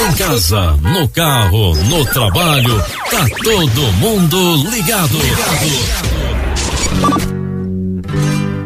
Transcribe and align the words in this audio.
Em 0.00 0.12
casa, 0.14 0.78
no 0.80 1.06
carro, 1.08 1.74
no 1.74 2.04
trabalho, 2.06 2.82
tá 3.10 3.26
todo 3.44 3.92
mundo 3.98 4.56
ligado. 4.70 5.18
ligado. 5.18 5.68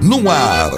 No 0.00 0.30
ar, 0.30 0.70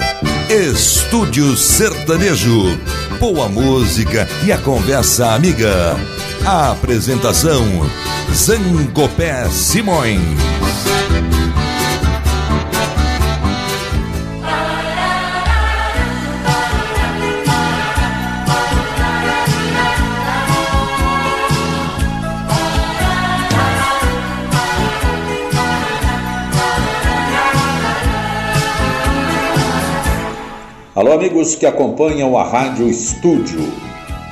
Estúdio 0.49 1.55
Sertanejo. 1.55 2.75
Boa 3.19 3.47
música 3.47 4.27
e 4.45 4.51
a 4.51 4.57
conversa 4.57 5.35
amiga. 5.35 5.95
A 6.43 6.71
apresentação: 6.71 7.63
Zancopé 8.33 9.47
Simões. 9.49 10.96
Alô, 30.97 31.11
amigos 31.11 31.53
que 31.53 31.67
acompanham 31.67 32.35
a 32.35 32.43
Rádio 32.43 32.89
Estúdio. 32.89 33.59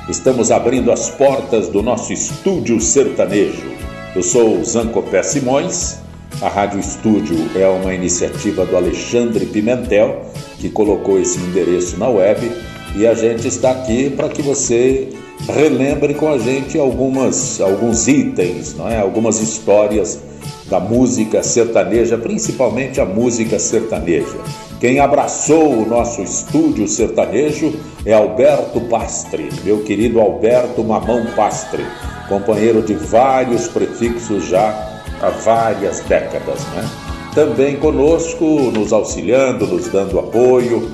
Estamos 0.09 0.49
abrindo 0.49 0.91
as 0.91 1.11
portas 1.11 1.69
do 1.69 1.83
nosso 1.83 2.11
estúdio 2.11 2.81
sertanejo. 2.81 3.69
Eu 4.15 4.23
sou 4.23 4.63
Zancopé 4.63 5.21
Simões. 5.21 5.99
A 6.41 6.49
Rádio 6.49 6.79
Estúdio 6.79 7.37
é 7.55 7.67
uma 7.67 7.93
iniciativa 7.93 8.65
do 8.65 8.75
Alexandre 8.75 9.45
Pimentel, 9.45 10.23
que 10.57 10.67
colocou 10.67 11.19
esse 11.19 11.37
endereço 11.37 11.99
na 11.99 12.09
web, 12.09 12.51
e 12.95 13.05
a 13.05 13.13
gente 13.13 13.47
está 13.47 13.69
aqui 13.69 14.09
para 14.09 14.27
que 14.27 14.41
você 14.41 15.09
relembre 15.47 16.15
com 16.15 16.29
a 16.29 16.39
gente 16.39 16.79
algumas, 16.79 17.61
alguns 17.61 18.07
itens, 18.07 18.73
não 18.75 18.89
é? 18.89 18.97
algumas 18.97 19.39
histórias 19.39 20.19
da 20.67 20.79
música 20.79 21.43
sertaneja, 21.43 22.17
principalmente 22.17 22.99
a 22.99 23.05
música 23.05 23.59
sertaneja. 23.59 24.39
Quem 24.79 24.99
abraçou 24.99 25.83
o 25.83 25.85
nosso 25.85 26.21
estúdio 26.21 26.87
sertanejo 26.87 27.73
é 28.05 28.13
Alberto 28.13 28.81
Pastre, 28.81 29.49
meu 29.63 29.83
querido 29.83 30.19
Alberto 30.19 30.83
Mamão 30.83 31.25
Pastre, 31.35 31.85
companheiro 32.27 32.81
de 32.81 32.93
vários 32.93 33.67
prefixos 33.67 34.47
já 34.47 35.01
há 35.21 35.29
várias 35.29 36.01
décadas. 36.01 36.59
Né? 36.75 36.89
Também 37.33 37.77
conosco, 37.77 38.45
nos 38.45 38.91
auxiliando, 38.91 39.65
nos 39.65 39.87
dando 39.87 40.19
apoio, 40.19 40.91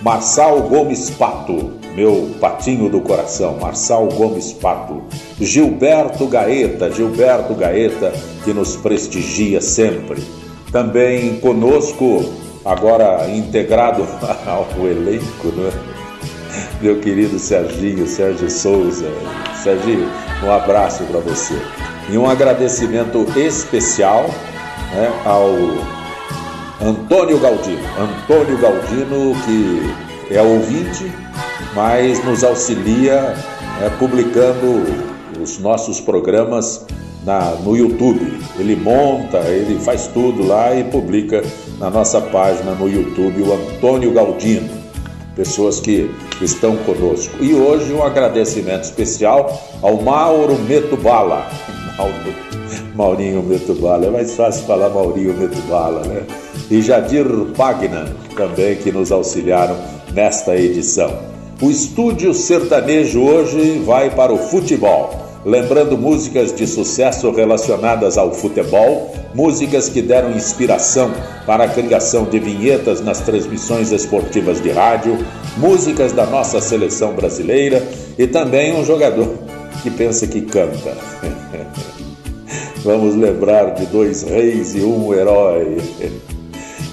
Marçal 0.00 0.60
Gomes 0.62 1.10
Pato, 1.10 1.74
meu 1.94 2.30
patinho 2.40 2.88
do 2.88 3.00
coração, 3.00 3.56
Marçal 3.60 4.08
Gomes 4.08 4.52
Pato, 4.52 5.00
Gilberto 5.40 6.26
Gaeta, 6.26 6.90
Gilberto 6.90 7.54
Gaeta, 7.54 8.12
que 8.42 8.52
nos 8.52 8.74
prestigia 8.74 9.60
sempre. 9.60 10.20
Também 10.72 11.38
conosco, 11.38 12.24
agora 12.64 13.28
integrado 13.28 14.06
ao 14.46 14.66
elenco, 14.86 15.48
né? 15.48 15.70
meu 16.80 16.98
querido 17.00 17.38
Serginho, 17.38 18.06
Sérgio 18.06 18.50
Souza. 18.50 19.06
Serginho, 19.62 20.08
um 20.42 20.50
abraço 20.50 21.04
para 21.04 21.20
você. 21.20 21.54
E 22.10 22.18
um 22.18 22.28
agradecimento 22.28 23.26
especial 23.36 24.26
né, 24.92 25.12
ao 25.24 25.52
Antônio 26.86 27.38
Galdino. 27.38 27.82
Antônio 27.98 28.58
Galdino, 28.58 29.34
que 29.44 30.34
é 30.34 30.42
ouvinte, 30.42 31.10
mas 31.74 32.22
nos 32.24 32.42
auxilia 32.42 33.34
é, 33.80 33.88
publicando 33.98 34.84
os 35.40 35.58
nossos 35.58 36.00
programas 36.00 36.84
na, 37.24 37.52
no 37.56 37.76
YouTube. 37.76 38.40
Ele 38.58 38.76
monta, 38.76 39.38
ele 39.48 39.78
faz 39.80 40.06
tudo 40.08 40.46
lá 40.46 40.74
e 40.74 40.84
publica 40.84 41.42
na 41.78 41.90
nossa 41.90 42.20
página 42.20 42.72
no 42.72 42.88
YouTube 42.88 43.42
o 43.42 43.52
Antônio 43.54 44.12
Galdino, 44.12 44.68
pessoas 45.34 45.80
que 45.80 46.10
estão 46.40 46.76
conosco. 46.78 47.36
E 47.40 47.54
hoje 47.54 47.92
um 47.92 48.02
agradecimento 48.02 48.84
especial 48.84 49.60
ao 49.80 50.00
Mauro 50.02 50.58
Metubala. 50.60 51.46
Mauro, 51.96 52.14
Maurinho 52.94 53.42
Metubala, 53.42 54.06
é 54.06 54.10
mais 54.10 54.34
fácil 54.34 54.66
falar 54.66 54.90
Maurinho 54.90 55.34
Metubala, 55.34 56.06
né? 56.06 56.22
E 56.70 56.80
Jadir 56.80 57.26
Pagna, 57.56 58.14
também 58.36 58.76
que 58.76 58.90
nos 58.90 59.12
auxiliaram 59.12 59.76
nesta 60.12 60.56
edição. 60.56 61.32
O 61.60 61.70
estúdio 61.70 62.34
sertanejo 62.34 63.22
hoje 63.22 63.82
vai 63.84 64.10
para 64.10 64.32
o 64.32 64.38
futebol 64.38 65.31
lembrando 65.44 65.98
músicas 65.98 66.54
de 66.54 66.66
sucesso 66.66 67.30
relacionadas 67.30 68.16
ao 68.16 68.32
futebol, 68.32 69.12
músicas 69.34 69.88
que 69.88 70.00
deram 70.00 70.32
inspiração 70.32 71.12
para 71.46 71.64
a 71.64 71.68
criação 71.68 72.24
de 72.24 72.38
vinhetas 72.38 73.00
nas 73.00 73.20
transmissões 73.20 73.90
esportivas 73.90 74.60
de 74.60 74.70
rádio, 74.70 75.18
músicas 75.56 76.12
da 76.12 76.26
nossa 76.26 76.60
seleção 76.60 77.12
brasileira 77.14 77.86
e 78.16 78.26
também 78.26 78.74
um 78.74 78.84
jogador 78.84 79.28
que 79.82 79.90
pensa 79.90 80.26
que 80.26 80.42
canta. 80.42 80.96
Vamos 82.84 83.14
lembrar 83.14 83.74
de 83.74 83.86
dois 83.86 84.22
reis 84.22 84.74
e 84.74 84.80
um 84.80 85.14
herói. 85.14 85.78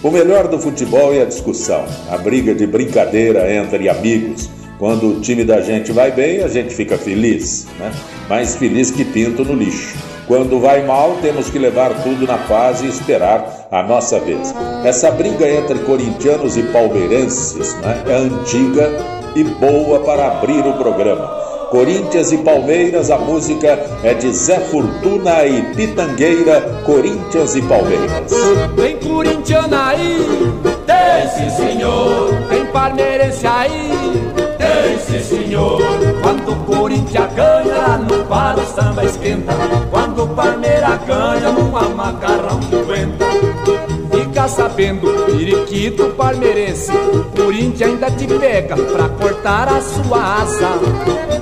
O 0.01 0.09
melhor 0.11 0.47
do 0.47 0.57
futebol 0.57 1.13
é 1.13 1.21
a 1.21 1.25
discussão, 1.25 1.83
a 2.09 2.17
briga 2.17 2.55
de 2.55 2.65
brincadeira 2.65 3.53
entre 3.53 3.89
amigos 3.89 4.49
quando 4.79 5.09
o 5.09 5.19
time 5.19 5.43
da 5.43 5.59
gente 5.59 5.91
vai 5.91 6.09
bem, 6.09 6.41
a 6.41 6.47
gente 6.47 6.73
fica 6.73 6.97
feliz, 6.97 7.67
né? 7.77 7.91
mais 8.29 8.55
feliz 8.55 8.89
que 8.89 9.03
pinto 9.03 9.43
no 9.43 9.53
lixo. 9.53 9.97
Quando 10.25 10.59
vai 10.59 10.85
mal, 10.85 11.17
temos 11.21 11.49
que 11.49 11.59
levar 11.59 12.01
tudo 12.01 12.25
na 12.25 12.37
paz 12.37 12.81
e 12.81 12.87
esperar 12.87 13.67
a 13.69 13.83
nossa 13.83 14.19
vez. 14.19 14.53
Essa 14.85 15.11
briga 15.11 15.47
entre 15.49 15.79
corintianos 15.79 16.55
e 16.55 16.63
palmeirenses 16.63 17.75
né, 17.81 18.03
é 18.07 18.15
antiga 18.15 18.89
e 19.35 19.43
boa 19.43 19.99
para 19.99 20.27
abrir 20.27 20.65
o 20.65 20.73
programa. 20.73 21.27
Corinthians 21.71 22.31
e 22.31 22.37
Palmeiras, 22.37 23.11
a 23.11 23.17
música 23.17 23.79
é 24.03 24.13
de 24.13 24.31
Zé 24.31 24.59
Fortuna 24.59 25.45
e 25.45 25.61
Pitangueira, 25.75 26.61
Corinthians 26.85 27.55
e 27.55 27.61
Palmeiras. 27.63 28.31
Tem 28.75 28.97
corintiana 28.97 29.87
aí, 29.89 30.17
sim 31.35 31.49
senhor, 31.49 32.33
tem 32.49 32.65
palmeirense 32.67 33.45
aí 33.45 34.28
sim 35.09 35.23
senhor. 35.23 35.81
Quando 36.21 36.51
o 36.51 36.55
Corinthians 36.65 37.33
ganha, 37.33 37.97
no 37.97 38.25
para 38.25 38.59
o 38.59 38.65
samba 38.65 39.03
esquenta. 39.05 39.53
Quando 39.89 40.23
o 40.23 40.27
Palmeiras 40.27 40.99
ganha, 41.05 41.51
numa 41.51 41.81
macarrão 41.89 42.59
aguenta. 42.71 43.25
Fica 44.11 44.47
sabendo, 44.47 45.07
periquito 45.25 46.09
palmeirense, 46.09 46.91
Corinthians 47.35 47.91
ainda 47.91 48.11
te 48.11 48.27
pega 48.27 48.75
pra 48.75 49.09
cortar 49.09 49.67
a 49.67 49.81
sua 49.81 50.41
asa. 50.41 50.69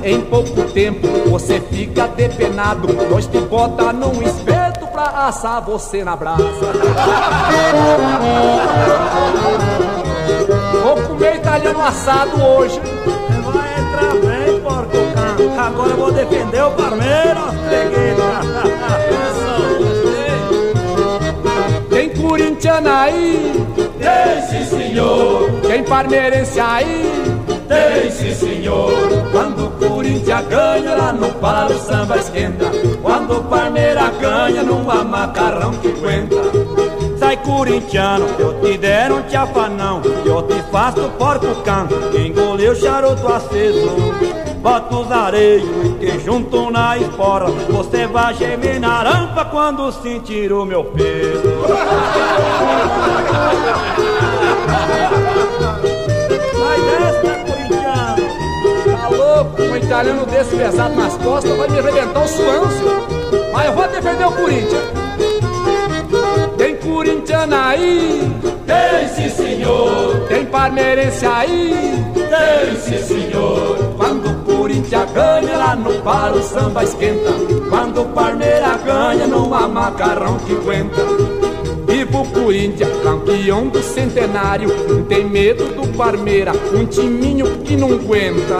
Em 0.03 0.21
pouco 0.21 0.63
tempo 0.71 1.07
você 1.29 1.59
fica 1.59 2.07
depenado, 2.07 2.87
nós 3.09 3.25
te 3.27 3.39
bota 3.39 3.91
num 3.91 4.21
espeto 4.21 4.87
pra 4.87 5.27
assar 5.27 5.61
você 5.61 6.03
na 6.03 6.15
brasa. 6.15 6.43
Vou 10.83 10.95
comer 11.07 11.35
italiano 11.35 11.81
assado 11.81 12.41
hoje 12.41 12.79
Agora 15.67 15.89
eu 15.89 15.97
vou 15.97 16.11
defender 16.13 16.63
o 16.63 16.71
Palmeiras, 16.71 17.53
Tem 21.89 22.09
corintiana 22.09 23.01
aí? 23.01 23.65
Tem 23.99 24.41
sim, 24.47 24.77
senhor. 24.77 25.59
Tem 25.67 25.83
palmeirense 25.83 26.57
aí? 26.57 27.11
Tem 27.67 28.09
sim, 28.09 28.33
senhor. 28.33 28.93
Quando 29.33 29.67
o 29.67 29.71
Corinthians 29.71 30.47
ganha, 30.47 30.95
lá 30.95 31.11
no 31.11 31.33
para 31.33 31.73
o 31.73 31.79
samba 31.79 32.17
esquenta. 32.17 32.71
Quando 33.01 33.39
o 33.39 33.43
Palmeiras 33.43 34.17
ganha, 34.21 34.63
numa 34.63 35.03
macarrão 35.03 35.71
que 35.73 35.89
aguenta 35.89 36.37
sai 37.19 37.35
corintiano, 37.37 38.25
eu 38.39 38.61
te 38.61 38.77
der 38.77 39.11
um 39.11 39.21
tiafanão, 39.23 40.01
eu 40.23 40.43
te 40.43 40.61
faço 40.71 41.09
porco 41.17 41.61
canto, 41.63 41.95
engoliu 42.17 42.73
charuto 42.73 43.27
aceso. 43.27 44.46
Bota 44.67 44.95
os 44.97 45.09
areios 45.09 45.63
e 46.01 46.11
te 46.11 46.19
junto 46.25 46.69
na 46.69 46.97
espora, 46.97 47.45
você 47.69 48.05
vai 48.05 48.33
gemer 48.33 48.81
na 48.81 49.01
rampa 49.01 49.45
quando 49.45 49.89
sentir 49.93 50.51
o 50.51 50.65
meu 50.65 50.83
peso. 50.83 51.41
Sai 56.51 56.81
desta, 56.81 57.31
corintiano. 57.45 58.27
Tá 58.91 59.07
louco? 59.07 59.61
Um 59.61 59.77
italiano 59.77 60.25
desse 60.25 60.53
pesado 60.57 60.95
nas 60.95 61.15
costas 61.15 61.57
vai 61.57 61.69
me 61.69 61.79
arrebentar 61.79 62.25
o 62.25 62.27
suâncio. 62.27 63.07
Mas 63.53 63.65
eu 63.67 63.71
vou 63.71 63.87
defender 63.87 64.25
o 64.25 64.31
Corinthians 64.33 65.07
corintiana 66.97 67.67
aí? 67.69 68.31
Tem 68.65 69.07
sim, 69.09 69.29
senhor. 69.29 70.27
Tem 70.27 70.45
palmeirense 70.45 71.25
aí? 71.25 72.03
Tem 72.13 72.75
sim, 72.79 73.03
senhor. 73.03 73.96
Corinthians 74.67 75.11
ganha 75.13 75.57
lá 75.57 75.75
no 75.77 75.93
paro, 76.01 76.39
o 76.39 76.43
samba 76.43 76.83
esquenta. 76.83 77.31
Quando 77.69 78.01
o 78.01 78.05
Parmeira 78.09 78.77
ganha, 78.83 79.25
não 79.25 79.53
há 79.53 79.65
macarrão 79.65 80.37
que 80.39 80.51
aguenta. 80.51 81.01
Viva 81.87 82.17
o 82.17 82.27
Corinthians, 82.29 82.89
campeão 83.01 83.69
do 83.69 83.81
centenário. 83.81 84.67
Não 84.89 85.05
tem 85.05 85.23
medo 85.23 85.73
do 85.73 85.87
Parmeira, 85.97 86.51
um 86.73 86.85
timinho 86.85 87.59
que 87.59 87.77
não 87.77 87.93
aguenta. 87.93 88.57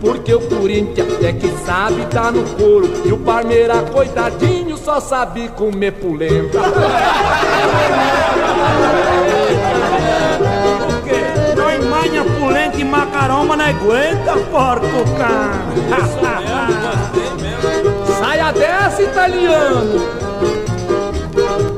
Porque 0.00 0.32
o 0.32 0.40
Corinthians 0.40 1.22
é 1.22 1.34
que 1.34 1.48
sabe 1.66 2.06
tá 2.06 2.32
no 2.32 2.42
couro. 2.56 2.90
E 3.04 3.12
o 3.12 3.18
Parmeira, 3.18 3.82
coitadinho, 3.82 4.78
só 4.78 4.98
sabe 4.98 5.48
comer 5.48 5.92
polenta. 5.92 6.58
mas 13.28 13.58
não 13.58 13.66
aguenta, 13.66 14.36
porco, 14.50 15.04
cara. 15.16 15.64
Saia 18.18 18.52
dessa, 18.52 19.02
italiano! 19.02 20.24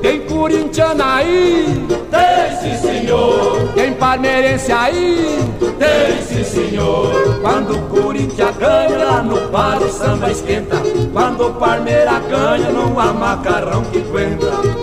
Tem 0.02 0.20
corintiana 0.22 1.16
aí? 1.16 1.86
Tem 2.10 2.56
sim, 2.60 2.76
senhor. 2.86 3.72
Tem 3.74 3.92
parmeirense 3.92 4.72
aí? 4.72 5.38
Tem 5.78 6.22
sim, 6.22 6.44
senhor. 6.44 7.40
Quando 7.40 7.76
o 7.76 7.82
Corinthians 7.88 8.56
ganha, 8.56 9.04
lá 9.04 9.22
no 9.22 9.48
par 9.48 9.80
o 9.80 9.90
samba 9.90 10.30
esquenta. 10.30 10.76
Quando 11.12 11.46
o 11.46 11.54
Parmeira 11.54 12.18
ganha, 12.20 12.70
não 12.70 12.98
há 12.98 13.12
macarrão 13.12 13.82
que 13.84 13.98
aguenta. 13.98 14.75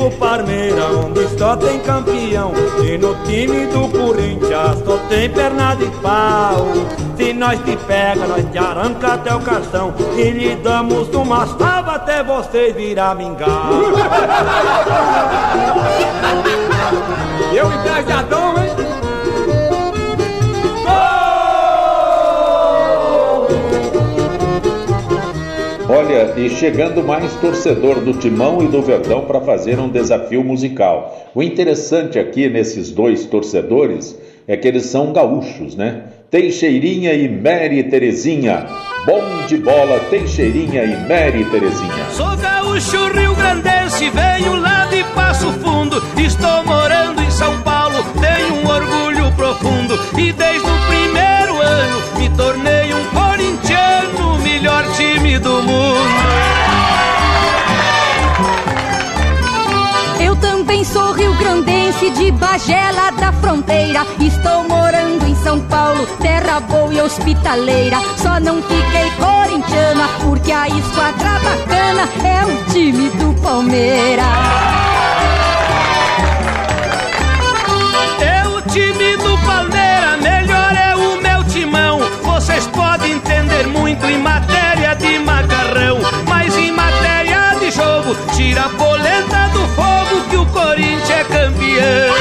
Viva 0.00 0.06
o 0.06 0.10
Parmeira, 0.12 0.86
onde 0.92 1.28
só 1.38 1.54
tem 1.56 1.78
campeão. 1.80 2.52
E 2.82 2.96
no 2.96 3.14
time 3.24 3.66
do 3.66 3.86
Corinthians 3.88 4.78
só 4.84 4.96
tem 5.10 5.28
perna 5.28 5.74
de 5.74 5.84
pau. 6.00 6.68
Se 7.16 7.34
nós 7.34 7.60
te 7.60 7.76
pega, 7.76 8.26
nós 8.26 8.42
te 8.50 8.56
arranca 8.56 9.12
até 9.14 9.34
o 9.34 9.40
cartão. 9.40 9.92
E 10.16 10.30
lhe 10.30 10.54
damos 10.56 11.14
uma 11.14 11.46
salva 11.46 11.96
até 11.96 12.24
você 12.24 12.72
virar 12.72 13.14
mingau. 13.14 13.44
Eu 17.52 17.70
engraçadão, 17.70 18.54
hein? 18.56 18.89
Olha, 25.92 26.34
e 26.36 26.48
chegando 26.48 27.02
mais 27.02 27.34
torcedor 27.40 28.00
do 28.00 28.12
Timão 28.12 28.62
e 28.62 28.68
do 28.68 28.80
Verdão 28.80 29.22
para 29.22 29.40
fazer 29.40 29.76
um 29.80 29.88
desafio 29.88 30.44
musical. 30.44 31.28
O 31.34 31.42
interessante 31.42 32.16
aqui 32.16 32.48
nesses 32.48 32.92
dois 32.92 33.26
torcedores 33.26 34.16
é 34.46 34.56
que 34.56 34.68
eles 34.68 34.86
são 34.86 35.12
gaúchos, 35.12 35.74
né? 35.74 36.04
Teixeirinha 36.30 37.12
e 37.12 37.28
Mary 37.28 37.82
Terezinha. 37.82 38.68
Bom 39.04 39.20
de 39.48 39.56
bola, 39.56 39.98
Teixeirinha 40.08 40.84
e 40.84 41.08
Mary 41.08 41.44
Terezinha. 41.50 42.04
Sou 42.12 42.36
gaúcho 42.36 43.12
rio-grandense, 43.12 44.10
venho 44.10 44.60
lá 44.60 44.86
de 44.86 45.02
Passo 45.12 45.50
Fundo. 45.54 46.00
Estou 46.16 46.64
morando 46.66 47.20
em 47.20 47.30
São 47.32 47.60
Paulo, 47.62 47.96
tenho 48.20 48.54
um 48.62 48.68
orgulho 48.68 49.32
profundo. 49.34 49.98
E 50.16 50.30
desde 50.30 50.70
o 50.70 50.86
primeiro 50.86 51.60
ano 51.60 52.16
me 52.16 52.30
tornei 52.36 52.94
um 52.94 53.04
do 55.40 55.62
mundo. 55.62 56.20
Eu 60.20 60.36
também 60.36 60.84
sou 60.84 61.12
rio-grandense 61.12 62.10
de 62.10 62.30
Bagela 62.32 63.10
da 63.12 63.32
fronteira. 63.32 64.06
Estou 64.20 64.64
morando 64.68 65.26
em 65.26 65.34
São 65.36 65.60
Paulo, 65.60 66.06
terra 66.20 66.60
boa 66.60 66.92
e 66.92 67.00
hospitaleira. 67.00 67.98
Só 68.16 68.38
não 68.38 68.62
fiquei 68.62 69.10
corintiana 69.18 70.08
porque 70.22 70.52
a 70.52 70.68
esquadra 70.68 71.38
bacana 71.40 72.08
é 72.24 72.44
o 72.44 72.72
time 72.72 73.08
do 73.10 73.34
Palmeiras. 73.40 74.26
É 78.20 78.46
o 78.46 78.60
time 78.62 79.16
do 79.16 79.38
Palmeiras, 79.38 80.20
melhor 80.20 80.72
é 80.74 80.94
o 80.94 81.20
meu 81.22 81.44
timão. 81.44 82.00
Vocês 82.22 82.66
podem 82.66 83.12
entender 83.12 83.66
muito 83.66 84.04
em 84.06 84.18
matéria 84.18 84.59
de 88.10 88.14
jogo, 88.14 88.16
tira 88.34 88.62
a 88.62 88.68
polenta 88.70 89.48
do 89.52 89.66
fogo 89.68 90.22
que 90.28 90.36
o 90.36 90.46
Corinthians 90.46 91.10
é 91.10 91.24
campeão. 91.24 92.14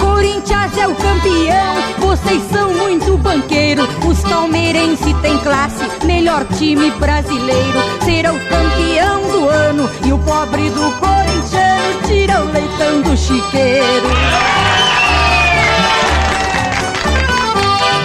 Corinthians 0.00 0.78
é 0.78 0.86
o 0.86 0.94
campeão, 0.94 1.74
vocês 1.98 2.42
são 2.50 2.72
muito 2.72 3.16
banqueiro. 3.18 3.88
Os 4.06 4.20
palmeirenses 4.20 5.14
têm 5.20 5.38
classe, 5.38 5.84
melhor 6.04 6.44
time 6.56 6.90
brasileiro. 6.92 7.82
Será 8.04 8.32
o 8.32 8.40
campeão 8.40 9.22
do 9.30 9.48
ano 9.48 9.90
e 10.04 10.12
o 10.12 10.18
pobre 10.18 10.70
do 10.70 10.90
corintiano 10.98 12.02
tira 12.06 12.40
o 12.42 12.52
leitão 12.52 13.02
do 13.02 13.16
chiqueiro. 13.16 14.08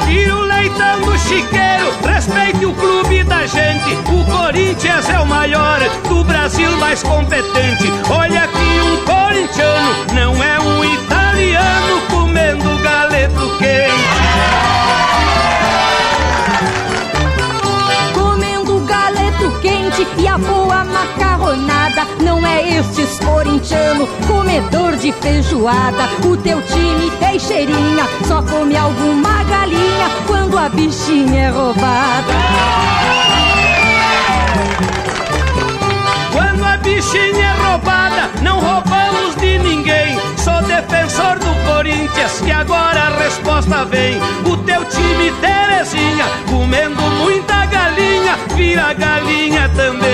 Tira 0.06 0.36
o 0.36 0.42
leitão 0.42 1.02
do 1.02 1.18
chiqueiro, 1.20 1.81
respeite 2.22 2.66
o 2.68 2.74
clube 2.76 3.24
da 3.24 3.48
gente. 3.48 3.96
O 4.12 4.24
Corinthians 4.26 5.10
é 5.10 5.20
o 5.20 5.26
maior 5.26 5.80
do 6.08 6.24
Brasil, 6.24 6.70
mais 6.78 7.02
competente. 7.02 7.92
Olha 8.12 8.48
que 8.48 8.82
um 8.82 8.98
corintiano 9.04 10.06
não 10.14 10.44
é 10.44 10.60
um 10.60 10.86
italiano 10.86 12.02
comendo 12.12 12.78
galeto 12.84 13.58
quente. 13.58 15.31
Macarronada. 21.01 22.06
Não 22.19 22.45
é 22.45 22.77
estes 22.77 23.19
corintiano, 23.19 24.07
comedor 24.27 24.95
de 24.98 25.12
feijoada. 25.12 26.03
O 26.25 26.38
teu 26.38 26.62
time 26.62 27.12
tem 27.19 27.39
cheirinha, 27.39 28.07
só 28.27 28.42
come 28.44 28.77
alguma 28.77 29.44
galinha 29.44 30.09
quando 30.27 30.57
a 30.57 30.69
bichinha 30.69 31.48
é 31.48 31.50
roubada. 31.50 32.33
Quando 36.31 36.63
a 36.63 36.77
bichinha 36.77 37.45
é 37.45 37.63
roubada, 37.63 38.30
não 38.42 38.59
roubamos 38.59 39.36
de 39.36 39.57
ninguém. 39.59 39.91
Sou 40.44 40.60
defensor 40.64 41.38
do 41.38 41.54
Corinthians 41.72 42.42
e 42.44 42.52
agora 42.52 43.00
a 43.00 43.18
resposta 43.24 43.86
vem. 43.86 44.20
O 44.44 44.58
teu 44.58 44.84
time, 44.86 45.32
Terezinha, 45.40 46.26
comendo 46.50 47.00
muita 47.00 47.68
galinha, 47.68 48.36
vira 48.56 48.92
galinha 48.94 49.70
também. 49.75 50.12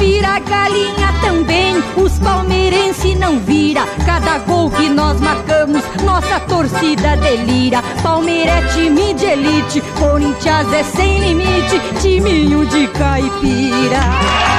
Vira 0.00 0.40
galinha 0.40 1.14
também, 1.20 1.80
os 1.96 2.18
palmeirenses 2.18 3.16
não 3.16 3.38
vira. 3.38 3.86
Cada 4.04 4.38
gol 4.38 4.68
que 4.70 4.88
nós 4.88 5.20
marcamos, 5.20 5.84
nossa 6.02 6.40
torcida 6.40 7.16
delira. 7.16 7.80
Palmeiras 8.02 8.56
é 8.56 8.68
time 8.74 9.14
de 9.14 9.24
elite, 9.24 9.80
Corinthians 10.00 10.72
é 10.72 10.82
sem 10.82 11.20
limite, 11.20 11.80
timinho 12.00 12.66
de 12.66 12.88
caipira. 12.88 14.55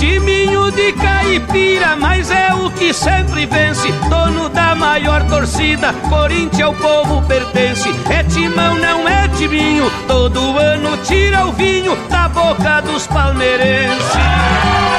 Timinho 0.00 0.70
de 0.72 0.94
caipira, 0.94 1.94
mas 1.94 2.30
é 2.30 2.54
o 2.54 2.70
que 2.70 2.90
sempre 2.94 3.44
vence. 3.44 3.92
Dono 4.08 4.48
da 4.48 4.74
maior 4.74 5.22
torcida, 5.26 5.92
Corinthians 6.08 6.68
ao 6.68 6.74
povo 6.74 7.20
pertence. 7.28 7.90
É 8.08 8.22
timão, 8.22 8.76
não 8.76 9.06
é 9.06 9.28
timinho. 9.28 9.92
Todo 10.08 10.56
ano 10.56 10.96
tira 11.04 11.46
o 11.46 11.52
vinho 11.52 11.94
da 12.08 12.30
boca 12.30 12.80
dos 12.80 13.06
palmeirenses. 13.08 14.89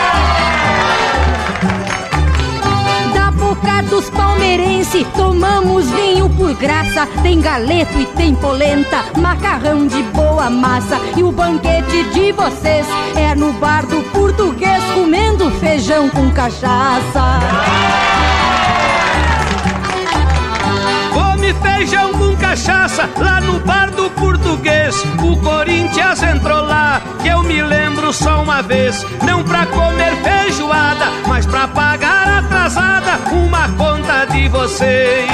Dos 3.92 4.10
palmeirenses, 4.10 5.06
tomamos 5.18 5.86
vinho 5.92 6.30
por 6.30 6.54
graça. 6.56 7.06
Tem 7.22 7.42
galeto 7.42 8.00
e 8.00 8.06
tem 8.16 8.34
polenta, 8.34 9.04
macarrão 9.18 9.86
de 9.86 10.02
boa 10.04 10.50
massa. 10.50 10.98
E 11.16 11.22
o 11.22 11.32
banquete 11.32 12.06
de 12.06 12.32
vocês 12.32 12.88
é 13.18 13.36
no 13.36 13.52
bar 13.54 13.86
do 13.86 14.02
português, 14.12 14.82
comendo 14.96 15.52
feijão 15.60 16.10
com 16.10 16.32
cachaça. 16.32 17.91
Feijão 21.56 22.14
com 22.14 22.36
cachaça 22.38 23.10
lá 23.18 23.42
no 23.42 23.60
bar 23.60 23.92
do 23.92 24.10
português. 24.12 24.96
O 25.22 25.38
Corinthians 25.38 26.24
entrou 26.24 26.62
lá, 26.62 27.02
que 27.22 27.28
eu 27.28 27.44
me 27.44 27.62
lembro 27.62 28.14
só 28.14 28.42
uma 28.42 28.62
vez. 28.62 29.06
Não 29.24 29.44
pra 29.44 29.66
comer 29.66 30.16
feijoada, 30.24 31.06
mas 31.28 31.46
pra 31.46 31.68
pagar 31.68 32.28
atrasada 32.28 33.20
uma 33.32 33.70
conta 33.70 34.26
de 34.26 34.48
vocês. 34.50 35.30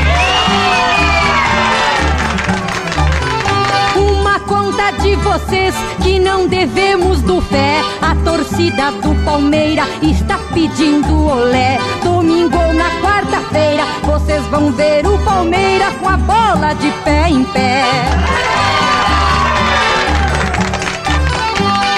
Uma 3.96 4.40
conta 4.42 4.92
de 5.02 5.16
vocês 5.16 5.76
que 6.04 6.20
não 6.20 6.48
devemos 6.48 7.22
do 7.22 7.42
fé. 7.42 7.82
A 8.02 8.16
torcida 8.24 8.92
do 8.92 9.14
Palmeira 9.24 9.84
está 10.02 10.38
pedindo 10.54 11.26
olé. 11.28 11.78
Domingo 12.04 12.58
na 12.74 12.90
quarta-feira, 13.02 13.84
vocês 14.04 14.44
vão 14.48 14.72
ver 14.72 15.06
o 15.06 15.17
Palmeira 15.88 15.92
com 16.00 16.10
a 16.10 16.18
bola 16.18 16.74
de 16.76 16.92
pé 17.04 17.30
em 17.30 17.44
pé. 17.46 17.84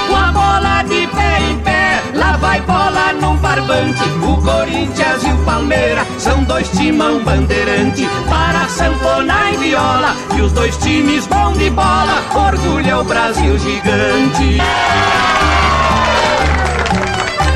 Com 0.08 0.15
a 0.15 0.31
bola 0.31 0.84
de 0.84 1.08
pé 1.08 1.39
em 1.50 1.58
pé, 1.60 2.01
lá 2.13 2.38
vai 2.38 2.62
bola 2.62 3.13
num 3.13 3.36
barbante. 3.38 4.03
O 4.24 4.41
Corinthians 4.41 5.24
e 5.24 5.31
o 5.31 5.38
Palmeiras 5.46 6.08
são 6.17 6.43
dois 6.43 6.69
timão 6.69 7.24
bandeirante 7.24 8.08
para 8.29 8.67
sanfona 8.67 9.51
e 9.51 9.58
viola. 9.58 10.15
E 10.36 10.41
os 10.41 10.51
dois 10.51 10.75
times 10.77 11.25
bom 11.27 11.51
de 11.53 11.69
bola, 11.69 12.24
orgulha 12.34 13.00
o 13.00 13.03
Brasil 13.03 13.58
gigante. 13.58 14.62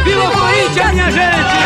Viva 0.04 0.24
o 0.24 0.32
Corinthians, 0.32 0.94
minha 0.94 1.12
gente! 1.12 1.63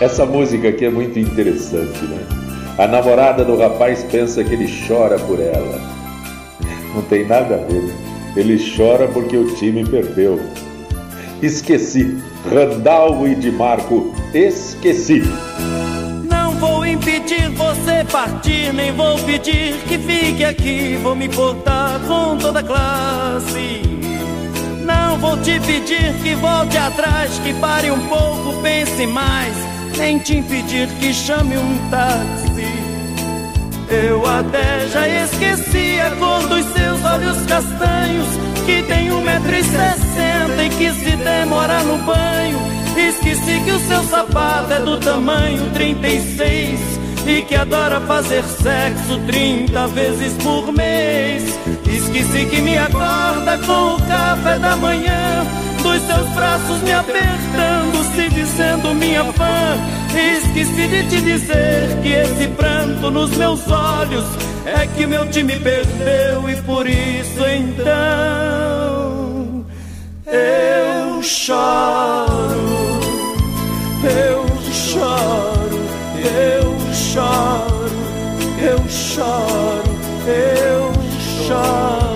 Essa 0.00 0.24
música 0.24 0.70
aqui 0.70 0.86
é 0.86 0.90
muito 0.90 1.18
interessante, 1.18 2.02
né? 2.06 2.18
A 2.78 2.86
namorada 2.86 3.44
do 3.44 3.58
rapaz 3.58 4.02
pensa 4.10 4.42
que 4.42 4.54
ele 4.54 4.66
chora 4.88 5.18
por 5.18 5.38
ela. 5.38 5.78
Não 6.94 7.02
tem 7.02 7.26
nada 7.26 7.56
a 7.56 7.58
ver. 7.58 7.94
Ele 8.34 8.58
chora 8.74 9.06
porque 9.08 9.36
o 9.36 9.54
time 9.56 9.86
perdeu. 9.86 10.40
Esqueci. 11.42 12.18
Randall 12.50 13.28
e 13.28 13.34
de 13.34 13.50
Marco, 13.50 14.14
esqueci. 14.32 15.22
Não 16.24 16.52
vou 16.52 16.86
impedir 16.86 17.50
você 17.50 18.02
partir, 18.10 18.72
nem 18.72 18.92
vou 18.92 19.18
pedir 19.18 19.74
que 19.86 19.98
fique 19.98 20.44
aqui. 20.44 20.98
Vou 21.02 21.14
me 21.14 21.28
portar 21.28 22.00
com 22.08 22.38
toda 22.38 22.62
classe. 22.62 23.82
Não 24.82 25.18
vou 25.18 25.36
te 25.36 25.60
pedir 25.60 26.14
que 26.22 26.34
volte 26.36 26.78
atrás, 26.78 27.38
que 27.40 27.52
pare 27.60 27.90
um 27.90 28.00
pouco, 28.08 28.62
pense 28.62 29.06
mais. 29.06 29.69
Nem 29.96 30.18
te 30.18 30.36
impedir 30.36 30.88
que 30.98 31.12
chame 31.12 31.56
um 31.56 31.78
táxi. 31.90 32.50
Eu 33.90 34.24
até 34.24 34.86
já 34.88 35.08
esqueci 35.08 36.00
a 36.00 36.10
cor 36.16 36.46
dos 36.46 36.64
seus 36.72 37.04
olhos 37.04 37.46
castanhos, 37.46 38.28
que 38.64 38.82
tem 38.84 39.10
um 39.10 39.20
metro 39.20 39.52
e 39.52 39.64
sessenta 39.64 40.64
e 40.64 40.68
que 40.70 40.92
se 40.92 41.16
demora 41.16 41.82
no 41.82 41.98
banho. 41.98 42.58
Esqueci 42.96 43.60
que 43.64 43.72
o 43.72 43.80
seu 43.80 44.02
sapato 44.04 44.72
é 44.72 44.80
do 44.80 44.96
tamanho 44.98 45.70
36 45.72 46.80
e 47.26 47.42
que 47.42 47.54
adora 47.54 48.00
fazer 48.02 48.44
sexo 48.44 49.18
30 49.26 49.88
vezes 49.88 50.32
por 50.42 50.72
mês. 50.72 51.58
Esqueci 51.86 52.46
que 52.46 52.60
me 52.60 52.78
acorda 52.78 53.58
com 53.66 53.94
o 53.94 54.02
café 54.06 54.58
da 54.58 54.76
manhã, 54.76 55.46
dos 55.82 56.00
seus 56.02 56.28
braços 56.30 56.82
me 56.82 56.92
apertando, 56.92 58.14
se 58.60 58.66
dizendo 58.66 58.94
minha 58.94 59.24
fã. 59.32 59.78
Esqueci 60.14 60.88
de 60.88 61.08
te 61.08 61.20
dizer 61.22 61.98
que 62.02 62.08
esse 62.08 62.48
pranto 62.48 63.10
nos 63.10 63.30
meus 63.36 63.66
olhos 63.70 64.24
é 64.66 64.86
que 64.86 65.06
meu 65.06 65.26
time 65.30 65.58
perdeu 65.58 66.48
e 66.48 66.56
por 66.62 66.86
isso 66.86 67.40
então 67.46 68.04
eu 70.26 71.22
choro. 71.22 72.90
Eu 74.02 74.46
choro, 74.72 75.80
eu 76.16 76.94
choro, 76.94 77.90
eu 78.58 78.88
choro, 78.88 79.84
eu 80.26 80.92
choro. 81.46 82.00
Não 82.00 82.09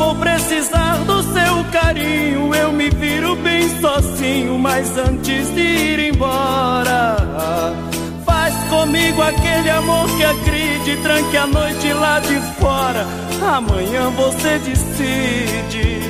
vou 0.00 0.14
precisar 0.14 0.96
do 1.04 1.22
seu 1.22 1.64
carinho, 1.70 2.54
eu 2.54 2.72
me 2.72 2.88
viro 2.88 3.36
bem 3.36 3.68
sozinho, 3.80 4.58
mas 4.58 4.96
antes 4.96 5.54
de 5.54 5.60
ir 5.60 6.14
embora, 6.14 7.18
faz 8.24 8.54
comigo 8.70 9.20
aquele 9.20 9.68
amor 9.68 10.08
que 10.16 10.24
acredite, 10.24 10.96
tranque 11.02 11.36
a 11.36 11.46
noite 11.46 11.92
lá 11.92 12.18
de 12.18 12.40
fora. 12.58 13.06
Amanhã 13.42 14.08
você 14.16 14.58
decide. 14.60 16.00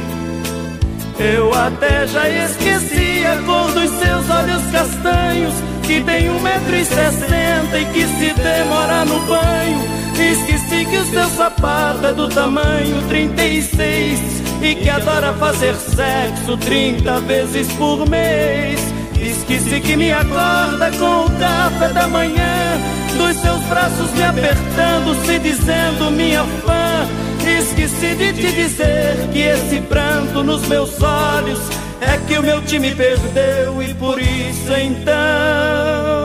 Eu 1.18 1.52
até 1.52 2.06
já 2.06 2.28
esqueci 2.28 3.24
a 3.26 3.42
cor 3.42 3.72
dos 3.72 3.90
seus 3.90 4.30
olhos 4.30 4.70
castanhos, 4.70 5.54
que 5.82 6.00
tem 6.00 6.30
um 6.30 6.38
metro 6.40 6.76
e 6.76 6.84
sessenta 6.84 7.78
e 7.78 7.84
que 7.86 8.06
se 8.06 8.34
demora 8.34 9.04
no 9.04 9.18
banho. 9.26 9.99
Esqueci 10.20 10.84
que 10.84 10.96
o 10.98 11.04
seu 11.06 11.28
sapato 11.30 12.06
é 12.06 12.12
do 12.12 12.28
tamanho 12.28 13.02
36 13.08 14.20
e 14.62 14.74
que 14.74 14.90
adora 14.90 15.32
fazer 15.34 15.74
sexo 15.74 16.56
30 16.58 17.20
vezes 17.20 17.72
por 17.72 18.08
mês. 18.08 18.80
Esqueci 19.18 19.80
que 19.80 19.96
me 19.96 20.12
acorda 20.12 20.90
com 20.98 21.26
o 21.26 21.30
café 21.38 21.88
da 21.88 22.06
manhã, 22.08 22.78
dos 23.16 23.36
seus 23.36 23.60
braços 23.64 24.10
me 24.12 24.22
apertando, 24.22 25.26
se 25.26 25.38
dizendo 25.38 26.10
minha 26.10 26.44
fã. 26.64 27.08
Esqueci 27.46 28.14
de 28.14 28.32
te 28.32 28.52
dizer 28.52 29.28
que 29.32 29.40
esse 29.40 29.80
pranto 29.82 30.42
nos 30.44 30.66
meus 30.68 31.00
olhos 31.02 31.60
é 32.00 32.16
que 32.26 32.38
o 32.38 32.42
meu 32.42 32.62
time 32.62 32.94
perdeu 32.94 33.82
e 33.82 33.94
por 33.94 34.20
isso 34.20 34.72
então 34.72 36.19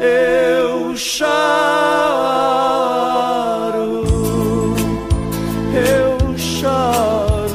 eu 0.00 0.96
choro. 0.96 1.48
Eu 5.74 6.38
choro, 6.38 7.46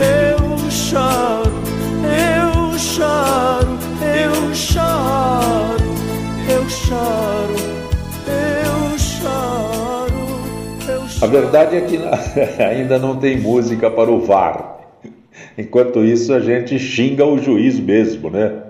eu 0.00 0.68
choro, 0.68 1.52
eu 2.42 2.78
choro, 2.78 3.78
eu 4.08 4.54
choro, 4.54 5.84
eu 6.48 6.68
choro, 6.68 7.54
eu 10.88 11.08
choro. 11.08 11.24
A 11.24 11.26
verdade 11.26 11.76
é 11.76 11.80
que 11.82 11.98
ainda 12.62 12.98
não 12.98 13.16
tem 13.16 13.38
música 13.38 13.90
para 13.90 14.10
o 14.10 14.20
VAR. 14.20 14.78
Enquanto 15.56 16.04
isso, 16.04 16.32
a 16.32 16.40
gente 16.40 16.78
xinga 16.78 17.24
o 17.24 17.38
juiz 17.38 17.78
mesmo, 17.78 18.30
né? 18.30 18.69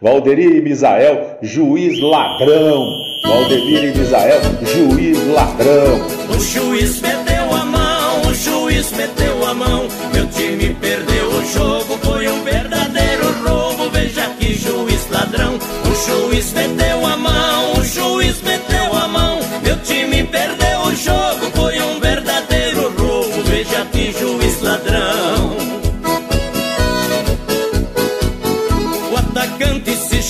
Valdemir 0.00 0.56
e 0.56 0.60
Misael, 0.60 1.38
juiz 1.42 2.00
ladrão. 2.00 2.86
Valdemir 3.22 3.84
e 3.84 3.98
Misael, 3.98 4.40
juiz 4.64 5.26
ladrão. 5.28 6.06
O 6.28 6.40
juiz 6.40 7.00
meteu 7.00 7.54
a 7.54 7.64
mão, 7.64 8.22
o 8.22 8.34
juiz 8.34 8.90
meteu 8.92 9.46
a 9.46 9.54
mão. 9.54 9.88
Meu 10.12 10.26
time 10.28 10.74
perdeu 10.80 11.28
o 11.28 11.46
jogo, 11.46 11.98
foi 12.02 12.28
um 12.28 12.42
verdadeiro 12.42 13.24
roubo. 13.46 13.90
Veja 13.90 14.30
que 14.38 14.54
juiz 14.54 15.06
ladrão. 15.10 15.58
O 15.84 16.30
juiz 16.30 16.52
meteu 16.52 17.06
a 17.06 17.16
mão, 17.16 17.72
o 17.78 17.84
juiz 17.84 18.40
meteu 18.42 18.96
a 18.96 19.08
mão. 19.08 19.38
Meu 19.62 19.76
time 19.82 20.24
perdeu 20.24 20.59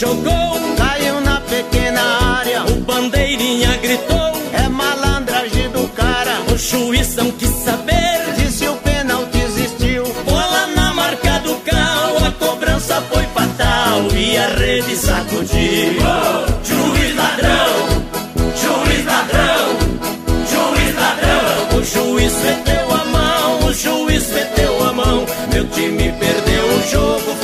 jogou, 0.01 0.51
Caiu 0.79 1.21
na 1.21 1.41
pequena 1.43 2.01
área, 2.39 2.63
o 2.65 2.77
bandeirinha 2.81 3.77
gritou. 3.83 4.33
é 4.55 4.67
malandragem 4.69 5.69
do 5.71 5.87
cara. 5.89 6.41
O 6.53 6.57
juiz 6.57 7.15
não 7.17 7.31
quis 7.33 7.51
saber. 7.51 8.19
Disse 8.39 8.67
o 8.67 8.77
pênalti 8.77 9.39
existiu, 9.39 10.05
Bola 10.25 10.69
na 10.69 10.95
marca 10.95 11.39
do 11.41 11.55
cal, 11.57 12.17
a 12.27 12.31
cobrança 12.33 13.03
foi 13.13 13.25
fatal 13.35 14.09
e 14.17 14.39
a 14.39 14.49
rede 14.49 14.97
sacudiu. 14.97 16.01
Juiz 16.65 17.17
ladrão, 17.17 17.73
juiz 18.63 19.05
ladrão, 19.05 19.67
juiz 20.51 20.95
ladrão. 20.97 21.79
O 21.79 21.85
juiz 21.85 22.33
meteu 22.43 22.87
a 22.91 23.05
mão, 23.05 23.69
o 23.69 23.73
juiz 23.75 24.27
meteu 24.33 24.83
a 24.89 24.93
mão. 24.95 25.27
Meu 25.53 25.67
time 25.69 26.11
perdeu 26.19 26.65
o 26.65 26.83
jogo, 26.91 27.37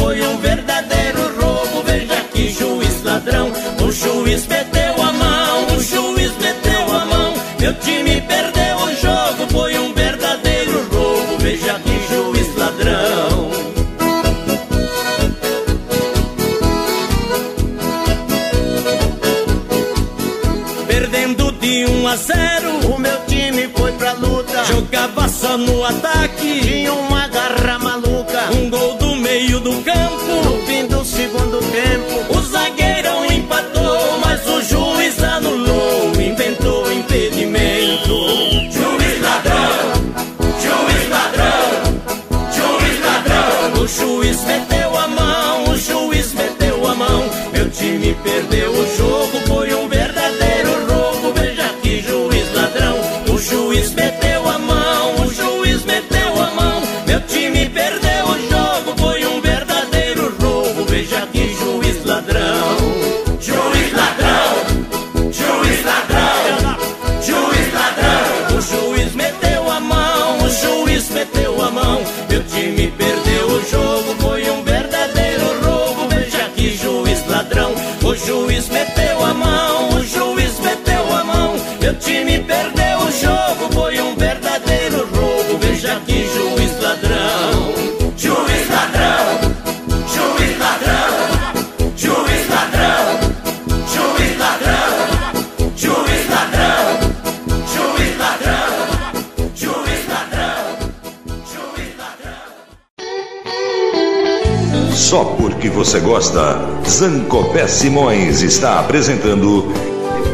Só 105.16 105.24
porque 105.24 105.70
você 105.70 105.98
gosta, 105.98 106.58
Zancopé 106.86 107.66
Simões 107.66 108.42
está 108.42 108.78
apresentando 108.78 109.64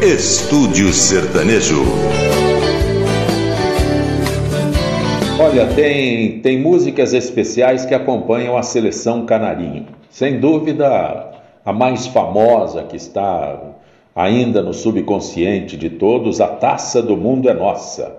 Estúdio 0.01 0.91
Sertanejo. 0.91 1.85
Olha, 5.39 5.67
tem, 5.67 6.39
tem 6.39 6.59
músicas 6.59 7.13
especiais 7.13 7.85
que 7.85 7.95
acompanham 7.95 8.57
a 8.57 8.61
seleção 8.61 9.25
canarinho. 9.25 9.85
Sem 10.09 10.41
dúvida, 10.41 11.31
a 11.63 11.71
mais 11.71 12.05
famosa 12.07 12.83
que 12.83 12.97
está 12.97 13.57
ainda 14.13 14.61
no 14.61 14.73
subconsciente 14.73 15.77
de 15.77 15.91
todos, 15.91 16.41
A 16.41 16.47
Taça 16.47 17.01
do 17.01 17.15
Mundo 17.15 17.47
é 17.47 17.53
Nossa. 17.53 18.17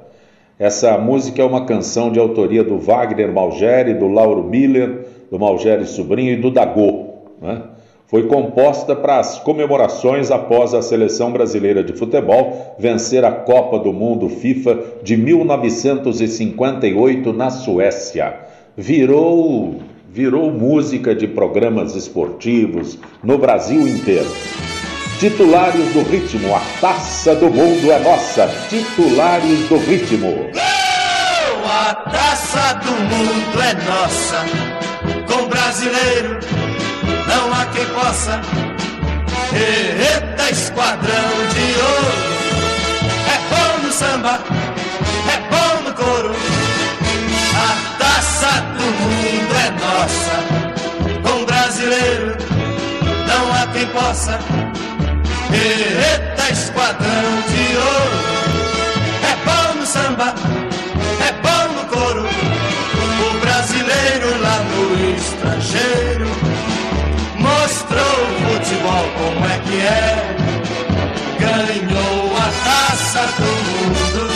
Essa 0.59 0.97
música 0.97 1.43
é 1.43 1.45
uma 1.45 1.67
canção 1.67 2.11
de 2.11 2.19
autoria 2.19 2.65
do 2.65 2.79
Wagner 2.79 3.31
Malgeri, 3.31 3.93
do 3.93 4.09
Lauro 4.09 4.45
Miller, 4.45 5.05
do 5.35 5.41
Malgeri 5.41 5.85
Sobrinho 5.85 6.33
e 6.33 6.37
do 6.37 6.49
Dagô. 6.49 7.07
Né? 7.43 7.61
Foi 8.07 8.29
composta 8.29 8.95
para 8.95 9.19
as 9.19 9.41
comemorações 9.41 10.31
após 10.31 10.73
a 10.73 10.81
seleção 10.81 11.33
brasileira 11.33 11.83
de 11.83 11.93
futebol 11.93 12.77
vencer 12.79 13.25
a 13.25 13.33
Copa 13.33 13.81
do 13.81 13.93
Mundo 13.93 14.29
FIFA 14.29 14.79
de 15.03 15.17
1958 15.17 17.33
na 17.33 17.51
Suécia. 17.51 18.33
Virou 18.77 19.81
virou 20.09 20.53
música 20.53 21.13
de 21.13 21.27
programas 21.27 21.97
esportivos 21.97 22.97
no 23.21 23.37
Brasil 23.37 23.89
inteiro. 23.89 24.31
Titulares 25.19 25.93
do 25.93 26.03
ritmo, 26.03 26.55
a 26.55 26.61
taça 26.81 27.35
do 27.35 27.51
mundo 27.51 27.91
é 27.91 27.99
nossa. 27.99 28.49
Titulares 28.69 29.69
do 29.69 29.79
ritmo. 29.79 30.33
A 31.67 31.93
taça 32.09 32.75
do 32.75 32.93
mundo 32.93 33.61
é 33.61 33.75
nossa. 33.91 34.94
Brasileiro 35.75 36.39
não 37.27 37.53
há 37.53 37.67
quem 37.67 37.85
possa. 37.87 38.41
Eita, 39.53 40.51
esquadrão 40.53 41.31
de 41.53 41.67
ouro. 41.83 42.15
É 43.27 43.39
bom 43.51 43.83
no 43.83 43.93
samba, 43.93 44.39
é 45.33 45.37
bom 45.51 45.83
no 45.83 45.93
couro. 45.95 46.33
A 47.57 47.99
taça 47.99 48.53
do 48.79 48.85
mundo 48.85 49.53
é 49.57 49.71
nossa. 49.83 50.35
Com 51.29 51.45
brasileiro 51.45 52.37
não 53.27 53.53
há 53.53 53.67
quem 53.73 53.87
possa. 53.89 54.39
Eita, 55.53 56.53
esquadrão 56.53 57.43
de 57.49 57.77
ouro. 57.79 58.19
É 59.25 59.35
bom 59.45 59.81
no 59.81 59.87
samba, 59.87 60.35
é 61.19 61.33
bom 61.43 61.65
no 61.75 61.85
couro. 61.89 62.29
O 63.27 63.41
brasileiro 63.41 64.41
lá 64.41 64.59
no 64.59 64.74
estrangeiro 65.59 66.27
mostrou 67.37 68.03
o 68.03 68.53
futebol 68.53 69.05
como 69.19 69.47
é 69.47 69.59
que 69.59 69.81
é. 69.81 70.37
Ganhou 71.39 72.37
a 72.37 72.49
taça 72.65 73.27
do 73.37 73.43
mundo, 73.43 74.31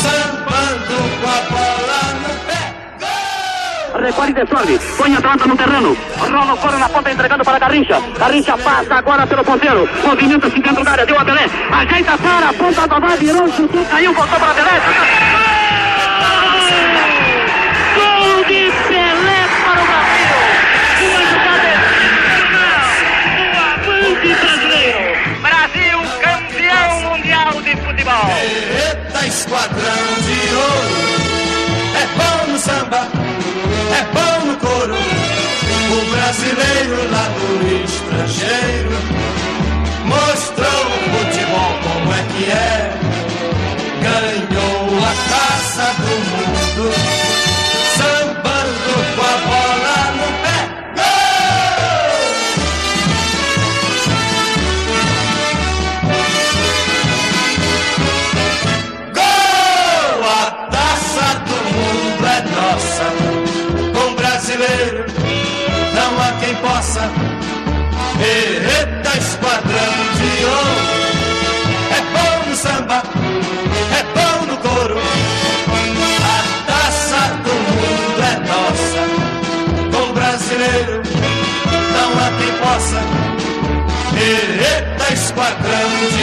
sambando 0.00 0.96
com 1.20 1.28
a 1.28 1.40
bola 1.50 2.02
no 2.22 2.32
pé. 2.46 4.06
Repare 4.06 4.32
desordem, 4.32 4.78
põe 4.96 5.14
a 5.14 5.20
planta 5.20 5.46
no 5.46 5.56
terreno. 5.56 5.96
Rola 6.18 6.54
o 6.54 6.78
na 6.78 6.88
ponta 6.88 7.10
entregando 7.10 7.44
para 7.44 7.58
Garrincha. 7.58 8.00
Garrincha 8.18 8.56
passa 8.58 8.94
agora 8.94 9.26
pelo 9.26 9.44
ponteiro. 9.44 9.88
Movimenta-se 10.04 10.60
dentro 10.60 10.84
da 10.84 10.92
área, 10.92 11.06
deu 11.06 11.18
a 11.18 11.24
Belé. 11.24 11.46
Ajeita 11.70 12.14
a 12.14 12.18
cara, 12.18 12.52
ponta 12.54 12.82
do 12.82 12.88
Vavá, 12.88 13.16
virou, 13.16 13.48
chutou, 13.52 13.84
caiu, 13.84 14.14
voltou 14.14 14.38
para 14.38 14.54
Belé. 14.54 15.57
Futebol. 27.98 28.30
Eita, 28.30 29.26
esquadrão 29.26 30.06
de 30.22 30.54
ouro. 30.54 30.98
É 31.94 32.06
bom 32.16 32.52
no 32.52 32.58
samba, 32.58 33.08
é 33.96 34.02
bom 34.14 34.46
no 34.46 34.56
couro. 34.56 34.94
O 34.94 36.10
brasileiro 36.10 37.10
lá 37.10 37.28
no 37.30 37.84
estrangeiro 37.84 38.90
mostrou 40.04 40.80
o 40.86 40.98
futebol 41.16 41.72
como 41.82 42.12
é 42.12 42.22
que 42.32 42.50
é. 42.50 42.92
Ganhou 44.00 45.04
a 45.04 45.12
taça 45.30 45.86
do 45.94 46.14
mundo, 46.30 46.94
Eita, 68.18 69.12
esquadrão 69.18 69.94
de 70.16 70.30
ouro. 70.46 70.84
É 71.90 72.00
bom 72.14 72.34
no 72.48 72.56
samba, 72.56 73.02
é 73.92 74.02
bom 74.16 74.36
no 74.46 74.56
couro. 74.56 74.98
A 76.24 76.38
taça 76.66 77.22
do 77.44 77.52
mundo 77.52 78.20
é 78.22 78.34
nossa. 78.48 79.02
Com 79.92 80.06
brasileiro 80.14 80.96
não 81.92 82.10
há 82.22 82.28
quem 82.38 82.52
possa. 82.56 83.00
Eita, 84.16 85.06
esquadrão 85.12 85.90
de 86.10 86.17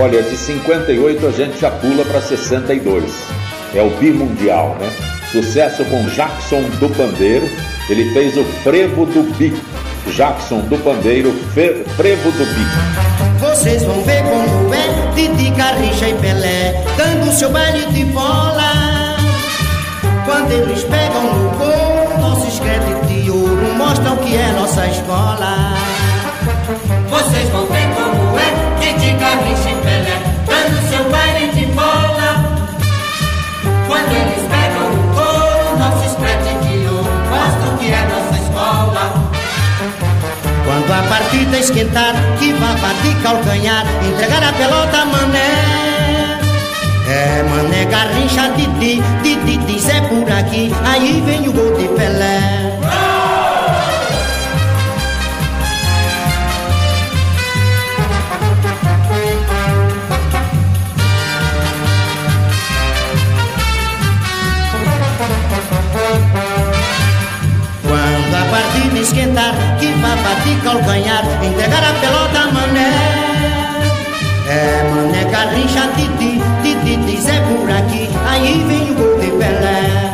Olha, 0.00 0.22
de 0.22 0.36
58 0.36 1.26
a 1.26 1.30
gente 1.32 1.58
já 1.58 1.72
pula 1.72 2.04
para 2.04 2.20
62. 2.20 3.12
É 3.74 3.82
o 3.82 3.90
bimundial, 3.90 4.76
né? 4.78 4.88
Sucesso 5.32 5.84
com 5.86 6.08
Jackson 6.10 6.62
do 6.78 6.88
Pandeiro. 6.90 7.48
Ele 7.90 8.12
fez 8.12 8.36
o 8.36 8.44
Frevo 8.62 9.06
do 9.06 9.24
Bi. 9.36 9.60
Jackson 10.14 10.60
do 10.60 10.78
Pandeiro, 10.78 11.32
Frevo 11.52 12.30
do 12.30 12.46
Bi. 12.46 12.98
Vocês 13.40 13.82
vão 13.82 14.00
ver 14.04 14.22
como 14.22 14.72
é 14.72 15.12
Didi, 15.14 15.50
Garrincha 15.50 16.08
e 16.08 16.14
Pelé 16.14 16.84
Dando 16.96 17.32
seu 17.32 17.50
baile 17.50 17.86
de 17.86 18.04
bola 18.06 19.16
Quando 20.24 20.52
eles 20.52 20.82
pegam 20.84 21.22
no 21.22 21.50
gol 21.50 22.18
Nossos 22.20 22.58
créditos 22.58 23.08
de 23.08 23.30
ouro 23.30 23.74
Mostram 23.76 24.16
que 24.18 24.36
é 24.36 24.52
nossa 24.52 24.86
escola 24.86 25.74
Vocês 27.10 27.48
vão 27.50 27.66
ver 27.66 27.87
a 40.92 41.02
partida 41.02 41.58
esquentar, 41.58 42.14
que 42.38 42.52
vá 42.54 42.72
bater 42.80 43.16
calcanhar, 43.22 43.84
entregar 44.06 44.42
a 44.42 44.52
pelota 44.52 45.04
mané. 45.04 46.38
É 47.08 47.42
mané 47.42 47.84
garrincha, 47.84 48.50
titi, 48.56 49.02
titi, 49.22 49.58
diz 49.66 49.88
é 49.88 50.00
por 50.02 50.30
aqui, 50.30 50.72
aí 50.84 51.22
vem 51.26 51.48
o 51.48 51.52
gol 51.52 51.76
de 51.76 51.88
Pelé. 51.88 52.57
Vá 70.00 70.16
bater 70.16 70.58
calcanhar, 70.62 71.24
entregar 71.42 71.84
a 71.84 71.92
pelota 72.00 72.52
mané. 72.52 72.92
É 74.48 74.90
mané 74.94 75.24
carrincha, 75.26 75.88
titi, 75.96 76.40
titi, 76.62 76.96
diz 76.96 77.28
é 77.28 77.40
por 77.40 77.70
aqui, 77.70 78.08
aí 78.26 78.64
vem 78.66 78.90
o 78.90 78.94
gol 78.94 79.18
de 79.18 79.30
Pelé. 79.32 80.08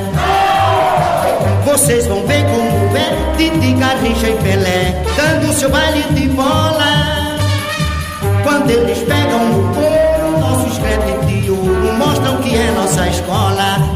Vocês 1.64 2.06
vão 2.06 2.26
ver 2.26 2.44
como 2.44 2.96
é, 2.96 3.36
titi, 3.36 3.74
carrincha 3.78 4.28
e 4.28 4.36
Pelé, 4.42 5.02
dando 5.16 5.52
seu 5.52 5.70
baile 5.70 6.02
de 6.10 6.28
bola. 6.28 7.36
Quando 8.42 8.70
eles 8.70 8.98
pegam 8.98 9.44
no 9.48 9.74
couro, 9.74 10.38
nossos 10.40 10.78
créditos 10.78 11.26
de 11.26 11.50
ouro 11.50 11.92
mostram 11.98 12.36
que 12.38 12.56
é 12.56 12.70
nossa 12.72 13.06
escola, 13.08 13.93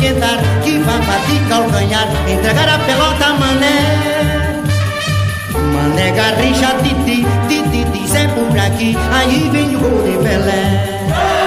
esquentar, 0.00 0.38
que 0.64 0.78
vá 0.78 0.96
bater 0.98 1.48
calcanhar, 1.48 2.08
entregar 2.26 2.68
a 2.68 2.78
pelota 2.78 3.34
mané. 3.34 4.60
Mané 5.74 6.10
garrincha, 6.12 6.74
titi, 6.82 7.26
titi, 7.48 7.84
diz 7.92 8.14
é 8.14 8.26
por 8.28 8.58
aqui, 8.58 8.96
aí 9.12 9.50
vem 9.52 9.76
o 9.76 9.80
gol 9.80 10.02
de 10.02 10.16
Pelé. 10.18 11.39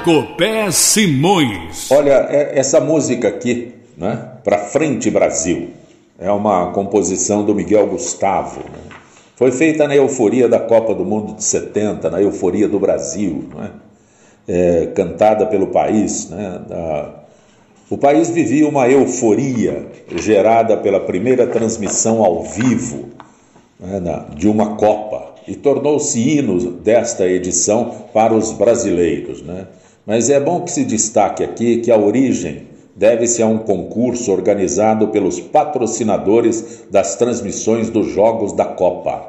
Sancopé 0.00 0.70
Simões. 0.70 1.90
Olha, 1.90 2.26
é, 2.30 2.58
essa 2.58 2.80
música 2.80 3.28
aqui, 3.28 3.74
né? 3.96 4.30
Pra 4.42 4.56
Frente 4.56 5.10
Brasil, 5.10 5.70
é 6.18 6.30
uma 6.32 6.72
composição 6.72 7.44
do 7.44 7.54
Miguel 7.54 7.86
Gustavo. 7.86 8.60
Né? 8.60 8.96
Foi 9.36 9.52
feita 9.52 9.86
na 9.86 9.94
euforia 9.94 10.48
da 10.48 10.58
Copa 10.58 10.94
do 10.94 11.04
Mundo 11.04 11.34
de 11.34 11.44
70, 11.44 12.10
na 12.10 12.20
euforia 12.20 12.66
do 12.66 12.78
Brasil, 12.78 13.44
né? 13.54 13.70
é, 14.48 14.86
cantada 14.94 15.44
pelo 15.44 15.66
país. 15.66 16.30
Né? 16.30 16.60
Da... 16.66 17.14
O 17.90 17.98
país 17.98 18.30
vivia 18.30 18.66
uma 18.66 18.88
euforia 18.88 19.86
gerada 20.16 20.78
pela 20.78 21.00
primeira 21.00 21.46
transmissão 21.46 22.24
ao 22.24 22.42
vivo 22.42 23.10
né? 23.78 24.00
de 24.34 24.48
uma 24.48 24.76
Copa 24.76 25.34
e 25.46 25.54
tornou-se 25.54 26.18
hino 26.18 26.58
desta 26.70 27.26
edição 27.26 28.06
para 28.14 28.32
os 28.32 28.50
brasileiros. 28.52 29.42
Né? 29.42 29.66
Mas 30.06 30.30
é 30.30 30.40
bom 30.40 30.62
que 30.62 30.70
se 30.70 30.84
destaque 30.84 31.44
aqui 31.44 31.78
que 31.78 31.90
a 31.90 31.98
origem 31.98 32.68
deve-se 32.96 33.42
a 33.42 33.46
um 33.46 33.58
concurso 33.58 34.32
organizado 34.32 35.08
pelos 35.08 35.40
patrocinadores 35.40 36.84
das 36.90 37.16
transmissões 37.16 37.90
dos 37.90 38.08
Jogos 38.08 38.52
da 38.52 38.64
Copa. 38.64 39.28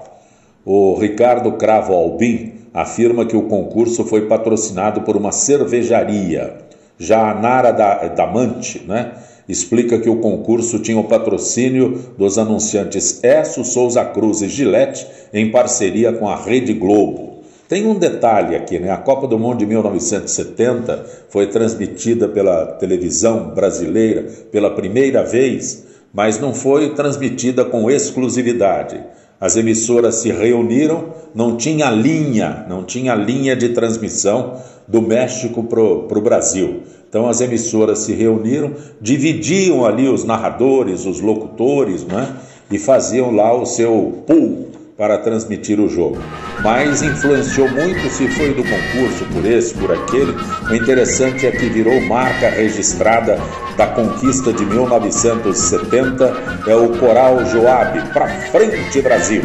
O 0.65 0.95
Ricardo 0.95 1.53
Cravo 1.53 1.93
Albim 1.93 2.53
afirma 2.73 3.25
que 3.25 3.35
o 3.35 3.43
concurso 3.43 4.05
foi 4.05 4.27
patrocinado 4.27 5.01
por 5.01 5.17
uma 5.17 5.31
cervejaria. 5.31 6.57
Já 6.97 7.31
a 7.31 7.33
Nara 7.33 7.71
Damante 8.09 8.83
né, 8.87 9.13
explica 9.47 9.99
que 9.99 10.09
o 10.09 10.17
concurso 10.17 10.79
tinha 10.79 10.99
o 10.99 11.05
patrocínio 11.05 12.13
dos 12.17 12.37
anunciantes 12.37 13.23
Esso, 13.23 13.63
Souza 13.65 14.05
Cruz 14.05 14.41
e 14.41 14.47
Gillette 14.47 15.07
em 15.33 15.51
parceria 15.51 16.13
com 16.13 16.27
a 16.29 16.35
Rede 16.35 16.73
Globo. 16.73 17.30
Tem 17.71 17.87
um 17.87 17.97
detalhe 17.97 18.53
aqui, 18.53 18.77
né? 18.79 18.91
A 18.91 18.97
Copa 18.97 19.25
do 19.25 19.39
Mundo 19.39 19.59
de 19.59 19.65
1970 19.65 21.05
foi 21.29 21.47
transmitida 21.47 22.27
pela 22.27 22.65
televisão 22.65 23.51
brasileira 23.55 24.23
pela 24.51 24.71
primeira 24.71 25.23
vez, 25.23 25.85
mas 26.13 26.37
não 26.37 26.53
foi 26.53 26.93
transmitida 26.95 27.63
com 27.63 27.89
exclusividade. 27.89 29.01
As 29.39 29.55
emissoras 29.55 30.15
se 30.15 30.33
reuniram, 30.33 31.13
não 31.33 31.55
tinha 31.55 31.89
linha, 31.89 32.65
não 32.67 32.83
tinha 32.83 33.15
linha 33.15 33.55
de 33.55 33.69
transmissão 33.69 34.57
do 34.85 35.01
México 35.01 35.63
para 35.63 35.79
o 35.81 36.21
Brasil. 36.21 36.81
Então 37.07 37.29
as 37.29 37.39
emissoras 37.39 37.99
se 37.99 38.11
reuniram, 38.11 38.73
dividiam 38.99 39.85
ali 39.85 40.09
os 40.09 40.25
narradores, 40.25 41.05
os 41.05 41.21
locutores, 41.21 42.03
né? 42.03 42.35
E 42.69 42.77
faziam 42.77 43.33
lá 43.33 43.53
o 43.53 43.65
seu 43.65 44.23
pool 44.27 44.70
para 45.01 45.17
transmitir 45.17 45.79
o 45.79 45.89
jogo. 45.89 46.21
Mas 46.59 47.01
influenciou 47.01 47.67
muito 47.71 48.07
se 48.07 48.27
foi 48.27 48.53
do 48.53 48.63
concurso, 48.63 49.25
por 49.33 49.43
esse, 49.43 49.73
por 49.73 49.91
aquele. 49.91 50.35
O 50.69 50.75
interessante 50.75 51.47
é 51.47 51.51
que 51.51 51.65
virou 51.69 51.99
marca 52.01 52.51
registrada 52.51 53.39
da 53.75 53.87
conquista 53.87 54.53
de 54.53 54.63
1970, 54.63 56.61
é 56.67 56.75
o 56.75 56.89
Coral 56.99 57.43
Joab. 57.47 57.99
Pra 58.13 58.27
frente, 58.27 59.01
Brasil! 59.01 59.41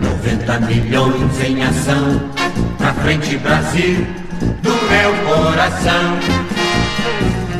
90 0.00 0.60
milhões 0.60 1.44
em 1.44 1.62
ação, 1.62 2.30
pra 2.78 2.94
frente, 2.94 3.36
Brasil, 3.36 4.06
do 4.62 4.70
meu 4.70 5.12
coração. 5.28 6.18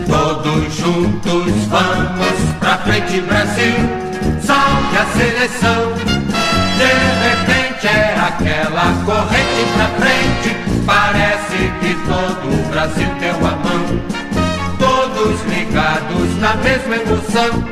Todos 0.07 0.75
juntos 0.75 1.53
vamos 1.69 2.55
pra 2.61 2.79
frente, 2.79 3.21
Brasil, 3.21 3.75
salve 4.41 4.97
a 4.97 5.07
seleção. 5.19 6.14
De 6.77 6.93
repente 7.29 7.87
é 7.87 8.17
aquela 8.19 8.87
corrente 9.05 9.63
pra 9.75 9.89
frente. 10.01 10.49
Parece 10.87 11.59
que 11.81 11.95
todo 12.07 12.45
o 12.53 12.69
Brasil 12.71 13.09
deu 13.21 13.37
a 13.37 13.53
mão. 13.53 13.85
Todos 14.79 15.41
ligados 15.47 16.39
na 16.41 16.55
mesma 16.57 16.97
emoção. 16.97 17.65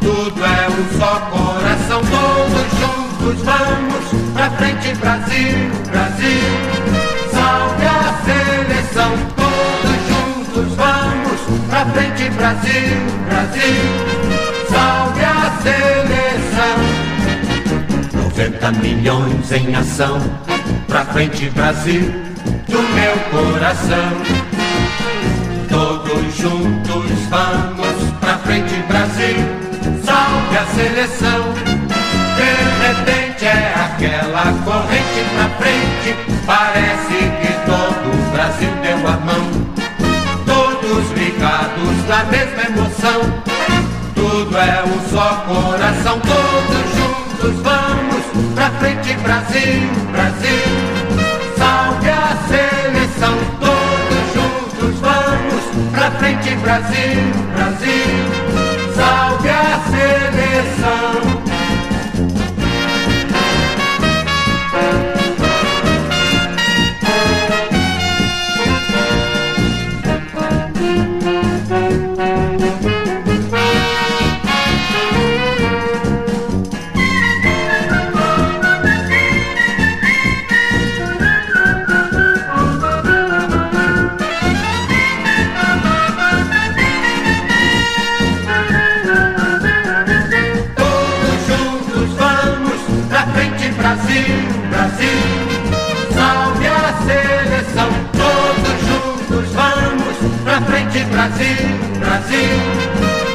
Tudo 0.00 0.44
é 0.44 0.68
um 0.68 0.98
só 0.98 1.20
coração. 1.30 2.00
Todos 2.00 2.66
juntos 2.80 3.42
vamos 3.44 4.32
pra 4.32 4.50
frente, 4.50 4.94
Brasil, 4.96 5.70
Brasil. 5.90 6.82
Salve 7.30 7.86
a 7.86 8.14
seleção. 8.24 9.12
Todos 9.36 9.98
juntos 10.08 10.76
vamos 10.76 11.40
pra 11.68 11.86
frente, 11.86 12.30
Brasil, 12.30 12.96
Brasil. 13.28 14.32
Salve 14.70 15.21
70 18.42 18.72
milhões 18.72 19.52
em 19.52 19.72
ação. 19.76 20.18
Pra 20.88 21.04
frente, 21.04 21.48
Brasil, 21.50 22.12
do 22.66 22.82
meu 22.82 23.16
coração. 23.30 24.10
Todos 25.68 26.36
juntos 26.36 27.04
vamos 27.30 28.10
pra 28.20 28.38
frente, 28.38 28.74
Brasil, 28.88 29.36
salve 30.04 30.58
a 30.58 30.66
seleção. 30.74 31.52
De 32.34 32.50
repente 32.82 33.44
é 33.44 33.74
aquela 33.76 34.52
corrente 34.64 35.24
pra 35.36 35.48
frente, 35.60 36.16
parece 36.44 37.18
que 37.40 37.52
todo 37.64 38.10
o 38.10 38.32
Brasil 38.32 38.70
deu 38.82 39.06
a 39.06 39.16
mão. 39.18 39.46
Todos 40.44 41.12
ligados 41.12 42.08
na 42.08 42.24
mesma 42.24 42.62
emoção, 42.64 43.20
tudo 44.16 44.58
é 44.58 44.82
um 44.84 45.10
só 45.10 45.44
coração. 45.46 46.51
Brasil. 49.52 50.48
Salve 51.58 52.08
a 52.08 52.36
seleção, 52.48 53.36
todos 53.60 54.32
juntos 54.32 55.00
vamos 55.00 55.90
pra 55.92 56.10
frente, 56.12 56.56
Brasil, 56.56 56.62
Brasil. 56.62 57.41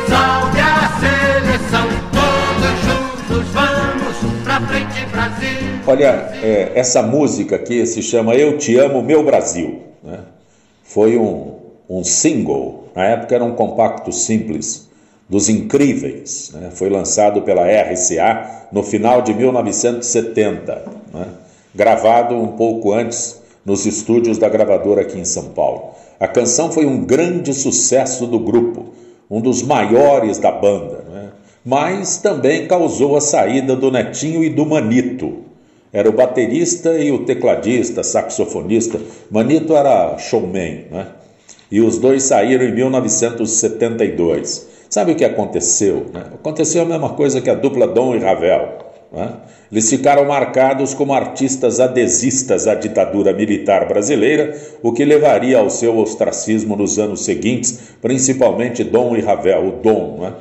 Salve 0.10 0.60
a 0.60 1.00
seleção, 1.00 1.88
todos 2.12 2.78
juntos 2.86 3.48
vamos 3.54 4.44
pra 4.44 4.62
frente, 4.62 5.06
Brasil. 5.12 5.58
Olha, 5.86 6.30
é, 6.44 6.72
essa 6.76 7.02
música 7.02 7.56
aqui 7.56 7.86
se 7.86 8.02
chama 8.02 8.36
Eu 8.36 8.58
Te 8.58 8.78
Amo, 8.78 9.02
Meu 9.02 9.24
Brasil. 9.24 9.84
Né? 10.04 10.20
Foi 10.84 11.18
um, 11.18 11.56
um 11.90 12.04
single, 12.04 12.90
na 12.96 13.06
época 13.06 13.36
era 13.36 13.44
um 13.44 13.54
compacto 13.54 14.12
simples, 14.12 14.88
dos 15.30 15.50
Incríveis. 15.50 16.52
Né? 16.54 16.70
Foi 16.74 16.90
lançado 16.90 17.42
pela 17.42 17.64
RCA 17.66 18.68
no 18.72 18.84
final 18.84 19.22
de 19.22 19.34
1970, 19.34 20.84
né? 21.14 21.28
gravado 21.74 22.36
um 22.36 22.54
pouco 22.54 22.94
antes 22.94 23.42
nos 23.66 23.86
estúdios 23.86 24.38
da 24.38 24.50
gravadora 24.50 25.02
aqui 25.02 25.20
em 25.20 25.26
São 25.26 25.50
Paulo. 25.50 25.92
A 26.20 26.28
canção 26.28 26.72
foi 26.72 26.86
um 26.86 27.06
grande 27.06 27.54
sucesso 27.54 28.26
do 28.26 28.40
grupo, 28.40 28.94
um 29.30 29.42
dos 29.42 29.62
maiores 29.62 30.38
da 30.38 30.52
banda, 30.52 31.04
né? 31.10 31.30
mas 31.66 32.18
também 32.18 32.68
causou 32.68 33.18
a 33.18 33.22
saída 33.22 33.76
do 33.76 33.92
Netinho 33.92 34.44
e 34.44 34.50
do 34.50 34.66
Manito. 34.66 35.46
Era 35.92 36.10
o 36.10 36.14
baterista 36.14 36.98
e 36.98 37.12
o 37.12 37.26
tecladista, 37.26 38.04
saxofonista. 38.04 39.00
Manito 39.32 39.76
era 39.76 40.18
showman, 40.18 40.86
né? 40.92 41.08
E 41.72 41.82
os 41.82 41.98
dois 41.98 42.24
saíram 42.24 42.66
em 42.66 42.74
1972. 42.74 44.68
Sabe 44.90 45.12
o 45.12 45.16
que 45.16 45.26
aconteceu? 45.26 46.06
Né? 46.14 46.24
Aconteceu 46.34 46.84
a 46.84 46.86
mesma 46.86 47.10
coisa 47.10 47.42
que 47.42 47.50
a 47.50 47.56
dupla 47.56 47.86
Dom 47.88 48.16
e 48.16 48.20
Ravel. 48.20 48.87
Né? 49.12 49.34
Eles 49.72 49.90
ficaram 49.90 50.26
marcados 50.26 50.94
como 50.94 51.14
artistas 51.14 51.80
adesistas 51.80 52.68
à 52.68 52.76
ditadura 52.76 53.34
militar 53.34 53.88
brasileira, 53.88 54.56
o 54.82 54.92
que 54.92 55.06
levaria 55.06 55.60
ao 55.60 55.70
seu 55.70 55.98
ostracismo 55.98 56.76
nos 56.76 56.98
anos 57.00 57.24
seguintes, 57.24 57.80
principalmente 58.02 58.84
Dom 58.84 59.16
e 59.16 59.22
Ravel, 59.22 59.68
o 59.68 59.72
Dom. 59.82 60.20
Né? 60.22 60.34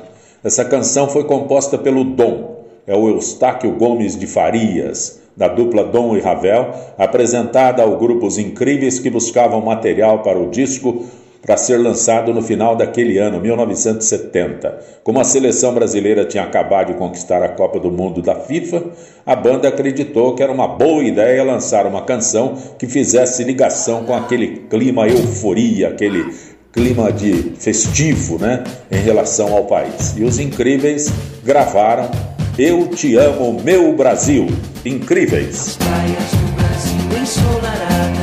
Essa 0.43 0.65
canção 0.65 1.09
foi 1.09 1.23
composta 1.23 1.77
pelo 1.77 2.03
Dom, 2.03 2.65
é 2.85 2.95
o 2.95 3.09
Eustáquio 3.09 3.71
Gomes 3.71 4.17
de 4.17 4.27
Farias, 4.27 5.21
da 5.35 5.47
dupla 5.47 5.83
Dom 5.83 6.15
e 6.15 6.19
Ravel, 6.19 6.73
apresentada 6.97 7.83
ao 7.83 7.97
grupos 7.97 8.37
incríveis 8.37 8.97
que 8.97 9.09
buscavam 9.09 9.61
material 9.61 10.23
para 10.23 10.39
o 10.39 10.49
disco 10.49 11.05
para 11.41 11.57
ser 11.57 11.77
lançado 11.77 12.33
no 12.33 12.41
final 12.41 12.75
daquele 12.75 13.17
ano, 13.17 13.39
1970. 13.39 14.79
Como 15.03 15.19
a 15.19 15.23
seleção 15.23 15.73
brasileira 15.73 16.25
tinha 16.25 16.43
acabado 16.43 16.87
de 16.87 16.99
conquistar 16.99 17.43
a 17.43 17.49
Copa 17.49 17.79
do 17.79 17.91
Mundo 17.91 18.21
da 18.21 18.35
FIFA, 18.35 18.83
a 19.25 19.35
banda 19.35 19.67
acreditou 19.67 20.35
que 20.35 20.43
era 20.43 20.51
uma 20.51 20.67
boa 20.67 21.03
ideia 21.03 21.43
lançar 21.43 21.85
uma 21.85 22.01
canção 22.03 22.55
que 22.77 22.87
fizesse 22.87 23.43
ligação 23.43 24.03
com 24.03 24.15
aquele 24.15 24.65
clima 24.69 25.07
euforia, 25.07 25.89
aquele 25.89 26.25
clima 26.71 27.11
de 27.11 27.53
festivo, 27.57 28.37
né, 28.37 28.63
em 28.91 28.99
relação 28.99 29.55
ao 29.55 29.65
país. 29.65 30.15
E 30.17 30.23
os 30.23 30.39
incríveis 30.39 31.11
gravaram 31.43 32.09
Eu 32.57 32.87
Te 32.87 33.15
Amo, 33.15 33.61
Meu 33.63 33.95
Brasil. 33.95 34.47
Incríveis. 34.85 35.69
As 35.69 35.77
praias 35.77 36.31
do 36.31 36.55
Brasil. 36.55 38.16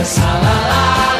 Vê-las. 0.00 0.18
O 1.16 1.19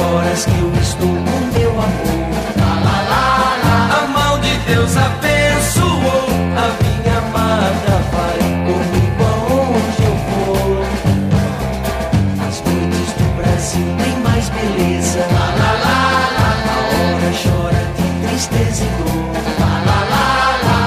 horas 0.00 0.44
que 0.46 0.58
eu 0.58 0.72
estou 0.80 1.08
com 1.08 1.58
meu 1.58 1.70
amor. 1.70 2.28
A 3.90 4.06
mão 4.06 4.38
de 4.40 4.56
Deus 4.66 4.96
abençoou 4.96 6.28
a 6.56 6.70
minha 6.82 7.18
amada. 7.18 7.94
Vai 8.12 8.38
comigo 8.66 9.22
aonde 9.24 10.02
eu 10.04 10.16
for. 10.28 10.86
As 12.46 12.56
noites 12.62 13.12
do 13.14 13.26
Brasil 13.36 13.88
têm 14.02 14.16
mais 14.22 14.48
beleza. 14.50 15.22
A 15.24 15.94
hora 16.94 17.30
chora 17.42 17.82
de 17.96 18.06
tristeza 18.28 18.84
e 18.84 18.86
dor. 19.02 19.28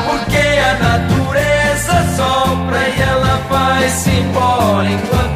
Porque 0.09 0.45
a 0.59 0.73
natureza 0.79 1.95
sopra 2.15 2.79
e 2.89 3.01
ela 3.01 3.35
vai-se 3.49 4.09
embora 4.09 4.89
enquanto 4.89 5.30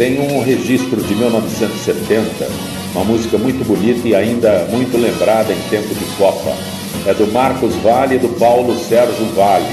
tem 0.00 0.18
um 0.18 0.42
registro 0.42 1.02
de 1.02 1.14
1970, 1.14 2.48
uma 2.94 3.04
música 3.04 3.36
muito 3.36 3.62
bonita 3.66 4.08
e 4.08 4.14
ainda 4.14 4.66
muito 4.70 4.96
lembrada 4.96 5.52
em 5.52 5.60
tempo 5.68 5.94
de 5.94 6.06
Copa. 6.16 6.56
É 7.04 7.12
do 7.12 7.30
Marcos 7.30 7.74
Vale 7.82 8.14
e 8.14 8.18
do 8.18 8.30
Paulo 8.38 8.74
Sérgio 8.78 9.26
Vale. 9.36 9.66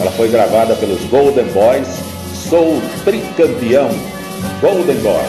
Ela 0.00 0.10
foi 0.12 0.30
gravada 0.30 0.74
pelos 0.76 1.04
Golden 1.10 1.44
Boys. 1.52 1.88
Sou 2.48 2.80
tricampeão. 3.04 3.90
Golden 4.62 4.96
Boys. 4.96 5.28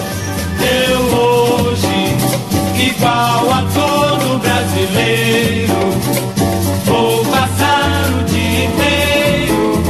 Eu 0.63 1.00
hoje, 1.20 2.88
igual 2.88 3.52
a 3.52 3.67
todo 3.74 4.39
brasileiro, 4.39 5.74
vou 6.86 7.26
passar 7.26 8.10
o 8.17 8.24
dia 8.24 8.63
inteiro 8.63 9.84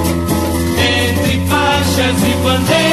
entre 0.80 1.48
faixas 1.48 2.16
e 2.24 2.44
bandeiras 2.44 2.91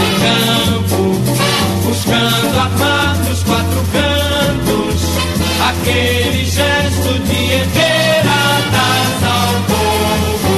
em 0.00 0.12
campo, 0.20 1.02
buscando 1.84 2.58
armar 2.58 3.16
nos 3.28 3.42
quatro 3.42 3.84
cantos 3.92 4.36
aquele 5.68 6.44
gesto 6.44 7.18
de 7.24 7.54
entregar 7.54 8.62
ao 9.24 9.54
povo. 9.70 10.54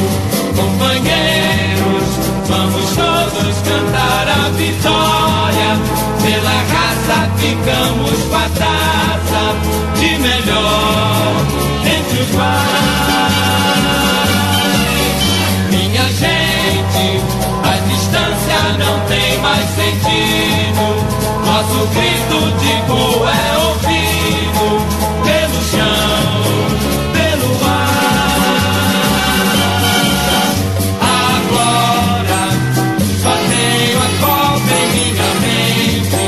Companheiros, 0.57 2.09
vamos 2.47 2.87
todos 2.97 3.55
cantar 3.63 4.29
a 4.29 4.49
vitória. 4.51 5.71
Pela 6.23 6.59
raça 6.73 7.19
ficamos 7.39 8.19
com 8.29 8.37
a 8.37 8.49
taça 8.59 9.45
de 9.99 10.19
melhor 10.19 11.47
entre 11.85 12.23
os 12.23 12.29
pais. 12.37 13.98
Não 18.77 19.01
tem 19.07 19.39
mais 19.39 19.69
sentido. 19.71 20.85
Nosso 21.47 21.87
grito 21.95 22.39
de 22.59 22.73
gol 22.87 23.27
é 23.29 23.59
ouvido 23.69 24.67
pelo 25.25 25.61
chão, 25.71 26.43
pelo 27.13 27.51
ar. 27.67 28.59
Agora 31.41 32.43
só 33.23 33.35
tenho 33.49 33.99
a 33.99 34.11
Copa 34.21 34.75
em 34.75 34.89
minha 34.93 35.31
mente, 35.41 36.27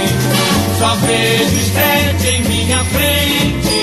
só 0.78 0.90
vejo 0.96 1.56
estrete 1.56 2.26
em 2.28 2.42
minha 2.48 2.84
frente. 2.84 3.78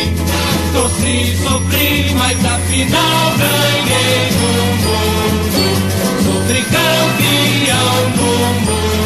Torci, 0.73 1.37
sofri, 1.43 2.15
mas 2.15 2.37
afinal 2.45 3.33
ganhei 3.37 4.36
tricampeão 6.47 8.11
do 8.15 8.71
mundo. 8.71 8.96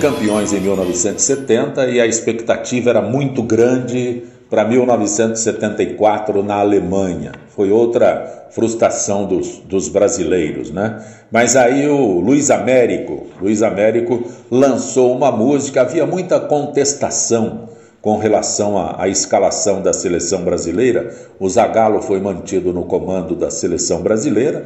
Tricampeões 0.00 0.54
em 0.54 0.60
1970 0.60 1.86
e 1.88 2.00
a 2.00 2.06
expectativa 2.06 2.88
era 2.88 3.02
muito 3.02 3.42
grande 3.42 4.22
para 4.48 4.64
1974 4.64 6.42
na 6.42 6.54
Alemanha. 6.54 7.32
Foi 7.54 7.70
outra 7.70 8.46
frustração 8.50 9.26
dos, 9.26 9.58
dos 9.58 9.90
brasileiros, 9.90 10.70
né? 10.70 11.04
Mas 11.30 11.54
aí 11.54 11.86
o 11.86 12.18
Luiz 12.18 12.50
Américo, 12.50 13.26
Luiz 13.42 13.62
Américo 13.62 14.22
lançou 14.50 15.14
uma 15.14 15.30
música, 15.30 15.82
havia 15.82 16.06
muita 16.06 16.40
contestação 16.40 17.68
com 18.00 18.16
relação 18.16 18.78
à, 18.78 19.02
à 19.02 19.06
escalação 19.06 19.82
da 19.82 19.92
seleção 19.92 20.42
brasileira. 20.42 21.14
O 21.38 21.46
Zagallo 21.46 22.00
foi 22.00 22.20
mantido 22.20 22.72
no 22.72 22.84
comando 22.84 23.36
da 23.36 23.50
seleção 23.50 24.00
brasileira. 24.00 24.64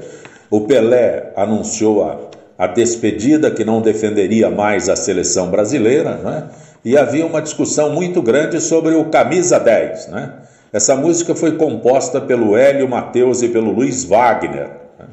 O 0.49 0.61
Pelé 0.61 1.33
anunciou 1.35 2.05
a, 2.05 2.19
a 2.57 2.67
despedida, 2.67 3.51
que 3.51 3.65
não 3.65 3.81
defenderia 3.81 4.51
mais 4.51 4.89
a 4.89 4.97
seleção 4.97 5.51
brasileira, 5.51 6.17
né? 6.17 6.45
e 6.85 6.97
havia 6.97 7.27
uma 7.27 7.43
discussão 7.43 7.91
muito 7.91 8.23
grande 8.23 8.61
sobre 8.61 8.95
o 8.95 9.07
camisa 9.07 9.59
10. 9.59 10.09
Né? 10.09 10.33
Essa 10.73 10.95
música 10.95 11.35
foi 11.35 11.57
composta 11.57 12.21
pelo 12.21 12.57
Hélio 12.57 12.89
Mateus 12.89 13.43
e 13.43 13.49
pelo 13.49 13.73
Luiz 13.73 14.05
Wagner, 14.05 14.69
né? 14.99 15.07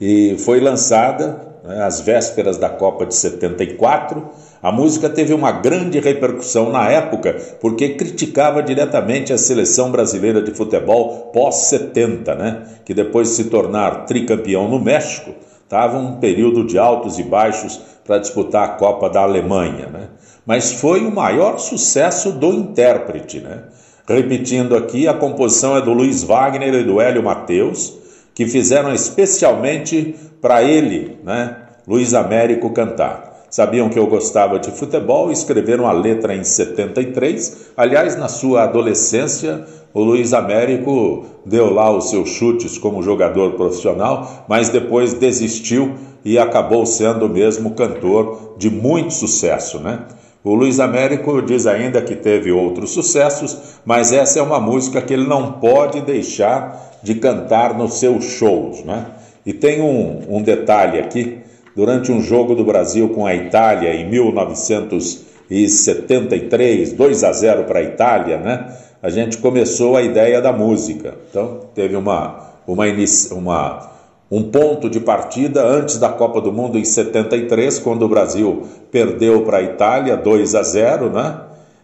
e 0.00 0.36
foi 0.38 0.60
lançada 0.60 1.52
né, 1.62 1.82
às 1.82 2.00
vésperas 2.00 2.56
da 2.56 2.68
Copa 2.68 3.04
de 3.04 3.14
74. 3.14 4.30
A 4.62 4.72
música 4.72 5.10
teve 5.10 5.34
uma 5.34 5.52
grande 5.52 5.98
repercussão 5.98 6.70
na 6.70 6.88
época, 6.88 7.36
porque 7.60 7.90
criticava 7.90 8.62
diretamente 8.62 9.32
a 9.32 9.38
seleção 9.38 9.90
brasileira 9.90 10.40
de 10.40 10.52
futebol 10.52 11.30
pós-70, 11.34 12.36
né? 12.36 12.62
que 12.84 12.94
depois 12.94 13.28
de 13.28 13.34
se 13.34 13.44
tornar 13.44 14.06
tricampeão 14.06 14.68
no 14.68 14.80
México, 14.80 15.32
estava 15.72 15.96
um 15.96 16.16
período 16.16 16.66
de 16.66 16.78
altos 16.78 17.18
e 17.18 17.22
baixos 17.22 17.80
para 18.04 18.18
disputar 18.18 18.64
a 18.64 18.72
Copa 18.74 19.08
da 19.08 19.22
Alemanha, 19.22 19.86
né? 19.86 20.08
Mas 20.44 20.70
foi 20.70 21.00
o 21.00 21.10
maior 21.10 21.56
sucesso 21.56 22.30
do 22.30 22.52
intérprete, 22.52 23.40
né? 23.40 23.62
Repetindo 24.06 24.76
aqui, 24.76 25.08
a 25.08 25.14
composição 25.14 25.74
é 25.74 25.80
do 25.80 25.94
Luiz 25.94 26.22
Wagner 26.22 26.74
e 26.74 26.84
do 26.84 27.00
Hélio 27.00 27.22
Mateus, 27.22 27.94
que 28.34 28.46
fizeram 28.46 28.92
especialmente 28.92 30.14
para 30.42 30.62
ele, 30.62 31.18
né? 31.24 31.56
Luiz 31.88 32.12
Américo 32.12 32.68
cantar. 32.70 33.31
Sabiam 33.52 33.90
que 33.90 33.98
eu 33.98 34.06
gostava 34.06 34.58
de 34.58 34.70
futebol 34.70 35.28
e 35.28 35.34
escreveram 35.34 35.86
a 35.86 35.92
letra 35.92 36.34
em 36.34 36.42
73. 36.42 37.72
Aliás, 37.76 38.16
na 38.16 38.26
sua 38.26 38.62
adolescência, 38.62 39.66
o 39.92 40.02
Luiz 40.02 40.32
Américo 40.32 41.26
deu 41.44 41.70
lá 41.70 41.94
os 41.94 42.08
seus 42.08 42.30
chutes 42.30 42.78
como 42.78 43.02
jogador 43.02 43.52
profissional, 43.52 44.46
mas 44.48 44.70
depois 44.70 45.12
desistiu 45.12 45.96
e 46.24 46.38
acabou 46.38 46.86
sendo 46.86 47.28
mesmo 47.28 47.72
cantor 47.72 48.54
de 48.56 48.70
muito 48.70 49.12
sucesso, 49.12 49.78
né? 49.78 49.98
O 50.42 50.54
Luiz 50.54 50.80
Américo 50.80 51.42
diz 51.42 51.66
ainda 51.66 52.00
que 52.00 52.16
teve 52.16 52.50
outros 52.50 52.92
sucessos, 52.92 53.78
mas 53.84 54.14
essa 54.14 54.38
é 54.38 54.42
uma 54.42 54.58
música 54.58 55.02
que 55.02 55.12
ele 55.12 55.26
não 55.26 55.52
pode 55.60 56.00
deixar 56.00 56.90
de 57.02 57.16
cantar 57.16 57.76
nos 57.76 58.00
seus 58.00 58.24
shows, 58.24 58.82
né? 58.82 59.08
E 59.44 59.52
tem 59.52 59.82
um, 59.82 60.36
um 60.38 60.42
detalhe 60.42 60.98
aqui: 60.98 61.42
durante 61.74 62.12
um 62.12 62.20
jogo 62.20 62.54
do 62.54 62.64
Brasil 62.64 63.08
com 63.10 63.26
a 63.26 63.34
Itália 63.34 63.94
em 63.94 64.08
1973, 64.08 66.92
2 66.92 67.24
a 67.24 67.32
0 67.32 67.64
para 67.64 67.80
a 67.80 67.82
Itália, 67.82 68.38
né? 68.38 68.76
A 69.02 69.10
gente 69.10 69.38
começou 69.38 69.96
a 69.96 70.02
ideia 70.02 70.40
da 70.40 70.52
música. 70.52 71.14
Então 71.28 71.62
teve 71.74 71.96
uma, 71.96 72.52
uma, 72.66 72.84
uma 73.32 73.92
um 74.32 74.44
ponto 74.44 74.88
de 74.88 74.98
partida 74.98 75.62
antes 75.62 75.98
da 75.98 76.08
Copa 76.08 76.40
do 76.40 76.50
Mundo 76.50 76.78
em 76.78 76.84
73, 76.84 77.78
quando 77.80 78.04
o 78.04 78.08
Brasil 78.08 78.66
perdeu 78.90 79.42
para 79.42 79.58
a 79.58 79.62
Itália 79.62 80.16
2 80.16 80.54
a 80.54 80.62
0, 80.62 81.10
né? 81.10 81.36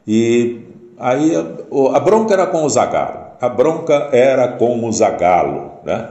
E 0.07 0.63
aí 0.99 1.37
a, 1.37 2.01
bronca 2.01 2.33
era 2.33 2.47
com 2.47 2.65
o 2.65 2.69
Zagallo. 2.71 3.19
A 3.39 3.51
bronca 3.51 4.09
era 4.13 4.49
com 4.49 4.83
o 4.83 4.91
Zagallo, 4.91 5.73
né? 5.85 6.09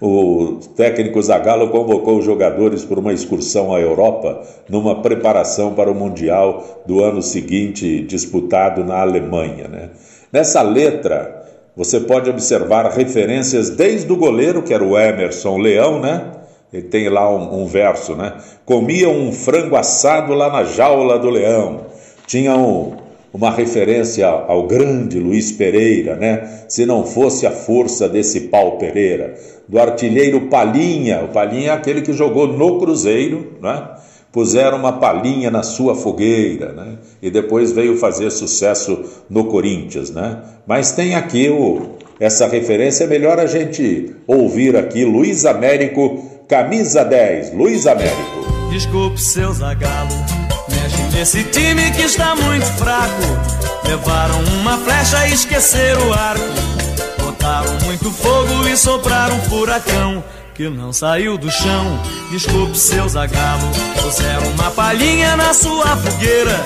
O 0.00 0.58
técnico 0.74 1.20
Zagallo 1.20 1.68
convocou 1.68 2.18
os 2.18 2.24
jogadores 2.24 2.84
para 2.84 2.98
uma 2.98 3.12
excursão 3.12 3.74
à 3.74 3.80
Europa 3.80 4.40
numa 4.66 5.02
preparação 5.02 5.74
para 5.74 5.90
o 5.90 5.94
Mundial 5.94 6.82
do 6.86 7.04
ano 7.04 7.20
seguinte, 7.20 8.02
disputado 8.02 8.82
na 8.82 8.98
Alemanha. 9.00 9.68
Né? 9.68 9.90
Nessa 10.32 10.62
letra, 10.62 11.44
você 11.76 12.00
pode 12.00 12.30
observar 12.30 12.90
referências 12.90 13.68
desde 13.68 14.10
o 14.10 14.16
goleiro, 14.16 14.62
que 14.62 14.72
era 14.72 14.82
o 14.82 14.98
Emerson 14.98 15.58
Leão, 15.58 16.00
né? 16.00 16.32
Ele 16.72 16.84
tem 16.84 17.08
lá 17.08 17.28
um, 17.28 17.62
um 17.62 17.66
verso, 17.66 18.14
né? 18.14 18.34
Comia 18.64 19.08
um 19.08 19.32
frango 19.32 19.76
assado 19.76 20.32
lá 20.32 20.50
na 20.50 20.64
jaula 20.64 21.18
do 21.18 21.28
leão. 21.28 21.86
Tinha 22.26 22.54
um, 22.54 22.96
uma 23.32 23.50
referência 23.50 24.26
ao 24.26 24.66
grande 24.66 25.18
Luiz 25.18 25.52
Pereira, 25.52 26.16
né? 26.16 26.64
Se 26.68 26.84
não 26.84 27.04
fosse 27.04 27.46
a 27.46 27.50
força 27.50 28.08
desse 28.08 28.42
pau 28.42 28.78
Pereira, 28.78 29.34
do 29.68 29.78
artilheiro 29.78 30.48
Palinha, 30.48 31.22
o 31.22 31.28
Palinha 31.28 31.70
é 31.70 31.74
aquele 31.74 32.02
que 32.02 32.12
jogou 32.12 32.48
no 32.48 32.78
Cruzeiro, 32.78 33.52
né? 33.62 33.88
Puseram 34.32 34.78
uma 34.78 34.92
palhinha 34.92 35.50
na 35.50 35.64
sua 35.64 35.96
fogueira, 35.96 36.72
né? 36.72 36.98
E 37.20 37.30
depois 37.30 37.72
veio 37.72 37.96
fazer 37.96 38.30
sucesso 38.30 39.04
no 39.28 39.46
Corinthians, 39.46 40.10
né? 40.10 40.38
Mas 40.66 40.92
tem 40.92 41.16
aqui 41.16 41.48
o, 41.48 41.96
essa 42.20 42.46
referência, 42.46 43.04
é 43.04 43.06
melhor 43.08 43.40
a 43.40 43.46
gente 43.46 44.14
ouvir 44.28 44.76
aqui 44.76 45.04
Luiz 45.04 45.44
Américo 45.44 46.30
Camisa 46.46 47.04
10, 47.04 47.54
Luiz 47.54 47.86
Américo. 47.86 48.70
Desculpe, 48.70 49.20
seu 49.20 49.52
Zagalo, 49.52 50.14
nesse 51.12 51.44
time 51.44 51.90
que 51.92 52.02
está 52.02 52.34
muito 52.34 52.66
fraco. 52.78 53.22
Levaram 53.84 54.40
uma 54.60 54.76
flecha 54.78 55.26
e 55.26 55.34
esqueceram 55.34 56.08
o 56.08 56.12
arco. 56.12 56.44
Botaram 57.18 57.72
muito 57.84 58.10
fogo 58.10 58.66
e 58.68 58.76
sopraram 58.76 59.36
um 59.36 59.42
furacão 59.42 60.24
que 60.54 60.68
não 60.68 60.92
saiu 60.92 61.38
do 61.38 61.50
chão. 61.50 61.98
Desculpe, 62.30 62.76
seu 62.76 63.08
Zagalo, 63.08 63.68
puseram 64.00 64.46
uma 64.48 64.70
palhinha 64.70 65.36
na 65.36 65.54
sua 65.54 65.96
fogueira. 65.96 66.60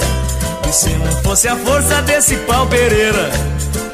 E 0.68 0.72
se 0.72 0.90
não 0.90 1.22
fosse 1.22 1.46
a 1.48 1.56
força 1.56 2.02
desse 2.02 2.36
pau 2.38 2.66
Pereira, 2.66 3.30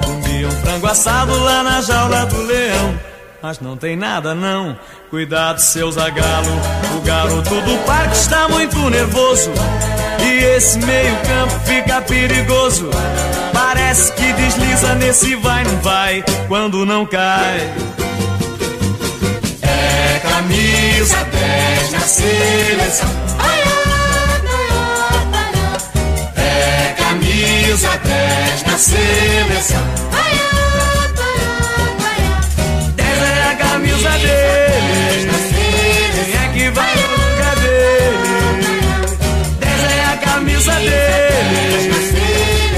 comiam 0.03 0.51
frango 0.63 0.87
assado 0.87 1.39
lá 1.39 1.63
na 1.63 1.83
jaula 1.83 2.25
do 2.27 2.43
leão. 2.43 3.10
Mas 3.43 3.59
não 3.59 3.75
tem 3.75 3.97
nada 3.97 4.35
não, 4.35 4.79
cuidado 5.09 5.61
seu 5.61 5.91
zagalo 5.91 6.51
O 6.97 7.01
garoto 7.01 7.61
do 7.63 7.79
parque 7.87 8.15
está 8.15 8.47
muito 8.49 8.77
nervoso. 8.91 9.51
E 10.23 10.45
esse 10.57 10.79
meio 10.79 11.17
campo 11.17 11.59
fica 11.65 12.03
perigoso. 12.03 12.91
Parece 13.53 14.13
que 14.13 14.33
desliza 14.35 14.95
nesse 14.97 15.35
vai 15.37 15.65
não 15.65 15.77
vai 15.79 16.25
Quando 16.49 16.85
não 16.85 17.07
cai. 17.07 17.61
É 19.63 20.19
camisa 20.19 21.25
10 21.25 21.93
na 21.93 22.01
seleção. 22.01 23.09
É 26.37 26.95
camisa 27.03 27.89
10 28.05 28.63
na 28.65 28.79
seleção 28.79 30.10
camisa 34.01 34.19
dele. 34.19 35.31
Quem 36.15 36.35
é 36.35 36.49
que 36.53 36.71
vai 36.71 36.95
no 36.97 37.03
lugar 37.13 37.57
dele? 37.57 38.19
Desenha 39.59 40.11
a 40.13 40.17
camisa 40.17 40.73
dele. 40.73 41.95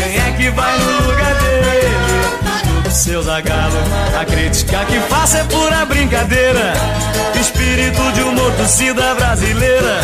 Quem 0.02 0.18
é 0.18 0.32
que 0.36 0.50
vai 0.50 0.78
no 0.78 1.06
lugar 1.06 1.34
dele? 1.34 2.90
Seu 2.90 3.22
zagalo, 3.22 3.78
a 4.20 4.24
crítica 4.24 4.84
que 4.84 4.98
faço 5.08 5.36
é 5.36 5.44
pura 5.44 5.84
brincadeira. 5.84 6.74
Espírito 7.40 8.12
de 8.12 8.22
humor 8.22 8.52
torcida 8.52 9.14
brasileira. 9.14 10.00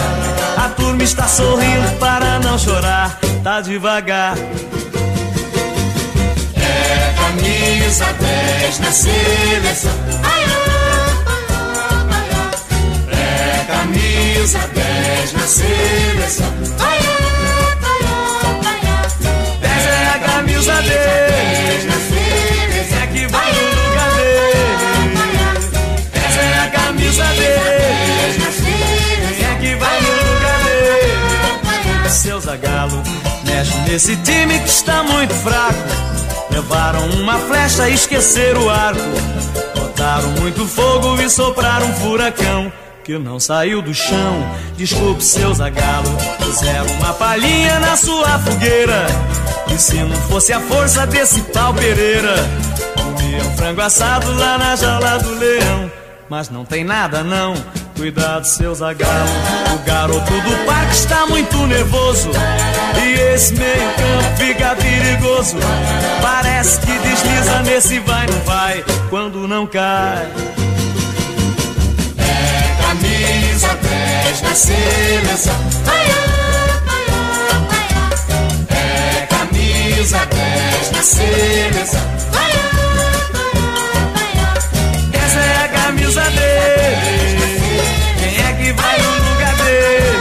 A 0.56 0.68
turma 0.70 1.02
está 1.02 1.26
sorrindo 1.26 1.98
para 1.98 2.38
não 2.40 2.58
chorar. 2.58 3.18
Tá 3.44 3.60
devagar. 3.60 4.36
É 6.56 7.14
camisa 7.16 8.06
10 8.12 8.78
na 8.80 8.92
seleção. 8.92 9.92
Ai, 10.24 10.42
ai. 10.44 10.77
Camisa 13.68 14.58
10 14.74 15.32
na 15.34 15.46
seleção. 15.46 16.52
10 19.60 19.86
é 19.86 20.08
a 20.08 20.18
camisa 20.20 20.74
dele. 20.82 21.88
É 22.90 23.06
que 23.12 23.26
vai 23.26 23.52
no 23.52 23.60
lugar 23.60 24.10
dele. 24.16 25.10
10 26.14 26.36
é 26.38 26.58
a 26.58 26.70
camisa 26.70 27.24
dele. 27.24 28.42
É 29.42 29.54
que 29.60 29.74
vai 29.74 30.00
no 30.00 30.08
lugar 30.08 30.60
dele. 30.64 32.08
Seu 32.08 32.40
Zagalo, 32.40 33.02
mexe 33.44 33.76
nesse 33.86 34.16
time 34.16 34.58
que 34.60 34.68
está 34.68 35.02
muito 35.02 35.34
fraco. 35.34 35.76
Levaram 36.50 37.06
uma 37.10 37.38
flecha 37.40 37.90
e 37.90 37.94
esqueceram 37.94 38.64
o 38.64 38.70
arco. 38.70 39.02
Botaram 39.76 40.30
muito 40.40 40.66
fogo 40.66 41.20
e 41.20 41.28
sopraram 41.28 41.86
um 41.86 41.94
furacão 41.96 42.72
que 43.08 43.16
não 43.16 43.40
saiu 43.40 43.80
do 43.80 43.94
chão. 43.94 44.54
Desculpe, 44.76 45.24
seu 45.24 45.54
zagalo, 45.54 46.10
puseram 46.44 46.92
uma 46.96 47.14
palhinha 47.14 47.80
na 47.80 47.96
sua 47.96 48.38
fogueira. 48.38 49.06
E 49.74 49.78
se 49.78 49.94
não 49.94 50.14
fosse 50.28 50.52
a 50.52 50.60
força 50.60 51.06
desse 51.06 51.40
tal 51.44 51.72
Pereira, 51.72 52.34
comia 52.94 53.42
um 53.44 53.56
frango 53.56 53.80
assado 53.80 54.30
lá 54.34 54.58
na 54.58 54.76
jaula 54.76 55.18
do 55.20 55.38
leão. 55.38 55.90
Mas 56.28 56.50
não 56.50 56.66
tem 56.66 56.84
nada 56.84 57.24
não, 57.24 57.54
cuidado, 57.96 58.44
seu 58.44 58.74
zagalo. 58.74 59.30
O 59.74 59.78
garoto 59.86 60.40
do 60.42 60.66
parque 60.66 60.92
está 60.92 61.24
muito 61.24 61.56
nervoso. 61.66 62.28
E 63.02 63.32
esse 63.32 63.54
meio 63.54 63.90
campo 63.94 64.36
fica 64.36 64.76
perigoso. 64.76 65.56
Parece 66.20 66.78
que 66.80 66.92
desliza 66.98 67.62
nesse 67.62 68.00
vai, 68.00 68.26
não 68.26 68.40
vai, 68.40 68.84
quando 69.08 69.48
não 69.48 69.66
cai 69.66 70.57
10 74.38 74.42
na 74.42 74.54
seleção. 74.54 75.54
É 78.70 79.26
camisa 79.26 80.18
10 80.26 80.90
na 80.92 81.02
seleção. 81.02 82.02
Essa 85.12 85.38
é 85.38 85.64
a 85.64 85.68
camisa 85.68 86.22
dele. 86.30 87.60
Quem 88.18 88.38
é 88.44 88.52
que 88.52 88.72
vai 88.80 88.98
no 88.98 89.10
lugar 89.30 89.54
dele? 89.56 90.18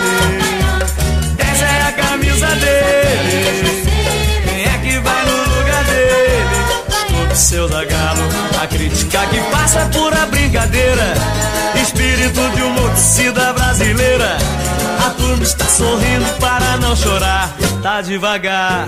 Essa 1.37 1.65
é 1.65 1.81
a 1.87 1.91
camisa 1.91 2.47
dele. 2.47 3.76
Seu 7.47 7.69
da 7.69 7.85
galo, 7.85 8.23
a 8.61 8.67
crítica 8.67 9.25
que 9.27 9.39
passa 9.51 9.79
é 9.79 9.85
pura 9.85 10.25
brincadeira 10.25 11.13
espírito 11.81 12.41
de 12.53 12.61
uma 12.61 13.53
brasileira. 13.53 14.37
A 15.05 15.11
turma 15.11 15.43
está 15.43 15.63
sorrindo 15.63 16.25
para 16.41 16.75
não 16.75 16.93
chorar, 16.93 17.55
tá 17.81 18.01
devagar. 18.01 18.85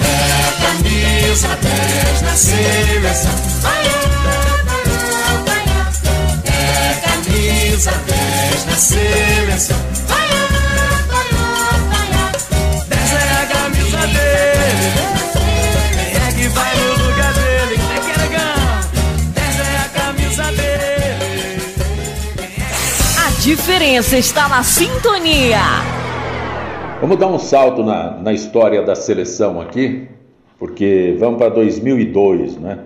É 0.00 0.50
camisa 0.60 1.48
10 1.62 2.22
na 2.22 2.34
seleção. 2.34 3.32
É 6.44 6.94
camisa 7.06 7.92
10 7.92 8.64
na 8.66 8.76
seleção. 8.76 9.76
10 12.88 13.12
é 13.12 13.42
a 13.42 13.46
camisa 13.46 14.06
dele. 14.08 14.38
Que 16.48 16.54
vai 16.54 16.74
no 16.76 17.10
lugar 17.10 17.34
dele? 17.34 17.74
É 17.74 18.00
que 18.00 18.10
é 18.10 18.16
legal? 18.24 18.80
10 19.34 19.60
é 19.60 19.76
a 19.76 19.88
camisa 20.00 20.44
dele 20.52 20.78
diferença 23.42 24.16
está 24.16 24.48
na 24.48 24.62
sintonia. 24.62 25.60
Vamos 27.00 27.18
dar 27.18 27.28
um 27.28 27.38
salto 27.38 27.84
na, 27.84 28.12
na 28.12 28.32
história 28.32 28.82
da 28.82 28.94
seleção 28.94 29.60
aqui, 29.60 30.08
porque 30.58 31.16
vamos 31.18 31.38
para 31.38 31.50
2002, 31.50 32.56
né? 32.56 32.78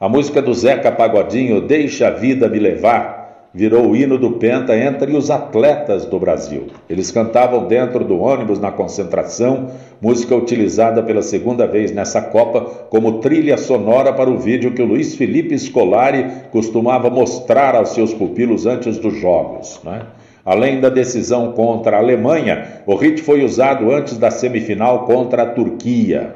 A 0.00 0.08
música 0.08 0.42
do 0.42 0.52
Zeca 0.52 0.92
Pagodinho, 0.92 1.60
Deixa 1.60 2.08
a 2.08 2.10
Vida 2.10 2.48
Me 2.48 2.58
Levar, 2.58 3.17
virou 3.58 3.88
o 3.88 3.96
hino 3.96 4.16
do 4.16 4.30
Penta 4.34 4.78
entre 4.78 5.16
os 5.16 5.32
atletas 5.32 6.04
do 6.04 6.16
Brasil. 6.16 6.68
Eles 6.88 7.10
cantavam 7.10 7.66
dentro 7.66 8.04
do 8.04 8.20
ônibus 8.20 8.60
na 8.60 8.70
concentração, 8.70 9.72
música 10.00 10.36
utilizada 10.36 11.02
pela 11.02 11.22
segunda 11.22 11.66
vez 11.66 11.90
nessa 11.90 12.22
Copa 12.22 12.60
como 12.88 13.18
trilha 13.18 13.58
sonora 13.58 14.12
para 14.12 14.30
o 14.30 14.38
vídeo 14.38 14.74
que 14.74 14.80
o 14.80 14.86
Luiz 14.86 15.16
Felipe 15.16 15.58
Scolari 15.58 16.24
costumava 16.52 17.10
mostrar 17.10 17.74
aos 17.74 17.88
seus 17.94 18.14
pupilos 18.14 18.64
antes 18.64 18.96
dos 18.96 19.16
jogos. 19.16 19.80
Né? 19.82 20.02
Além 20.44 20.80
da 20.80 20.88
decisão 20.88 21.50
contra 21.50 21.96
a 21.96 22.00
Alemanha, 22.00 22.82
o 22.86 22.94
hit 22.94 23.20
foi 23.22 23.44
usado 23.44 23.90
antes 23.90 24.16
da 24.16 24.30
semifinal 24.30 25.04
contra 25.04 25.42
a 25.42 25.46
Turquia. 25.46 26.32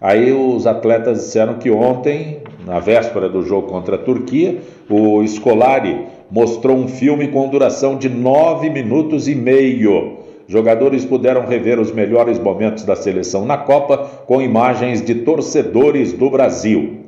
Aí 0.00 0.32
os 0.32 0.66
atletas 0.66 1.18
disseram 1.18 1.54
que 1.54 1.70
ontem, 1.70 2.38
na 2.66 2.80
véspera 2.80 3.28
do 3.28 3.44
jogo 3.44 3.68
contra 3.68 3.94
a 3.94 3.98
Turquia, 3.98 4.58
o 4.90 5.24
Scolari 5.24 6.17
mostrou 6.30 6.76
um 6.76 6.88
filme 6.88 7.28
com 7.28 7.48
duração 7.48 7.96
de 7.96 8.08
nove 8.08 8.70
minutos 8.70 9.28
e 9.28 9.34
meio. 9.34 10.18
Jogadores 10.46 11.04
puderam 11.04 11.46
rever 11.46 11.78
os 11.78 11.92
melhores 11.92 12.38
momentos 12.38 12.84
da 12.84 12.96
seleção 12.96 13.44
na 13.44 13.58
Copa 13.58 13.98
com 14.26 14.40
imagens 14.40 15.02
de 15.02 15.16
torcedores 15.16 16.12
do 16.12 16.30
Brasil. 16.30 17.00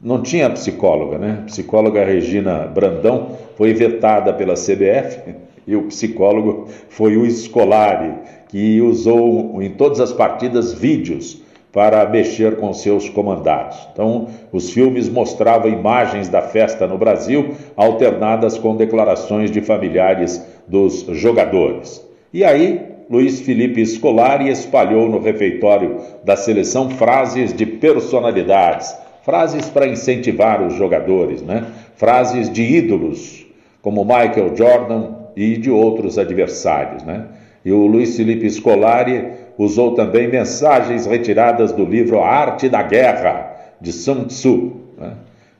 Não 0.00 0.20
tinha 0.20 0.50
psicóloga, 0.50 1.16
né? 1.16 1.38
A 1.40 1.46
psicóloga 1.46 2.04
Regina 2.04 2.66
Brandão 2.66 3.28
foi 3.56 3.72
vetada 3.72 4.34
pela 4.34 4.52
CBF 4.52 5.34
e 5.66 5.74
o 5.74 5.84
psicólogo 5.84 6.68
foi 6.90 7.16
o 7.16 7.30
Scolari, 7.30 8.12
que 8.48 8.82
usou 8.82 9.62
em 9.62 9.70
todas 9.70 10.00
as 10.00 10.12
partidas 10.12 10.74
vídeos 10.74 11.42
para 11.74 12.08
mexer 12.08 12.54
com 12.56 12.72
seus 12.72 13.08
comandados. 13.08 13.76
Então, 13.92 14.28
os 14.52 14.70
filmes 14.70 15.08
mostravam 15.08 15.68
imagens 15.68 16.28
da 16.28 16.40
festa 16.40 16.86
no 16.86 16.96
Brasil, 16.96 17.56
alternadas 17.76 18.56
com 18.56 18.76
declarações 18.76 19.50
de 19.50 19.60
familiares 19.60 20.40
dos 20.68 21.04
jogadores. 21.18 22.00
E 22.32 22.44
aí, 22.44 22.80
Luiz 23.10 23.40
Felipe 23.40 23.84
Scolari 23.84 24.48
espalhou 24.48 25.08
no 25.08 25.18
refeitório 25.18 25.98
da 26.24 26.36
seleção 26.36 26.90
frases 26.90 27.52
de 27.52 27.66
personalidades, 27.66 28.96
frases 29.24 29.68
para 29.68 29.88
incentivar 29.88 30.64
os 30.64 30.74
jogadores, 30.74 31.42
né? 31.42 31.66
frases 31.96 32.50
de 32.50 32.62
ídolos 32.62 33.44
como 33.82 34.04
Michael 34.04 34.56
Jordan 34.56 35.10
e 35.34 35.56
de 35.56 35.72
outros 35.72 36.18
adversários. 36.18 37.02
Né? 37.02 37.24
E 37.64 37.72
o 37.72 37.84
Luiz 37.84 38.16
Felipe 38.16 38.48
Scolari 38.48 39.43
usou 39.58 39.94
também 39.94 40.28
mensagens 40.28 41.06
retiradas 41.06 41.72
do 41.72 41.84
livro 41.84 42.20
A 42.20 42.28
Arte 42.28 42.68
da 42.68 42.82
Guerra, 42.82 43.52
de 43.80 43.92
Sun 43.92 44.24
Tzu. 44.24 44.72
Né? 44.98 45.12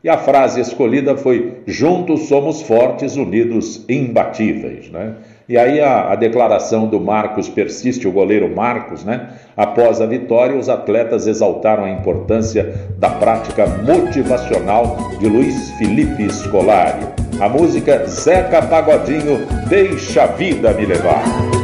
E 0.02 0.08
a 0.08 0.18
frase 0.18 0.60
escolhida 0.60 1.16
foi: 1.16 1.62
Juntos 1.66 2.28
somos 2.28 2.62
fortes, 2.62 3.16
unidos 3.16 3.84
imbatíveis. 3.88 4.90
Né? 4.90 5.14
E 5.48 5.58
aí 5.58 5.80
a, 5.80 6.12
a, 6.12 6.16
declaração 6.16 6.86
do 6.86 6.98
Marcos 6.98 7.48
persiste, 7.48 8.08
o 8.08 8.12
goleiro 8.12 8.54
Marcos, 8.54 9.04
né? 9.04 9.28
Após 9.54 10.00
a 10.00 10.06
vitória, 10.06 10.56
os 10.56 10.70
atletas 10.70 11.26
exaltaram 11.26 11.84
a 11.84 11.90
importância 11.90 12.74
da 12.98 13.10
prática 13.10 13.66
motivacional 13.66 14.96
de 15.18 15.26
Luiz 15.26 15.70
Felipe 15.72 16.32
Scolari. 16.32 17.06
A 17.40 17.48
música 17.48 18.06
Zeca 18.06 18.62
Pagodinho, 18.62 19.46
Deixa 19.68 20.22
a 20.22 20.26
Vida 20.28 20.72
Me 20.72 20.86
Levar. 20.86 21.63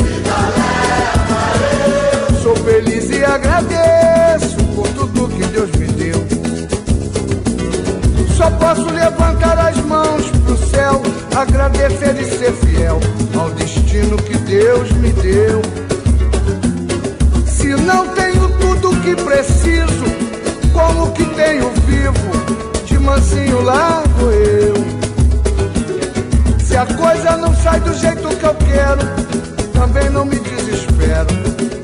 Feliz 2.63 3.09
e 3.09 3.23
agradeço 3.25 4.55
por 4.75 4.87
tudo 4.89 5.27
que 5.29 5.43
Deus 5.45 5.71
me 5.71 5.87
deu. 5.87 6.23
Só 8.37 8.51
posso 8.51 8.85
levantar 8.85 9.57
as 9.57 9.77
mãos 9.77 10.29
pro 10.45 10.55
céu, 10.69 11.01
agradecer 11.35 12.15
e 12.19 12.25
ser 12.25 12.53
fiel 12.53 12.99
ao 13.39 13.49
destino 13.51 14.15
que 14.17 14.37
Deus 14.37 14.91
me 14.91 15.11
deu. 15.11 15.61
Se 17.47 17.67
não 17.67 18.07
tenho 18.09 18.47
tudo 18.59 18.95
que 19.01 19.15
preciso, 19.15 20.05
como 20.71 21.11
que 21.13 21.25
tenho 21.25 21.71
vivo? 21.87 22.85
De 22.85 22.99
mansinho 22.99 23.63
vou 24.19 24.31
eu. 24.31 24.75
Se 26.59 26.77
a 26.77 26.85
coisa 26.85 27.37
não 27.37 27.55
sai 27.55 27.79
do 27.79 27.93
jeito 27.95 28.27
que 28.37 28.45
eu 28.45 28.55
quero, 28.55 29.01
também 29.73 30.09
não 30.11 30.25
me 30.25 30.39
desespero. 30.39 31.80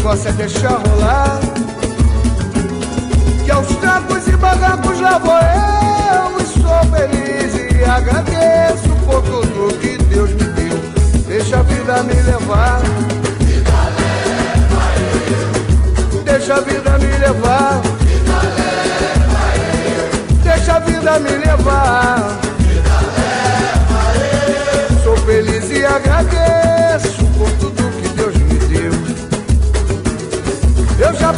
Negócio 0.00 0.30
é 0.30 0.32
deixar 0.32 0.80
rolar. 0.88 1.40
Que 3.44 3.50
aos 3.50 3.66
trancos 3.76 4.26
e 4.28 4.30
barrancos 4.34 4.98
lá 4.98 5.18
vou 5.18 5.34
eu 5.34 6.40
e 6.40 6.46
sou 6.46 6.90
feliz 6.90 7.54
e 7.54 7.84
agradeço 7.84 8.88
por 9.04 9.20
tudo 9.20 9.78
que 9.78 9.98
Deus 10.04 10.30
me 10.30 10.44
deu. 10.54 10.78
Deixa 11.26 11.58
a 11.58 11.62
vida 11.62 12.02
me 12.04 12.14
levar. 12.14 12.80
Deixa 16.24 16.54
a 16.54 16.60
vida 16.60 16.98
me 16.98 17.18
levar. 17.18 17.82
Deixa 20.42 20.76
a 20.76 20.78
vida 20.78 21.18
me 21.18 21.30
levar. 21.30 22.38
Sou 25.04 25.16
feliz 25.18 25.70
e 25.70 25.84
agradeço 25.84 26.69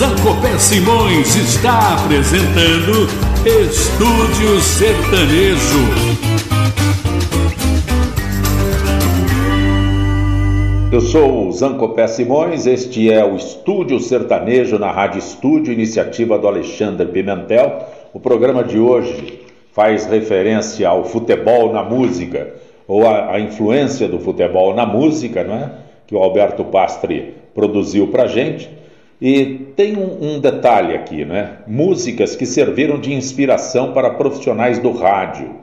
Zancopé 0.00 0.58
Simões 0.58 1.36
está 1.36 1.92
apresentando 1.92 3.06
Estúdio 3.44 4.58
Sertanejo. 4.58 5.78
Eu 10.90 11.02
sou 11.02 11.48
o 11.48 11.52
Zancopé 11.52 12.06
Simões, 12.06 12.66
este 12.66 13.12
é 13.12 13.22
o 13.22 13.36
Estúdio 13.36 14.00
Sertanejo 14.00 14.78
na 14.78 14.90
Rádio 14.90 15.18
Estúdio, 15.18 15.70
iniciativa 15.70 16.38
do 16.38 16.48
Alexandre 16.48 17.06
Pimentel. 17.06 17.84
O 18.14 18.18
programa 18.18 18.64
de 18.64 18.78
hoje 18.78 19.42
faz 19.74 20.06
referência 20.06 20.88
ao 20.88 21.04
futebol 21.04 21.74
na 21.74 21.82
música, 21.82 22.54
ou 22.88 23.06
a 23.06 23.38
influência 23.38 24.08
do 24.08 24.18
futebol 24.18 24.74
na 24.74 24.86
música, 24.86 25.44
não 25.44 25.56
é? 25.56 25.70
Que 26.06 26.14
o 26.14 26.18
Alberto 26.22 26.64
Pastre 26.64 27.34
produziu 27.54 28.08
para 28.08 28.26
gente. 28.26 28.79
E 29.20 29.72
tem 29.76 29.98
um, 29.98 30.36
um, 30.36 30.40
detalhe 30.40 30.94
aqui, 30.94 31.26
né? 31.26 31.58
Músicas 31.66 32.34
que 32.34 32.46
serviram 32.46 32.98
de 32.98 33.12
inspiração 33.12 33.92
para 33.92 34.08
profissionais 34.14 34.78
do 34.78 34.92
rádio, 34.92 35.56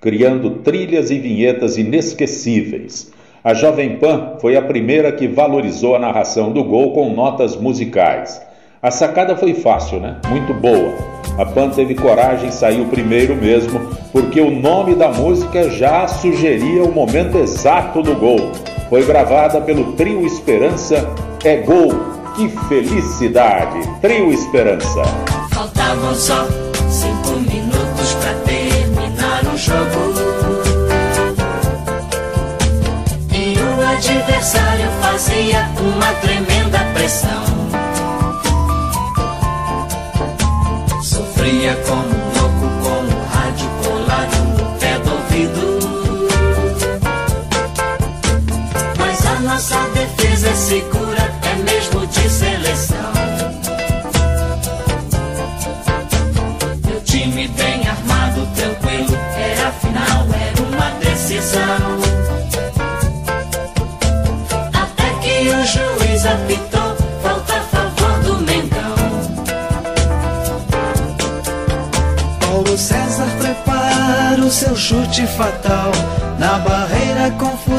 criando 0.00 0.58
trilhas 0.58 1.10
e 1.10 1.18
vinhetas 1.18 1.76
inesquecíveis. 1.76 3.10
A 3.42 3.52
Jovem 3.52 3.96
Pan 3.96 4.36
foi 4.40 4.54
a 4.54 4.62
primeira 4.62 5.10
que 5.10 5.26
valorizou 5.26 5.96
a 5.96 5.98
narração 5.98 6.52
do 6.52 6.62
gol 6.62 6.92
com 6.92 7.12
notas 7.12 7.56
musicais. 7.56 8.40
A 8.80 8.92
sacada 8.92 9.36
foi 9.36 9.54
fácil, 9.54 9.98
né? 9.98 10.18
Muito 10.28 10.54
boa. 10.54 10.94
A 11.36 11.44
Pan 11.44 11.68
teve 11.70 11.96
coragem 11.96 12.48
e 12.48 12.52
saiu 12.52 12.86
primeiro 12.86 13.34
mesmo, 13.34 13.80
porque 14.12 14.40
o 14.40 14.50
nome 14.50 14.94
da 14.94 15.08
música 15.08 15.68
já 15.68 16.06
sugeria 16.06 16.84
o 16.84 16.92
momento 16.92 17.38
exato 17.38 18.02
do 18.02 18.14
gol. 18.14 18.52
Foi 18.88 19.04
gravada 19.04 19.60
pelo 19.60 19.94
Trio 19.94 20.24
Esperança 20.24 21.08
É 21.44 21.56
Gol 21.56 22.19
que 22.34 22.48
felicidade! 22.68 23.80
Trio 24.00 24.32
Esperança. 24.32 25.02
Faltavam 25.52 26.14
só 26.14 26.46
cinco 26.88 27.30
minutos 27.40 28.14
para 28.20 28.34
terminar 28.44 29.42
o 29.44 29.56
jogo. 29.56 30.14
E 33.32 33.58
o 33.58 33.88
adversário 33.88 34.90
fazia 35.00 35.68
uma 35.80 36.12
tremenda 36.14 36.78
pressão. 36.94 37.44
Sofria 41.02 41.76
como 41.86 42.19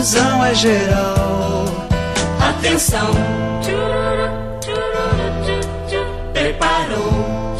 confusão 0.02 0.43
é 0.43 0.56
geral. 0.56 1.66
Atenção! 2.39 3.12
preparou, 6.34 7.56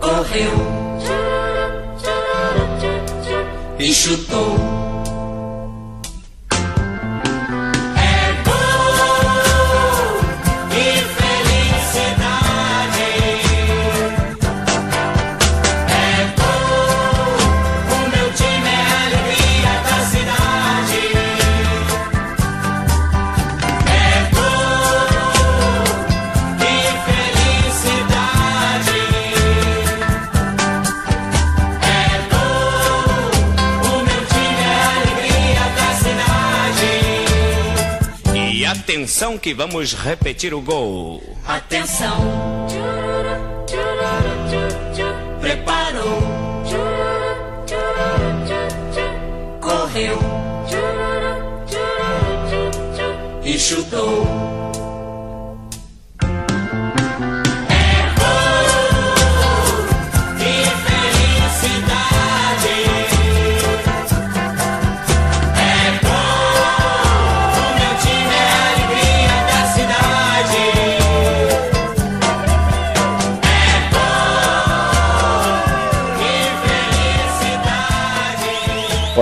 correu 0.00 0.56
e 3.78 3.94
chutou. 3.94 4.65
Atenção 39.16 39.38
que 39.38 39.54
vamos 39.54 39.94
repetir 39.94 40.52
o 40.52 40.60
gol. 40.60 41.22
Atenção. 41.46 42.18
Preparou. 45.40 46.20
Correu. 49.58 50.18
E 53.42 53.58
chutou. 53.58 54.65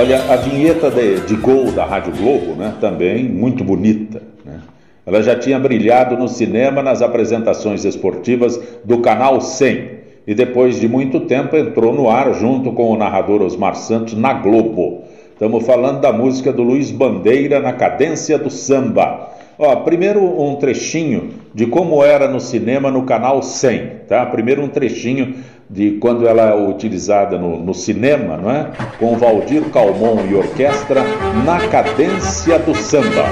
Olha, 0.05 0.23
a 0.31 0.37
vinheta 0.37 0.91
de, 0.91 1.21
de 1.21 1.35
gol 1.35 1.73
da 1.73 1.83
Rádio 1.83 2.13
Globo, 2.13 2.55
né, 2.55 2.75
também 2.79 3.25
muito 3.25 3.65
bonita. 3.65 4.21
Né? 4.45 4.61
Ela 5.07 5.23
já 5.23 5.35
tinha 5.35 5.59
brilhado 5.59 6.15
no 6.15 6.29
cinema 6.29 6.83
nas 6.83 7.01
apresentações 7.01 7.87
esportivas 7.87 8.61
do 8.85 8.99
Canal 8.99 9.41
100 9.41 9.89
e 10.27 10.35
depois 10.35 10.79
de 10.79 10.87
muito 10.87 11.21
tempo 11.21 11.57
entrou 11.57 11.95
no 11.95 12.11
ar 12.11 12.35
junto 12.35 12.71
com 12.73 12.91
o 12.91 12.99
narrador 12.99 13.41
Osmar 13.41 13.77
Santos 13.77 14.13
na 14.13 14.35
Globo. 14.35 15.05
Estamos 15.33 15.65
falando 15.65 16.03
da 16.03 16.13
música 16.13 16.53
do 16.53 16.63
Luiz 16.63 16.91
Bandeira 16.91 17.59
na 17.59 17.73
cadência 17.73 18.37
do 18.37 18.51
samba. 18.51 19.31
Ó, 19.59 19.75
primeiro 19.77 20.21
um 20.21 20.57
trechinho 20.57 21.31
de 21.55 21.65
como 21.65 22.05
era 22.05 22.29
no 22.29 22.41
cinema 22.41 22.91
no 22.91 23.05
Canal 23.05 23.43
100, 23.43 23.91
tá? 24.07 24.27
Primeiro 24.27 24.63
um 24.63 24.69
trechinho 24.69 25.37
de 25.69 25.93
quando 25.93 26.27
ela 26.27 26.51
é 26.51 26.55
utilizada 26.55 27.39
no, 27.39 27.59
no 27.59 27.75
cinema, 27.75 28.37
não 28.37 28.51
é? 28.51 28.71
Com 28.99 29.17
Valdir 29.17 29.63
Calmon 29.71 30.27
e 30.31 30.35
orquestra 30.35 31.03
na 31.45 31.69
cadência 31.69 32.59
do 32.59 32.75
samba. 32.75 33.25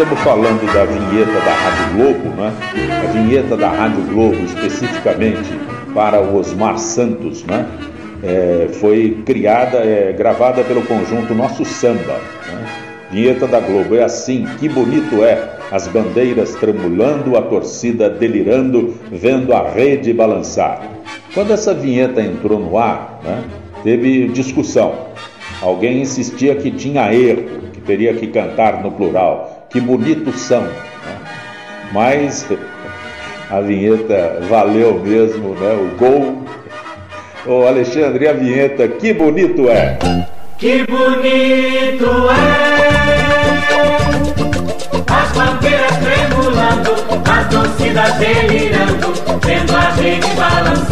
Estamos 0.00 0.20
falando 0.20 0.64
da 0.72 0.84
vinheta 0.84 1.40
da 1.40 1.52
Rádio 1.52 1.96
Globo, 1.96 2.36
né? 2.36 2.52
A 3.02 3.12
vinheta 3.12 3.56
da 3.56 3.68
Rádio 3.68 4.02
Globo 4.02 4.36
especificamente 4.44 5.50
para 5.92 6.20
o 6.20 6.36
Osmar 6.36 6.78
Santos, 6.78 7.42
né? 7.44 7.66
é, 8.22 8.68
foi 8.74 9.20
criada, 9.26 9.78
é, 9.78 10.12
gravada 10.12 10.62
pelo 10.62 10.82
conjunto 10.82 11.34
Nosso 11.34 11.64
Samba. 11.64 12.20
Né? 12.46 12.66
Vinheta 13.10 13.48
da 13.48 13.58
Globo, 13.58 13.96
é 13.96 14.04
assim, 14.04 14.46
que 14.60 14.68
bonito 14.68 15.24
é, 15.24 15.56
as 15.72 15.88
bandeiras 15.88 16.54
tremulando, 16.54 17.36
a 17.36 17.42
torcida 17.42 18.08
delirando, 18.08 18.94
vendo 19.10 19.52
a 19.52 19.68
rede 19.68 20.12
balançar. 20.12 20.80
Quando 21.34 21.52
essa 21.52 21.74
vinheta 21.74 22.22
entrou 22.22 22.60
no 22.60 22.78
ar, 22.78 23.18
né, 23.24 23.42
teve 23.82 24.28
discussão. 24.28 25.08
Alguém 25.60 26.02
insistia 26.02 26.54
que 26.54 26.70
tinha 26.70 27.12
erro, 27.12 27.46
que 27.72 27.80
teria 27.80 28.14
que 28.14 28.28
cantar 28.28 28.80
no 28.80 28.92
plural. 28.92 29.57
Que 29.70 29.80
bonitos 29.80 30.40
são. 30.40 30.62
Né? 30.62 30.72
Mas 31.92 32.46
a 33.50 33.60
vinheta 33.60 34.40
valeu 34.48 34.98
mesmo, 34.98 35.54
né? 35.54 35.72
O 35.74 35.96
gol. 35.96 36.42
Ô 37.46 37.66
Alexandre, 37.66 38.28
a 38.28 38.32
vinheta, 38.32 38.88
que 38.88 39.12
bonito 39.12 39.68
é! 39.70 39.98
Que 40.58 40.84
bonito 40.84 42.04
é 42.30 42.88
As 45.06 45.32
bandeiras 45.32 45.96
tremulando 45.98 46.90
As 47.30 47.48
torcidas 47.48 48.14
delirando 48.14 49.12
Vendo 49.46 49.76
a 49.76 49.90
gente 49.92 50.26
balançar 50.34 50.90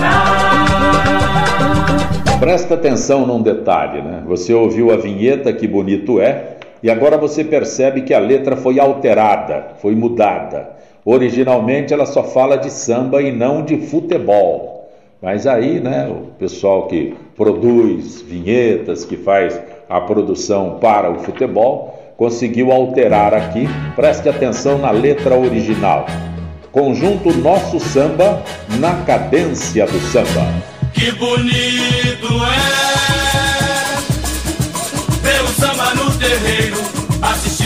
Presta 2.39 2.75
atenção 2.75 3.27
num 3.27 3.43
detalhe, 3.43 4.01
né? 4.03 4.23
Você 4.27 4.55
ouviu 4.55 4.93
a 4.93 4.97
vinheta 4.97 5.53
Que 5.53 5.67
bonito 5.67 6.21
é 6.21 6.57
E 6.83 6.91
agora 6.91 7.17
você 7.17 7.43
percebe 7.43 8.03
que 8.03 8.13
a 8.13 8.19
letra 8.19 8.57
foi 8.57 8.79
alterada 8.79 9.75
Foi 9.81 9.95
mudada 9.95 10.77
Originalmente 11.09 11.95
ela 11.95 12.05
só 12.05 12.25
fala 12.25 12.59
de 12.59 12.69
samba 12.69 13.23
e 13.23 13.31
não 13.31 13.63
de 13.63 13.77
futebol. 13.77 14.91
Mas 15.23 15.47
aí, 15.47 15.79
né, 15.79 16.09
o 16.11 16.33
pessoal 16.37 16.89
que 16.89 17.15
produz 17.37 18.21
vinhetas, 18.23 19.05
que 19.05 19.17
faz 19.17 19.61
a 19.89 20.01
produção 20.01 20.79
para 20.81 21.09
o 21.09 21.21
futebol, 21.21 22.13
conseguiu 22.17 22.73
alterar 22.73 23.33
aqui. 23.33 23.69
Preste 23.95 24.29
atenção 24.29 24.79
na 24.79 24.91
letra 24.91 25.39
original. 25.39 26.07
Conjunto 26.73 27.33
Nosso 27.39 27.79
Samba 27.79 28.43
na 28.81 29.05
cadência 29.05 29.87
do 29.87 30.01
samba. 30.01 30.45
Que 30.93 31.13
bonito 31.13 32.16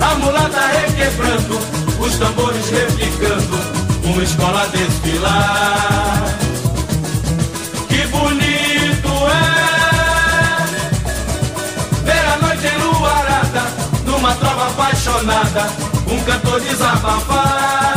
a 0.00 0.14
mulata 0.16 0.66
requebrando, 0.66 1.58
os 2.00 2.16
tambores 2.16 2.68
replicando, 2.70 3.56
uma 4.04 4.22
escola 4.22 4.66
desfilar. 4.68 6.24
Que 7.88 8.06
bonito 8.08 9.28
é 9.28 9.42
ver 12.04 12.26
a 12.26 12.36
noite 12.42 12.66
enluarada, 12.66 13.62
numa 14.06 14.34
trova 14.34 14.68
apaixonada, 14.68 15.70
um 16.08 16.20
cantor 16.24 16.60
desabafar. 16.60 17.91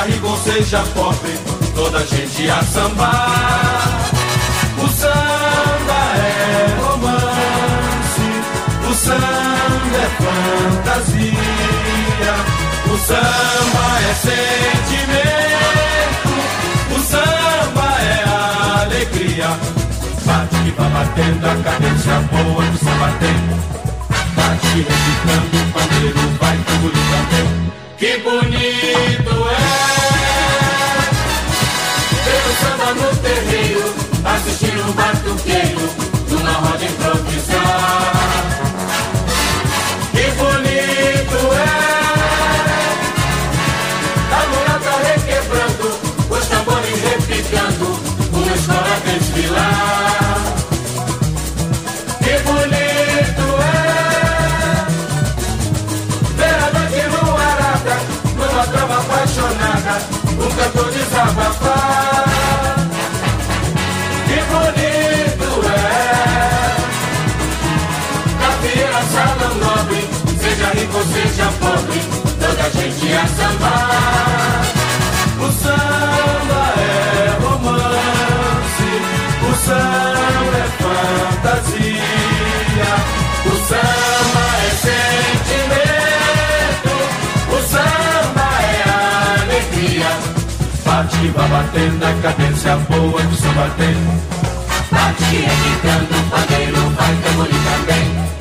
Seja 0.00 0.04
rico 0.04 0.26
ou 0.28 0.36
seja 0.38 0.82
pobre, 0.94 1.38
toda 1.74 2.06
gente 2.06 2.50
a 2.50 2.62
sambar. 2.62 4.10
O 4.78 4.88
samba 4.88 6.16
é 6.16 6.74
romance, 6.80 8.28
o 8.88 8.94
samba 8.94 9.96
é 9.96 10.08
fantasia, 10.80 11.34
o 12.86 12.98
samba 12.98 14.00
é 14.00 14.14
sentimento, 14.14 15.60
o 16.96 17.00
samba 17.00 17.88
é 18.00 18.24
alegria. 18.82 19.50
Bate 20.24 20.56
que 20.64 20.70
vai 20.70 20.90
batendo 20.90 21.46
a 21.46 21.54
cadência 21.62 22.20
boa 22.32 22.64
do 22.64 22.78
samba 22.78 23.12
tem. 23.20 23.38
Bate 24.34 24.66
repicando 24.66 25.56
o 25.56 25.72
pandeiro, 25.72 26.22
vai 26.40 26.56
tamborim 26.58 27.06
também. 27.10 27.70
Que 27.98 28.16
bonito 28.18 29.48
é 29.50 29.89
no 32.94 33.16
terreiro, 33.16 33.94
assistir 34.24 34.74
um 34.80 34.92
batuqueiro 34.92 35.80
numa 36.28 36.52
roda 36.52 36.84
improvisar. 36.84 38.12
Que 40.10 40.30
bonito 40.32 41.38
é 41.54 41.68
a 44.34 44.36
mulata 44.48 44.94
requebrando, 45.06 45.88
os 46.30 46.46
tambores 46.48 47.00
repicando, 47.02 47.86
uma 48.32 48.54
escola 48.54 48.94
desfilar. 49.04 50.40
Que 52.18 52.34
bonito 52.42 53.46
é 53.62 53.80
ver 56.36 56.56
a 56.56 56.70
noite 56.76 57.02
numa 58.36 58.64
trama 58.66 58.96
apaixonada, 58.98 59.94
um 60.32 60.50
cantor 60.56 60.88
desabafar. 60.90 62.09
Seja 71.20 71.48
pobre, 71.60 72.00
toda 72.40 72.64
gente 72.70 73.12
a 73.12 73.26
sambar. 73.26 74.62
O 75.38 75.52
samba 75.52 76.74
é 76.78 76.80
romance, 77.42 78.90
o 79.42 79.54
samba 79.54 80.56
é 80.56 80.58
fantasia, 80.80 82.92
o 83.46 83.48
samba 83.68 84.44
é 84.66 84.68
sentimento, 84.86 86.94
o 87.48 87.58
samba 87.68 88.48
é 88.62 88.64
alegria. 89.42 90.10
Bate 90.84 91.16
que 91.18 91.28
vai 91.28 91.48
batendo 91.48 92.04
a 92.04 92.06
cadência 92.22 92.74
boa 92.76 93.22
do 93.22 93.36
samba 93.36 93.66
tem. 93.76 93.96
Bate 94.90 95.24
que 95.24 95.36
repicando 95.36 96.14
o 96.14 96.16
pandeiro 96.30 96.82
vai 96.90 97.14
tamborim 97.16 97.62
também. 97.64 98.39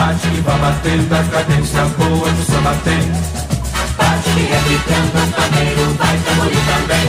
Bate 0.00 0.28
que 0.30 0.40
vai 0.40 0.58
batendo 0.58 1.14
a 1.14 1.22
cadência 1.24 1.84
boa 1.98 2.30
do 2.32 2.44
samba 2.50 2.74
tem. 2.84 3.02
Bate 3.98 4.30
que 4.30 4.40
repicando 4.40 5.18
o 5.18 5.30
pandeiro 5.30 5.94
vai 5.98 6.16
tamborim 6.16 6.64
também. 6.64 7.08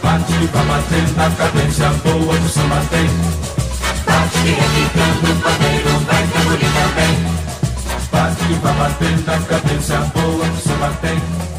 Bate 0.00 0.32
que 0.32 0.46
vai 0.46 0.64
batendo 0.64 1.20
a 1.20 1.30
cadência 1.30 1.88
boa 2.04 2.38
do 2.38 2.48
samba 2.48 2.80
tem. 2.90 3.10
Bate 4.06 4.38
que 4.38 4.48
repicando 4.48 5.26
o 5.26 5.42
pandeiro 5.42 5.98
vai 6.06 6.26
tamborim 6.28 6.70
também. 6.78 7.16
Bate 8.12 8.44
que 8.44 8.54
vai 8.54 8.74
batendo 8.74 9.30
a 9.32 9.38
cadência 9.40 9.98
boa 9.98 10.44
do 10.46 10.60
samba 10.68 10.92
tem. 11.02 11.57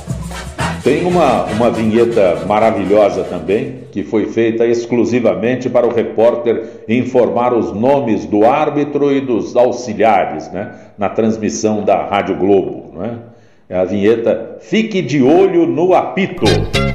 Tem 0.83 1.05
uma, 1.05 1.43
uma 1.45 1.69
vinheta 1.69 2.43
maravilhosa 2.47 3.23
também, 3.23 3.83
que 3.91 4.03
foi 4.03 4.27
feita 4.27 4.65
exclusivamente 4.65 5.69
para 5.69 5.85
o 5.85 5.93
repórter 5.93 6.83
informar 6.87 7.53
os 7.53 7.73
nomes 7.73 8.25
do 8.25 8.45
árbitro 8.45 9.11
e 9.11 9.19
dos 9.19 9.55
auxiliares, 9.55 10.49
né? 10.51 10.73
Na 10.97 11.09
transmissão 11.09 11.83
da 11.83 12.05
Rádio 12.05 12.37
Globo, 12.37 12.97
né? 12.97 13.19
É 13.67 13.77
a 13.77 13.85
vinheta 13.85 14.57
Fique 14.61 15.01
de 15.01 15.21
Olho 15.21 15.67
no 15.67 15.93
Apito. 15.93 16.45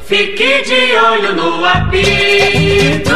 Fique 0.03 0.63
de 0.63 0.97
olho 0.97 1.35
no 1.37 1.65
apito. 1.65 3.11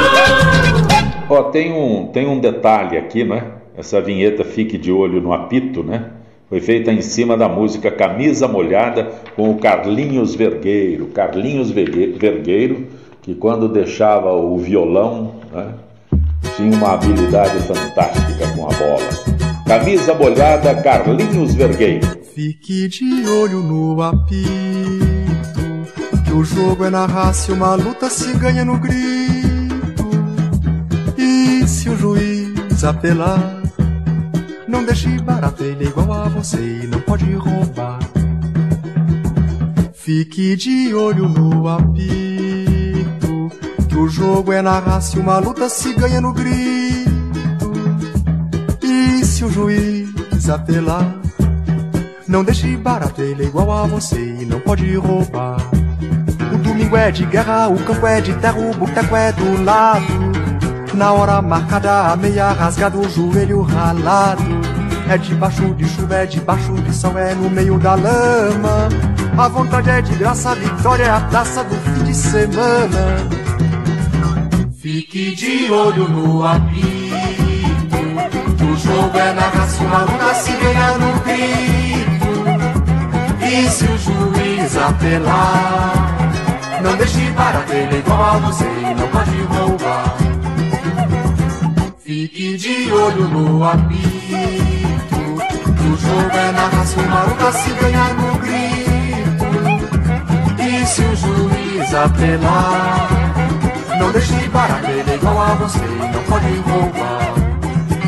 Ó, 1.28 1.42
tem 1.44 1.72
um, 1.72 2.06
tem 2.06 2.26
um 2.26 2.38
detalhe 2.38 2.96
aqui, 2.96 3.24
né? 3.24 3.44
Essa 3.76 4.00
vinheta 4.00 4.44
Fique 4.44 4.78
de 4.78 4.92
Olho 4.92 5.20
no 5.20 5.32
Apito, 5.32 5.82
né? 5.82 6.10
Foi 6.48 6.60
feita 6.60 6.90
em 6.90 7.02
cima 7.02 7.36
da 7.36 7.48
música 7.48 7.90
Camisa 7.90 8.48
Molhada 8.48 9.10
com 9.36 9.50
o 9.50 9.58
Carlinhos 9.58 10.34
Vergueiro. 10.34 11.06
Carlinhos 11.08 11.70
Vergue- 11.70 12.16
Vergueiro, 12.18 12.86
que 13.20 13.34
quando 13.34 13.68
deixava 13.68 14.32
o 14.32 14.56
violão, 14.56 15.34
né, 15.52 15.68
tinha 16.56 16.74
uma 16.74 16.94
habilidade 16.94 17.58
fantástica 17.64 18.48
com 18.56 18.64
a 18.64 18.74
bola. 18.74 19.08
Camisa 19.66 20.14
Molhada, 20.14 20.74
Carlinhos 20.76 21.54
Vergueiro. 21.54 22.06
Fique 22.34 22.88
de 22.88 23.28
olho 23.28 23.60
no 23.60 24.00
apito, 24.00 24.38
que 26.24 26.32
o 26.32 26.42
jogo 26.44 26.84
é 26.84 26.88
na 26.90 27.04
raça 27.04 27.50
e 27.50 27.54
uma 27.54 27.74
luta 27.74 28.08
se 28.08 28.32
ganha 28.38 28.64
no 28.64 28.78
grito. 28.78 30.08
E 31.18 31.66
se 31.66 31.90
o 31.90 31.96
juiz 31.96 32.82
apelar, 32.84 33.60
não 34.68 34.84
deixe 34.84 35.08
barato, 35.20 35.64
ele 35.64 35.84
é 35.84 35.88
igual 35.88 36.12
a 36.12 36.28
você 36.28 36.58
e 36.58 36.86
não 36.86 37.00
pode 37.00 37.24
roubar. 37.32 37.98
Fique 39.94 40.56
de 40.56 40.94
olho 40.94 41.28
no 41.28 41.68
apito, 41.68 43.50
que 43.88 43.96
O 43.96 44.08
jogo 44.08 44.52
é 44.52 44.62
na 44.62 44.78
raça 44.78 45.16
e 45.16 45.20
uma 45.20 45.38
luta 45.38 45.68
se 45.68 45.92
ganha 45.94 46.20
no 46.20 46.32
grito. 46.32 47.72
E 48.82 49.24
se 49.24 49.44
o 49.44 49.50
juiz 49.50 50.48
apelar, 50.48 51.14
não 52.26 52.44
deixe 52.44 52.76
barato, 52.76 53.20
ele 53.20 53.44
é 53.44 53.46
igual 53.46 53.70
a 53.70 53.86
você 53.86 54.18
e 54.18 54.44
não 54.44 54.60
pode 54.60 54.94
roubar. 54.96 55.58
O 56.54 56.58
domingo 56.58 56.96
é 56.96 57.10
de 57.10 57.26
guerra, 57.26 57.68
o 57.68 57.78
campo 57.84 58.06
é 58.06 58.20
de 58.20 58.34
terra, 58.34 58.58
o 58.58 58.74
boteco 58.74 59.16
é 59.16 59.32
do 59.32 59.62
lado. 59.62 60.37
Na 60.98 61.12
hora 61.12 61.40
marcada, 61.40 62.10
a 62.10 62.16
meia 62.16 62.50
rasgada, 62.50 62.98
o 62.98 63.08
joelho 63.08 63.62
ralado. 63.62 64.42
É 65.08 65.16
debaixo 65.16 65.72
de 65.74 65.88
chuva, 65.88 66.16
é 66.16 66.26
debaixo 66.26 66.72
de 66.72 66.92
sol, 66.92 67.16
é 67.16 67.36
no 67.36 67.48
meio 67.48 67.78
da 67.78 67.94
lama. 67.94 68.88
A 69.38 69.46
vontade 69.46 69.90
é 69.90 70.02
de 70.02 70.12
graça, 70.16 70.50
a 70.50 70.54
vitória 70.56 71.04
é 71.04 71.10
a 71.10 71.20
taça 71.20 71.62
do 71.62 71.76
fim 71.76 72.02
de 72.02 72.12
semana. 72.12 73.16
Fique 74.76 75.36
de 75.36 75.70
olho 75.70 76.08
no 76.08 76.44
apito. 76.44 76.74
O 78.64 78.76
jogo 78.76 79.18
é 79.18 79.32
na 79.34 79.42
raça, 79.42 79.84
uma 79.84 80.00
luta 80.00 80.34
se 80.34 80.50
ganha 80.50 80.98
no 80.98 81.12
grito. 81.20 82.26
E 83.46 83.70
se 83.70 83.84
o 83.84 83.98
juiz 83.98 84.76
apelar, 84.76 86.18
não 86.82 86.96
deixe 86.96 87.30
para 87.36 87.64
ele 87.72 87.98
igual 87.98 88.20
a 88.20 88.38
você 88.38 88.64
não 88.64 89.06
pode 89.06 89.42
roubar. 89.42 90.27
Fique 92.30 92.58
de 92.58 92.92
olho 92.92 93.26
no 93.28 93.64
apito. 93.64 93.96
O 95.80 95.96
jogo 95.96 96.36
é 96.36 96.52
na 96.52 96.68
raça, 96.68 97.00
uma 97.00 97.22
luta 97.22 97.52
se 97.52 97.70
ganha 97.70 98.04
no 98.12 98.38
grito. 98.38 99.46
E 100.62 100.86
se 100.86 101.00
o 101.00 101.16
juiz 101.16 101.94
apelar, 101.94 103.08
não 103.98 104.12
deixe 104.12 104.46
para 104.50 104.90
ele 104.90 105.14
igual 105.14 105.40
a 105.40 105.54
você 105.54 105.78
não 105.78 106.22
pode 106.24 106.54
roubar. 106.58 107.34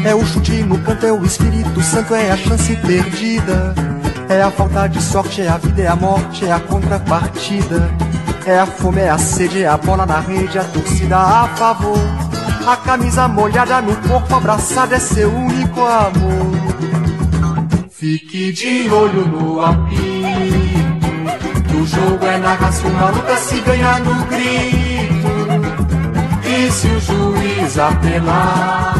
É 0.04 0.14
o 0.14 0.22
chute 0.26 0.64
no 0.64 0.78
canto, 0.80 1.06
é 1.06 1.12
o 1.12 1.24
Espírito 1.24 1.80
Santo, 1.80 2.14
é 2.14 2.30
a 2.30 2.36
chance 2.36 2.76
perdida. 2.76 3.74
É 4.28 4.42
a 4.42 4.50
falta 4.50 4.86
de 4.86 5.02
sorte, 5.02 5.40
é 5.40 5.48
a 5.48 5.56
vida, 5.56 5.80
é 5.80 5.86
a 5.86 5.96
morte, 5.96 6.44
é 6.44 6.52
a 6.52 6.60
contrapartida. 6.60 7.90
É 8.44 8.58
a 8.58 8.66
fome, 8.66 9.00
é 9.00 9.08
a 9.08 9.16
sede, 9.16 9.62
é 9.62 9.66
a 9.66 9.78
bola 9.78 10.04
na 10.04 10.20
rede, 10.20 10.58
a 10.58 10.64
torcida 10.64 11.16
a 11.16 11.48
favor. 11.56 12.29
A 12.66 12.76
camisa 12.76 13.26
molhada 13.26 13.80
no 13.80 13.96
corpo 14.08 14.34
abraçado 14.34 14.94
é 14.94 14.98
seu 14.98 15.32
único 15.32 15.80
amor. 15.80 16.50
Fique 17.90 18.52
de 18.52 18.88
olho 18.90 19.26
no 19.26 19.60
apito. 19.64 19.90
O 21.76 21.86
jogo 21.86 22.24
é 22.24 22.38
na 22.38 22.54
raça, 22.54 22.86
uma 22.86 23.10
luta 23.10 23.36
se 23.36 23.60
ganha 23.60 23.98
no 24.00 24.24
grito. 24.26 25.30
E 26.44 26.70
se 26.70 26.86
o 26.88 27.00
juiz 27.00 27.78
apelar, 27.78 28.94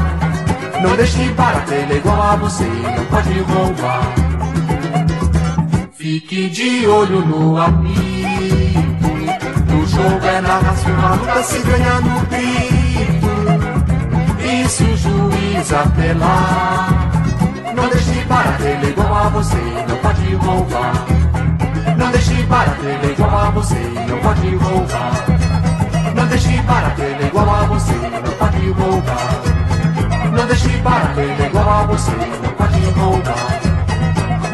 não 0.83 0.97
deixe 0.97 1.29
para 1.35 1.63
ele 1.75 1.97
igual 1.99 2.23
a 2.23 2.37
você 2.37 2.65
não 2.65 3.05
pode 3.07 3.41
roubar. 3.41 4.15
Fique 5.93 6.49
de 6.49 6.87
olho 6.87 7.25
no 7.25 7.61
apito. 7.61 8.01
O 9.77 9.87
jogo 9.87 10.27
é 10.27 10.41
na 10.41 10.59
raça, 10.59 10.89
uma 10.91 11.15
luta 11.15 11.43
se 11.43 11.59
ganha 11.61 12.01
no 12.01 12.21
grito. 12.27 12.80
Se 14.71 14.85
o 14.85 14.97
juiz 14.97 15.73
apelar, 15.73 17.11
não 17.75 17.89
deixe 17.89 18.25
para 18.27 18.57
ele 18.65 18.91
igual 18.91 19.15
a 19.15 19.29
você 19.29 19.57
não 19.89 19.97
pode 19.97 20.35
roubar. 20.37 21.07
Não 21.99 22.11
deixe 22.13 22.47
para 22.47 22.77
ele 22.81 23.13
igual 23.13 23.37
a 23.37 23.51
você 23.51 23.75
não 24.09 24.19
pode 24.21 24.55
roubar. 24.55 25.27
Não 26.15 26.27
deixe 26.29 26.63
para 26.63 27.05
ele 27.05 27.27
igual 27.27 27.51
a 27.51 27.65
você 27.67 27.93
não 27.95 28.33
pode 28.39 28.71
roubar. 28.71 29.43
Não 30.37 30.47
deixe 30.47 30.79
para 30.79 31.21
ele 31.21 31.47
igual 31.47 31.69
a 31.69 31.87
você 31.87 32.13
não 32.13 32.53
pode 32.53 32.81
roubar. 32.91 33.61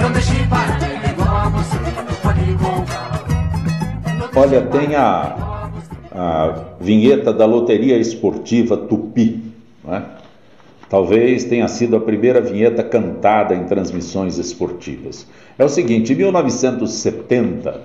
Não 0.00 0.12
deixe 0.12 0.46
para 0.46 0.88
ele 0.88 1.10
igual 1.10 1.36
a 1.36 1.48
você 1.50 1.76
não 1.76 2.14
pode 2.22 2.52
roubar. 2.52 3.22
Olha, 4.34 4.62
tem 4.62 4.94
a, 4.96 5.68
a 6.10 6.54
vinheta 6.80 7.34
da 7.34 7.44
Loteria 7.44 7.98
Esportiva 7.98 8.78
Tupi? 8.78 9.05
Talvez 10.88 11.44
tenha 11.44 11.66
sido 11.66 11.96
a 11.96 12.00
primeira 12.00 12.40
vinheta 12.40 12.82
cantada 12.82 13.54
em 13.54 13.64
transmissões 13.64 14.38
esportivas. 14.38 15.26
É 15.58 15.64
o 15.64 15.68
seguinte: 15.68 16.12
em 16.12 16.16
1970, 16.16 17.80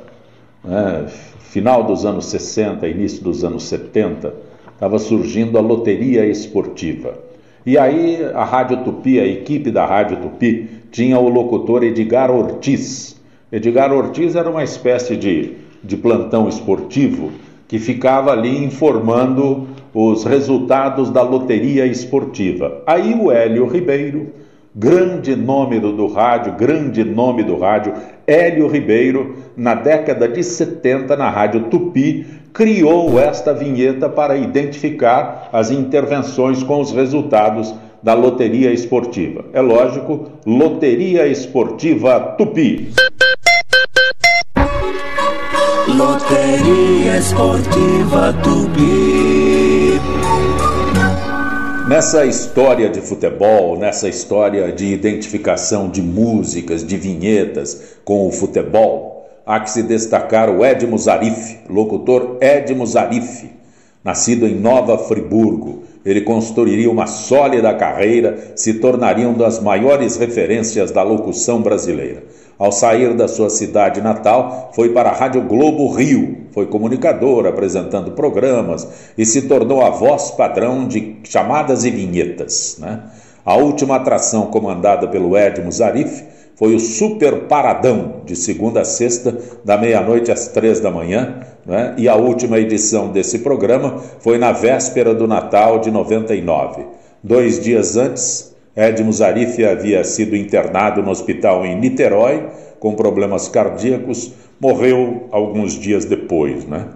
né, 0.63 1.05
final 1.39 1.83
dos 1.83 2.05
anos 2.05 2.27
60, 2.27 2.87
início 2.87 3.23
dos 3.23 3.43
anos 3.43 3.63
70, 3.63 4.33
estava 4.73 4.99
surgindo 4.99 5.57
a 5.57 5.61
Loteria 5.61 6.25
Esportiva. 6.25 7.17
E 7.65 7.77
aí 7.77 8.23
a 8.33 8.43
Rádio 8.43 8.83
Tupi, 8.83 9.19
a 9.19 9.25
equipe 9.25 9.69
da 9.69 9.85
Rádio 9.85 10.17
Tupi, 10.17 10.69
tinha 10.91 11.19
o 11.19 11.29
locutor 11.29 11.83
Edgar 11.83 12.31
Ortiz. 12.31 13.19
Edgar 13.51 13.93
Ortiz 13.93 14.35
era 14.35 14.49
uma 14.49 14.63
espécie 14.63 15.15
de, 15.15 15.53
de 15.83 15.97
plantão 15.97 16.47
esportivo 16.47 17.31
que 17.67 17.79
ficava 17.79 18.31
ali 18.31 18.63
informando 18.63 19.67
os 19.93 20.23
resultados 20.23 21.09
da 21.09 21.21
loteria 21.21 21.85
esportiva. 21.85 22.81
Aí 22.85 23.13
o 23.13 23.31
Hélio 23.31 23.65
Ribeiro, 23.67 24.27
grande 24.75 25.35
nome 25.35 25.79
do, 25.79 25.91
do, 25.91 26.07
rádio, 26.07 26.53
grande 26.53 27.03
nome 27.03 27.43
do 27.43 27.57
rádio, 27.57 27.93
Hélio 28.25 28.67
Ribeiro, 28.67 29.35
na 29.57 29.75
década 29.75 30.27
de 30.27 30.43
70, 30.43 31.15
na 31.17 31.29
Rádio 31.29 31.63
Tupi, 31.63 32.25
criou 32.53 33.19
esta 33.19 33.53
vinheta 33.53 34.09
para 34.09 34.37
identificar 34.37 35.49
as 35.51 35.71
intervenções 35.71 36.63
com 36.63 36.79
os 36.79 36.91
resultados 36.91 37.73
da 38.01 38.13
loteria 38.13 38.71
esportiva. 38.71 39.45
É 39.53 39.61
lógico, 39.61 40.31
Loteria 40.45 41.27
Esportiva 41.27 42.19
Tupi. 42.37 42.91
Loteria 45.87 47.17
Esportiva 47.17 48.33
Tupi. 48.43 49.20
Nessa 51.91 52.25
história 52.25 52.87
de 52.87 53.01
futebol, 53.01 53.77
nessa 53.77 54.07
história 54.07 54.71
de 54.71 54.85
identificação 54.85 55.89
de 55.89 56.01
músicas, 56.01 56.87
de 56.87 56.95
vinhetas 56.95 57.97
com 58.05 58.25
o 58.25 58.31
futebol, 58.31 59.29
há 59.45 59.59
que 59.59 59.69
se 59.69 59.83
destacar 59.83 60.49
o 60.49 60.63
Edmo 60.63 60.97
Zarif, 60.97 61.57
locutor 61.69 62.37
Edmo 62.39 62.87
Zarif, 62.87 63.51
nascido 64.05 64.47
em 64.47 64.55
Nova 64.55 64.97
Friburgo. 64.99 65.83
Ele 66.05 66.21
construiria 66.21 66.89
uma 66.89 67.07
sólida 67.07 67.73
carreira, 67.73 68.53
se 68.55 68.75
tornaria 68.75 69.27
uma 69.27 69.39
das 69.39 69.59
maiores 69.59 70.15
referências 70.15 70.91
da 70.91 71.03
locução 71.03 71.61
brasileira. 71.61 72.23
Ao 72.61 72.71
sair 72.71 73.15
da 73.15 73.27
sua 73.27 73.49
cidade 73.49 74.01
natal, 74.01 74.69
foi 74.75 74.89
para 74.89 75.09
a 75.09 75.13
Rádio 75.13 75.41
Globo 75.41 75.91
Rio. 75.95 76.45
Foi 76.51 76.67
comunicador, 76.67 77.47
apresentando 77.47 78.11
programas 78.11 78.87
e 79.17 79.25
se 79.25 79.47
tornou 79.47 79.81
a 79.81 79.89
voz 79.89 80.29
padrão 80.29 80.87
de 80.87 81.15
chamadas 81.23 81.85
e 81.85 81.89
vinhetas. 81.89 82.77
Né? 82.79 82.99
A 83.43 83.55
última 83.55 83.95
atração 83.95 84.45
comandada 84.45 85.07
pelo 85.07 85.35
Edmo 85.35 85.71
Zarif 85.71 86.23
foi 86.55 86.75
o 86.75 86.79
Super 86.79 87.47
Paradão, 87.47 88.21
de 88.25 88.35
segunda 88.35 88.81
a 88.81 88.85
sexta, 88.85 89.35
da 89.65 89.75
meia-noite 89.75 90.31
às 90.31 90.49
três 90.49 90.79
da 90.79 90.91
manhã, 90.91 91.39
né? 91.65 91.95
e 91.97 92.07
a 92.07 92.13
última 92.13 92.59
edição 92.59 93.11
desse 93.11 93.39
programa 93.39 93.97
foi 94.19 94.37
na 94.37 94.51
véspera 94.51 95.15
do 95.15 95.27
Natal 95.27 95.79
de 95.79 95.89
99. 95.89 96.85
Dois 97.23 97.59
dias 97.59 97.97
antes, 97.97 98.50
Edmo 98.75 99.11
Zarif 99.11 99.63
havia 99.63 100.03
sido 100.03 100.35
internado 100.35 101.03
no 101.03 101.11
hospital 101.11 101.65
em 101.65 101.79
Niterói 101.79 102.45
com 102.79 102.95
problemas 102.95 103.47
cardíacos, 103.47 104.33
morreu 104.59 105.27
alguns 105.31 105.73
dias 105.73 106.05
depois, 106.05 106.65
né? 106.65 106.87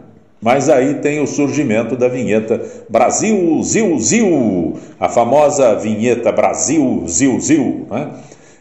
Mas 0.42 0.70
aí 0.70 0.96
tem 0.96 1.22
o 1.22 1.28
surgimento 1.28 1.96
da 1.96 2.08
vinheta 2.08 2.62
Brasil 2.90 3.62
Zil 3.64 4.00
Zil, 4.00 4.74
a 5.00 5.10
famosa 5.10 5.76
vinheta 5.76 6.32
Brasil 6.32 7.04
Zil 7.08 7.40
Zil, 7.40 7.88
né? 7.90 8.10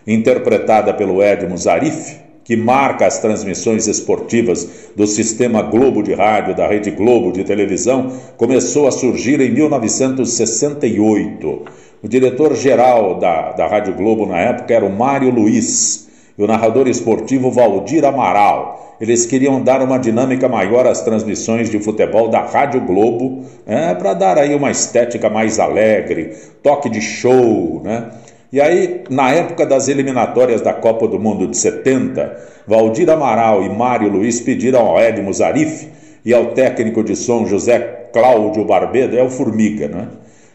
interpretada 0.07 0.95
pelo 0.95 1.23
Edmo 1.23 1.57
Zarif, 1.57 2.17
que 2.45 2.57
marca 2.57 3.07
as 3.07 3.19
transmissões 3.19 3.87
esportivas 3.87 4.69
do 4.95 5.07
Sistema 5.07 5.63
Globo 5.63 6.03
de 6.03 6.13
Rádio, 6.13 6.55
da 6.55 6.69
Rede 6.69 6.91
Globo 6.91 7.33
de 7.33 7.43
Televisão, 7.43 8.13
começou 8.37 8.87
a 8.87 8.91
surgir 8.91 9.41
em 9.41 9.51
1968. 9.51 11.63
O 12.05 12.09
diretor-geral 12.09 13.19
da, 13.19 13.53
da 13.53 13.67
Rádio 13.67 13.95
Globo 13.95 14.27
na 14.27 14.37
época 14.39 14.75
era 14.75 14.85
o 14.85 14.93
Mário 14.93 15.31
Luiz 15.31 16.07
e 16.37 16.45
o 16.45 16.47
narrador 16.47 16.87
esportivo 16.87 17.51
Valdir 17.51 18.05
Amaral. 18.05 18.99
Eles 19.01 19.25
queriam 19.25 19.63
dar 19.63 19.81
uma 19.81 19.97
dinâmica 19.97 20.47
maior 20.47 20.87
às 20.87 21.01
transmissões 21.01 21.71
de 21.71 21.79
futebol 21.79 22.29
da 22.29 22.41
Rádio 22.41 22.83
Globo, 22.83 23.45
né, 23.67 23.95
para 23.95 24.13
dar 24.13 24.37
aí 24.37 24.55
uma 24.55 24.71
estética 24.71 25.31
mais 25.31 25.59
alegre, 25.59 26.37
toque 26.63 26.91
de 26.91 27.01
show, 27.01 27.81
né? 27.83 28.11
E 28.53 28.61
aí, 28.61 29.05
na 29.09 29.33
época 29.33 29.65
das 29.65 29.89
eliminatórias 29.89 30.61
da 30.61 30.75
Copa 30.75 31.09
do 31.09 31.19
Mundo 31.19 31.47
de 31.47 31.57
70, 31.57 32.37
Valdir 32.67 33.09
Amaral 33.09 33.65
e 33.65 33.71
Mário 33.71 34.11
Luiz 34.11 34.43
pediram 34.43 34.81
ao 34.81 35.01
Edmo 35.01 35.33
Zarif 35.33 35.89
e 36.23 36.35
ao 36.35 36.49
técnico 36.49 37.03
de 37.03 37.17
som 37.17 37.47
José 37.47 38.11
Cláudio 38.13 38.63
Barbedo, 38.67 39.17
é 39.17 39.23
o 39.23 39.31
Formiga, 39.31 39.89
né? 39.89 40.07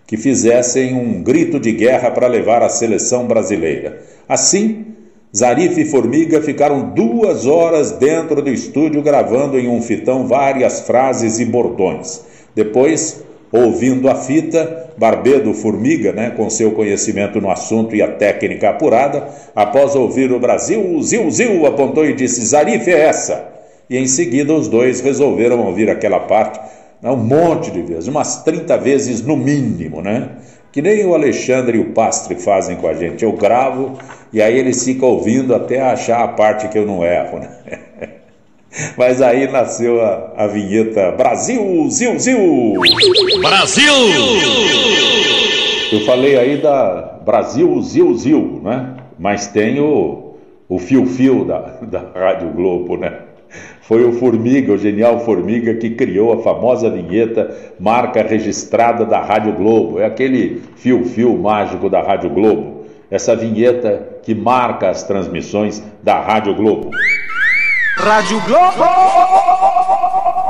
Que 0.10 0.18
fizessem 0.18 0.96
um 0.96 1.22
grito 1.22 1.60
de 1.60 1.72
guerra 1.72 2.10
para 2.10 2.26
levar 2.26 2.64
a 2.64 2.70
seleção 2.70 3.28
brasileira. 3.28 4.02
Assim, 4.28 4.88
Zarif 5.36 5.80
e 5.80 5.86
Formiga 5.86 6.42
ficaram 6.42 6.96
duas 6.96 7.46
horas 7.46 7.92
dentro 7.92 8.42
do 8.42 8.50
estúdio 8.50 9.04
gravando 9.04 9.60
em 9.60 9.68
um 9.68 9.84
fitão 9.84 10.26
várias 10.26 10.80
frases 10.80 11.38
e 11.38 11.46
bordões. 11.46 12.22
Depois, 12.56 13.24
ouvindo 13.52 14.10
a 14.10 14.16
fita, 14.16 14.94
Barbedo 14.98 15.54
Formiga, 15.54 16.12
né, 16.12 16.32
com 16.32 16.50
seu 16.50 16.72
conhecimento 16.72 17.40
no 17.40 17.52
assunto 17.52 17.96
e 17.96 18.02
a 18.02 18.08
técnica 18.08 18.72
apurada, 18.72 19.28
após 19.56 19.96
ouvir 19.96 20.32
o 20.32 20.40
Brasil, 20.40 21.00
Zil 21.04 21.30
Zil 21.30 21.68
apontou 21.68 22.04
e 22.04 22.16
disse: 22.16 22.44
Zarif 22.44 22.90
é 22.90 23.00
essa. 23.00 23.48
E 23.88 23.96
em 23.96 24.08
seguida 24.08 24.54
os 24.54 24.68
dois 24.68 25.02
resolveram 25.02 25.60
ouvir 25.68 25.88
aquela 25.88 26.22
parte 26.22 26.60
um 27.04 27.16
monte 27.16 27.72
de 27.72 27.82
vezes, 27.82 28.08
umas 28.08 28.44
30 28.44 28.78
vezes 28.78 29.22
no 29.22 29.38
mínimo, 29.38 30.02
né? 30.02 30.30
Que 30.72 30.82
nem 30.82 31.06
o 31.06 31.14
Alexandre 31.14 31.78
e 31.78 31.82
o 31.82 31.94
Pastre 31.94 32.36
fazem 32.36 32.76
com 32.78 32.88
a 32.88 32.94
gente. 32.94 33.24
Eu 33.24 33.32
gravo 33.32 33.98
e 34.32 34.42
aí 34.42 34.58
eles 34.58 34.84
ficam 34.84 35.10
ouvindo 35.10 35.56
até 35.56 35.82
achar 35.82 36.24
a 36.24 36.28
parte 36.28 36.68
que 36.68 36.78
eu 36.78 36.86
não 36.86 37.04
erro, 37.04 37.40
né? 37.40 37.50
Mas 38.98 39.22
aí 39.22 39.52
nasceu 39.52 40.00
a, 40.02 40.34
a 40.38 40.48
vinheta 40.48 41.12
Brasil, 41.14 41.90
Zil, 41.90 42.20
Zil! 42.20 42.74
Brasil! 43.42 43.94
Eu 45.92 46.02
falei 46.06 46.38
aí 46.38 46.62
da 46.62 47.20
Brasil, 47.26 47.82
Zil, 47.82 48.16
Zil, 48.16 48.62
né? 48.64 48.96
Mas 49.18 49.48
tem 49.48 49.80
o, 49.80 50.36
o 50.68 50.78
fio-fio 50.78 51.46
da, 51.46 51.60
da 51.82 52.00
Rádio 52.14 52.50
Globo, 52.52 52.96
né? 52.96 53.19
Foi 53.90 54.06
o 54.06 54.14
Formiga, 54.14 54.72
o 54.72 54.78
genial 54.78 55.20
Formiga, 55.22 55.74
que 55.74 55.90
criou 55.90 56.32
a 56.32 56.44
famosa 56.44 56.92
vinheta 56.92 57.50
marca 57.80 58.22
registrada 58.22 59.04
da 59.04 59.20
Rádio 59.20 59.54
Globo. 59.54 60.00
É 60.00 60.06
aquele 60.06 60.62
fio-fio 60.76 61.36
mágico 61.36 61.90
da 61.90 62.00
Rádio 62.00 62.30
Globo. 62.30 62.86
Essa 63.10 63.36
vinheta 63.36 64.20
que 64.22 64.36
marca 64.36 64.92
as 64.92 65.02
transmissões 65.02 65.82
da 66.04 66.22
Rádio 66.22 66.54
Globo. 66.54 66.92
Rádio 67.98 68.40
Globo! 68.46 68.86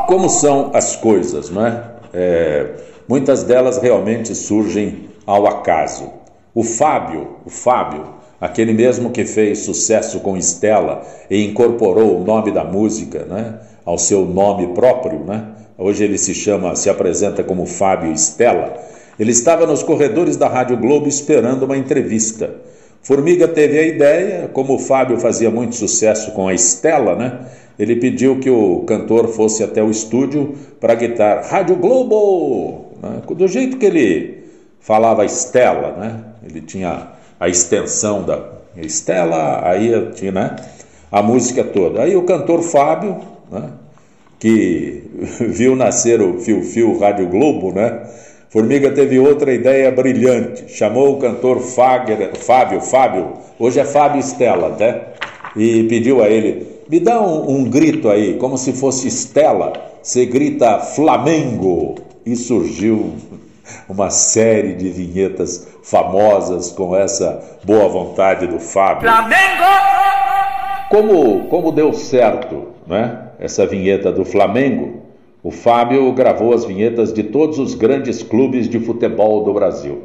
Como 0.05 0.27
são 0.27 0.71
as 0.73 0.97
coisas, 0.97 1.49
não 1.49 1.65
é? 1.65 1.81
é? 2.13 2.71
Muitas 3.07 3.45
delas 3.45 3.77
realmente 3.77 4.35
surgem 4.35 5.07
ao 5.25 5.47
acaso. 5.47 6.11
O 6.53 6.61
Fábio, 6.61 7.37
o 7.45 7.49
Fábio, 7.49 8.03
aquele 8.39 8.73
mesmo 8.73 9.09
que 9.09 9.25
fez 9.25 9.59
sucesso 9.59 10.19
com 10.19 10.37
Estela 10.37 11.01
e 11.29 11.43
incorporou 11.45 12.19
o 12.19 12.23
nome 12.23 12.51
da 12.51 12.63
música 12.63 13.25
né, 13.25 13.59
ao 13.85 13.97
seu 13.97 14.25
nome 14.25 14.67
próprio, 14.73 15.19
né? 15.19 15.45
hoje 15.77 16.03
ele 16.03 16.17
se 16.17 16.33
chama, 16.33 16.75
se 16.75 16.89
apresenta 16.89 17.43
como 17.43 17.65
Fábio 17.65 18.11
Estela, 18.11 18.75
ele 19.19 19.31
estava 19.31 19.65
nos 19.65 19.83
corredores 19.83 20.37
da 20.37 20.47
Rádio 20.47 20.77
Globo 20.77 21.07
esperando 21.07 21.63
uma 21.63 21.77
entrevista. 21.77 22.55
Formiga 23.01 23.47
teve 23.47 23.79
a 23.79 23.85
ideia, 23.85 24.49
como 24.51 24.75
o 24.75 24.79
Fábio 24.79 25.19
fazia 25.19 25.49
muito 25.49 25.75
sucesso 25.75 26.31
com 26.31 26.47
a 26.47 26.53
Estela, 26.53 27.15
né? 27.15 27.39
Ele 27.77 27.95
pediu 27.95 28.39
que 28.39 28.49
o 28.49 28.81
cantor 28.81 29.29
fosse 29.29 29.63
até 29.63 29.81
o 29.81 29.89
estúdio 29.89 30.53
para 30.81 30.95
gritar 30.95 31.45
Rádio 31.45 31.77
Globo! 31.77 32.91
Né? 33.01 33.21
Do 33.35 33.47
jeito 33.47 33.77
que 33.77 33.85
ele 33.85 34.43
falava 34.81 35.23
Estela, 35.23 35.95
né? 35.97 36.23
Ele 36.43 36.61
tinha 36.61 37.18
a 37.39 37.47
extensão 37.47 38.23
da 38.23 38.43
Estela, 38.77 39.67
aí 39.67 40.11
tinha 40.13 40.31
né, 40.31 40.55
a 41.11 41.21
música 41.21 41.63
toda. 41.63 42.01
Aí 42.01 42.15
o 42.15 42.23
cantor 42.23 42.61
Fábio, 42.61 43.17
né, 43.51 43.69
que 44.39 45.03
viu 45.47 45.75
nascer 45.75 46.21
o 46.21 46.39
Fio 46.39 46.63
Fio 46.63 46.97
Rádio 46.99 47.27
Globo, 47.27 47.71
né? 47.71 48.01
Formiga 48.49 48.89
teve 48.89 49.19
outra 49.19 49.53
ideia 49.53 49.91
brilhante, 49.91 50.65
chamou 50.69 51.13
o 51.13 51.19
cantor 51.19 51.59
Fábio, 51.59 52.17
Fábio, 52.81 53.33
hoje 53.59 53.79
é 53.79 53.85
Fábio 53.85 54.19
Estela, 54.19 54.75
né? 54.79 55.01
E 55.55 55.83
pediu 55.83 56.23
a 56.23 56.27
ele, 56.27 56.67
me 56.89 56.99
dá 56.99 57.21
um, 57.21 57.57
um 57.57 57.63
grito 57.63 58.09
aí, 58.09 58.35
como 58.35 58.57
se 58.57 58.73
fosse 58.73 59.07
Estela, 59.07 59.73
você 60.01 60.25
grita 60.25 60.79
Flamengo. 60.79 61.95
E 62.25 62.35
surgiu 62.35 63.13
uma 63.87 64.09
série 64.09 64.73
de 64.73 64.89
vinhetas 64.89 65.67
famosas 65.89 66.71
com 66.71 66.95
essa 66.95 67.57
boa 67.63 67.87
vontade 67.87 68.45
do 68.45 68.59
Fábio. 68.59 69.09
Flamengo! 69.09 69.63
Como, 70.89 71.45
como 71.45 71.71
deu 71.71 71.93
certo 71.93 72.67
né, 72.85 73.29
essa 73.39 73.65
vinheta 73.65 74.11
do 74.11 74.23
Flamengo, 74.23 75.01
o 75.43 75.51
Fábio 75.51 76.11
gravou 76.11 76.53
as 76.53 76.65
vinhetas 76.65 77.11
de 77.13 77.23
todos 77.23 77.57
os 77.57 77.73
grandes 77.73 78.21
clubes 78.21 78.69
de 78.69 78.79
futebol 78.79 79.43
do 79.43 79.53
Brasil. 79.53 80.03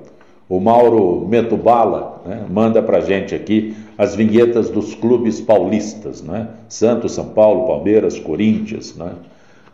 O 0.48 0.60
Mauro 0.60 1.26
Metubala 1.28 2.22
né, 2.24 2.44
manda 2.48 2.82
para 2.82 3.00
gente 3.00 3.34
aqui 3.34 3.76
as 3.96 4.14
vinhetas 4.14 4.70
dos 4.70 4.94
clubes 4.94 5.40
paulistas, 5.40 6.22
né? 6.22 6.48
Santos, 6.68 7.12
São 7.12 7.26
Paulo, 7.26 7.66
Palmeiras, 7.66 8.18
Corinthians, 8.18 8.94
né? 8.94 9.12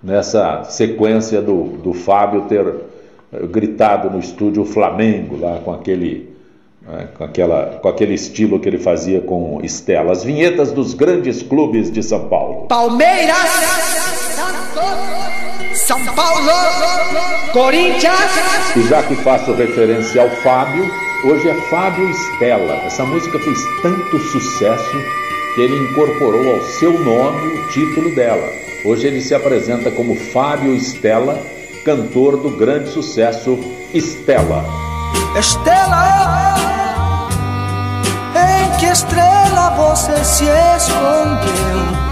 nessa 0.02 0.64
sequência 0.64 1.42
do, 1.42 1.64
do 1.78 1.92
Fábio 1.92 2.42
ter 2.42 2.64
gritado 3.32 4.10
no 4.10 4.18
estúdio 4.18 4.64
Flamengo, 4.64 5.38
lá 5.38 5.60
com 5.64 5.72
aquele, 5.72 6.30
né, 6.82 7.08
com, 7.16 7.24
aquela, 7.24 7.78
com 7.80 7.88
aquele 7.88 8.14
estilo 8.14 8.58
que 8.58 8.68
ele 8.68 8.78
fazia 8.78 9.20
com 9.20 9.60
Estela. 9.62 10.12
As 10.12 10.24
vinhetas 10.24 10.72
dos 10.72 10.94
grandes 10.94 11.42
clubes 11.42 11.90
de 11.90 12.02
São 12.02 12.28
Paulo. 12.28 12.66
Palmeiras, 12.66 13.36
São 15.74 16.04
Paulo, 16.06 16.50
Corinthians. 17.52 18.18
E 18.76 18.82
já 18.88 19.02
que 19.02 19.14
faço 19.16 19.52
referência 19.52 20.22
ao 20.22 20.30
Fábio, 20.30 20.90
hoje 21.24 21.48
é 21.48 21.54
Fábio 21.54 22.08
Estela. 22.10 22.74
Essa 22.84 23.04
música 23.04 23.38
fez 23.38 23.58
tanto 23.80 24.18
sucesso 24.18 24.96
que 25.54 25.60
ele 25.60 25.76
incorporou 25.76 26.54
ao 26.54 26.60
seu 26.62 26.92
nome 26.98 27.58
o 27.58 27.68
título 27.68 28.10
dela. 28.14 28.52
Hoje 28.84 29.06
ele 29.06 29.20
se 29.20 29.34
apresenta 29.34 29.90
como 29.90 30.14
Fábio 30.14 30.74
Estela 30.74 31.40
cantor 31.84 32.36
do 32.36 32.50
grande 32.50 32.90
sucesso 32.90 33.58
Estela. 33.92 34.64
Estela, 35.38 36.54
em 38.34 38.78
que 38.78 38.86
estrela 38.86 39.70
você 39.70 40.24
se 40.24 40.44
escondeu? 40.76 42.10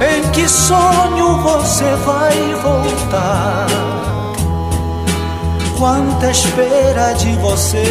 Em 0.00 0.30
que 0.30 0.48
sonho 0.48 1.38
você 1.38 1.94
vai 2.04 2.54
voltar? 2.62 3.66
Quanta 5.78 6.30
espera 6.30 7.12
de 7.14 7.32
você? 7.36 7.82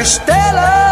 Estela, 0.00 0.85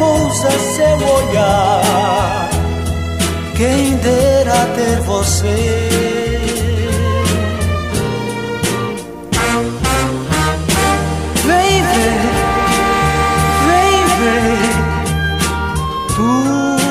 repousa 0.00 0.50
seu 0.50 0.96
olhar. 0.96 2.48
Quem 3.54 3.96
dera 3.96 4.66
ter 4.74 5.00
você. 5.02 5.88
Vem 11.44 11.82
ver, 11.82 12.20
vem 13.66 14.04
ver, 14.20 14.70
tudo 16.16 16.90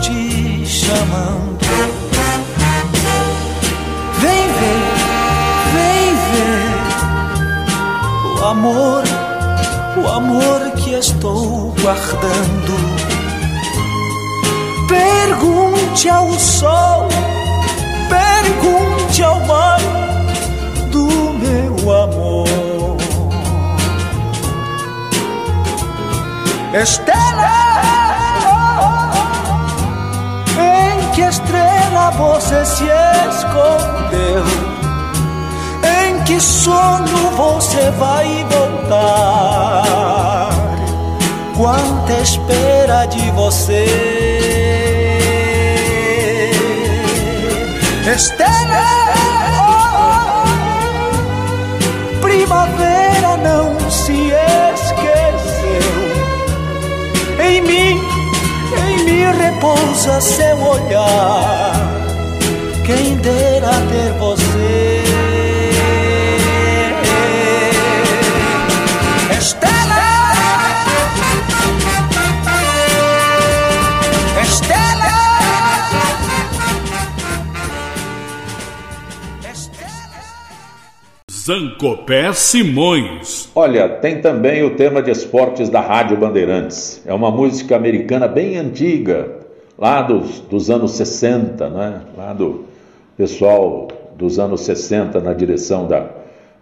te 0.00 0.64
chamando. 0.66 1.58
Vem 4.20 4.46
ver 4.58 4.82
o 8.38 8.44
amor, 8.44 9.02
o 9.96 10.08
amor 10.08 10.69
estou 11.00 11.74
guardando. 11.80 12.76
Pergunte 14.86 16.08
ao 16.10 16.30
sol, 16.38 17.08
pergunte 18.08 19.22
ao 19.22 19.40
mar 19.46 19.80
do 20.92 21.06
meu 21.38 22.02
amor. 22.02 22.46
Estela, 26.74 27.50
em 30.58 31.10
que 31.14 31.22
estrela 31.22 32.10
você 32.10 32.64
se 32.66 32.84
escondeu? 33.30 34.44
Em 35.82 36.22
que 36.24 36.38
sono 36.40 37.30
você 37.36 37.90
vai 37.92 38.46
voltar? 38.50 40.39
quanta 41.60 42.14
espera 42.22 43.04
de 43.06 43.30
você. 43.32 43.84
Estela, 48.16 48.86
oh, 50.42 52.20
primavera 52.22 53.36
não 53.36 53.78
se 53.90 54.32
esqueceu. 54.74 55.92
Em 57.46 57.60
mim, 57.60 58.00
em 58.88 59.04
mim 59.04 59.24
repousa 59.38 60.18
seu 60.20 60.56
olhar. 60.62 61.74
Quem 62.86 63.16
dera 63.16 63.72
ter 63.90 64.12
você. 64.18 64.89
Zancopé 81.50 82.32
Simões. 82.32 83.50
Olha, 83.56 83.88
tem 83.88 84.20
também 84.20 84.62
o 84.62 84.76
tema 84.76 85.02
de 85.02 85.10
esportes 85.10 85.68
da 85.68 85.80
Rádio 85.80 86.16
Bandeirantes. 86.16 87.02
É 87.04 87.12
uma 87.12 87.28
música 87.28 87.74
americana 87.74 88.28
bem 88.28 88.56
antiga, 88.56 89.40
lá 89.76 90.00
dos, 90.00 90.38
dos 90.42 90.70
anos 90.70 90.92
60, 90.92 91.68
né? 91.68 92.02
Lá 92.16 92.32
do 92.32 92.66
pessoal 93.16 93.88
dos 94.16 94.38
anos 94.38 94.60
60 94.60 95.18
na 95.20 95.32
direção 95.32 95.88
da, 95.88 96.08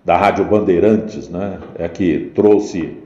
da 0.03 0.17
Rádio 0.17 0.47
Bandeirantes, 0.47 1.29
né? 1.29 1.59
É 1.79 1.87
que 1.87 2.33
trouxe 2.35 2.97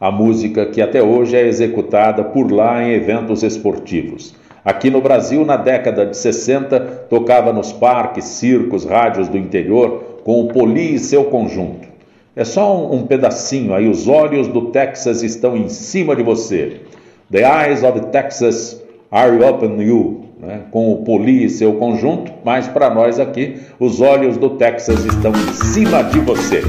a 0.00 0.10
música 0.10 0.66
que 0.66 0.82
até 0.82 1.00
hoje 1.00 1.36
é 1.36 1.46
executada 1.46 2.24
por 2.24 2.50
lá 2.50 2.82
em 2.82 2.90
eventos 2.90 3.44
esportivos. 3.44 4.34
Aqui 4.64 4.90
no 4.90 5.00
Brasil, 5.00 5.44
na 5.44 5.56
década 5.56 6.04
de 6.04 6.16
60, 6.16 6.78
tocava 7.08 7.52
nos 7.52 7.72
parques, 7.72 8.24
circos, 8.24 8.84
rádios 8.84 9.28
do 9.28 9.38
interior 9.38 10.20
com 10.22 10.40
o 10.40 10.48
Poli 10.48 10.94
e 10.94 10.98
seu 10.98 11.24
conjunto. 11.24 11.88
É 12.36 12.44
só 12.44 12.76
um, 12.76 12.96
um 12.96 13.06
pedacinho 13.06 13.74
aí, 13.74 13.88
os 13.88 14.06
olhos 14.06 14.48
do 14.48 14.66
Texas 14.66 15.22
estão 15.22 15.56
em 15.56 15.68
cima 15.68 16.14
de 16.14 16.22
você. 16.22 16.82
The 17.30 17.40
eyes 17.40 17.82
of 17.82 18.00
Texas 18.12 18.80
are 19.10 19.36
upon 19.44 19.80
you, 19.80 20.24
né? 20.38 20.62
com 20.70 20.92
o 20.92 21.04
Poli 21.04 21.44
e 21.44 21.50
seu 21.50 21.74
conjunto, 21.74 22.32
mas 22.44 22.68
para 22.68 22.90
nós 22.90 23.18
aqui, 23.18 23.60
os 23.78 24.00
olhos 24.00 24.36
do 24.36 24.50
Texas 24.50 25.04
estão 25.04 25.32
em 25.32 25.52
cima 25.54 26.02
de 26.04 26.20
você. 26.20 26.62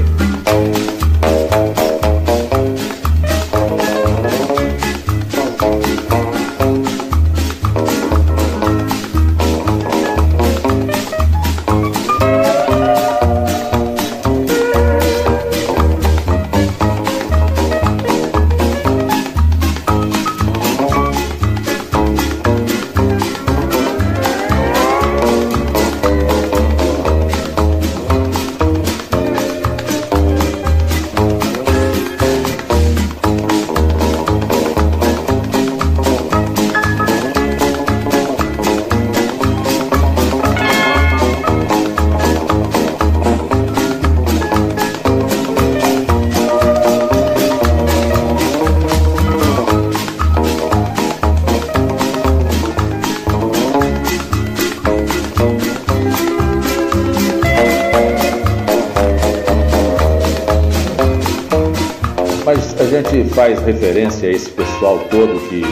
Faz 63.32 63.58
referência 63.60 64.28
a 64.28 64.32
esse 64.32 64.50
pessoal 64.50 64.98
todo 65.10 65.40
que 65.48 65.62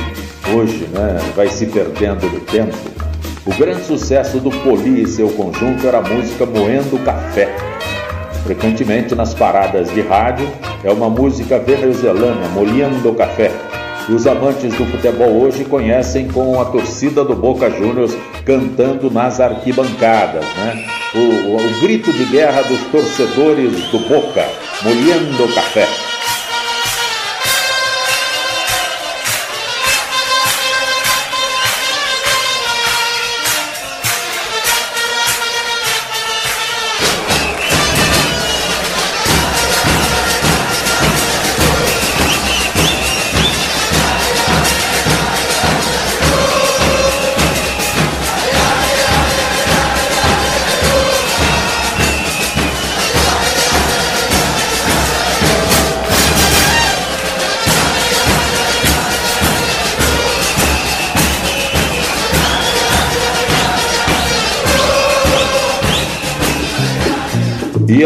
hoje 0.55 0.89
né, 0.93 1.19
vai 1.37 1.49
se 1.49 1.67
perdendo 1.67 2.27
no 2.27 2.41
tempo. 2.41 2.77
O 3.47 3.55
grande 3.55 3.85
sucesso 3.85 4.39
do 4.39 4.51
Poli 4.51 5.03
e 5.03 5.07
seu 5.07 5.29
conjunto 5.31 5.87
era 5.87 5.99
a 5.99 6.03
música 6.03 6.47
Moendo 6.47 6.99
Café. 7.05 7.49
Frequentemente 8.45 9.15
nas 9.15 9.35
paradas 9.35 9.93
de 9.93 10.01
rádio, 10.01 10.49
é 10.83 10.91
uma 10.91 11.11
música 11.11 11.59
venezuelana, 11.59 12.49
Molhando 12.49 13.13
Café. 13.15 13.51
E 14.09 14.13
os 14.13 14.27
amantes 14.27 14.75
do 14.75 14.87
futebol 14.87 15.43
hoje 15.43 15.65
conhecem 15.65 16.29
com 16.29 16.61
a 16.61 16.65
torcida 16.65 17.23
do 17.25 17.35
Boca 17.35 17.71
Juniors 17.71 18.17
cantando 18.45 19.11
nas 19.11 19.39
arquibancadas, 19.39 20.45
né? 20.57 20.85
O, 21.15 21.19
o, 21.19 21.57
o 21.57 21.81
grito 21.81 22.13
de 22.13 22.25
guerra 22.25 22.63
dos 22.63 22.81
torcedores 22.91 23.73
do 23.91 23.99
Boca, 24.09 24.45
Molhando 24.83 25.55
Café. 25.55 25.87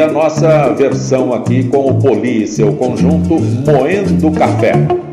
A 0.04 0.12
nossa 0.12 0.68
versão 0.74 1.32
aqui 1.32 1.64
com 1.64 1.90
o 1.90 1.94
Poli 1.94 2.42
e 2.42 2.46
seu 2.46 2.74
conjunto 2.74 3.38
Moendo 3.40 4.30
Café. 4.32 5.03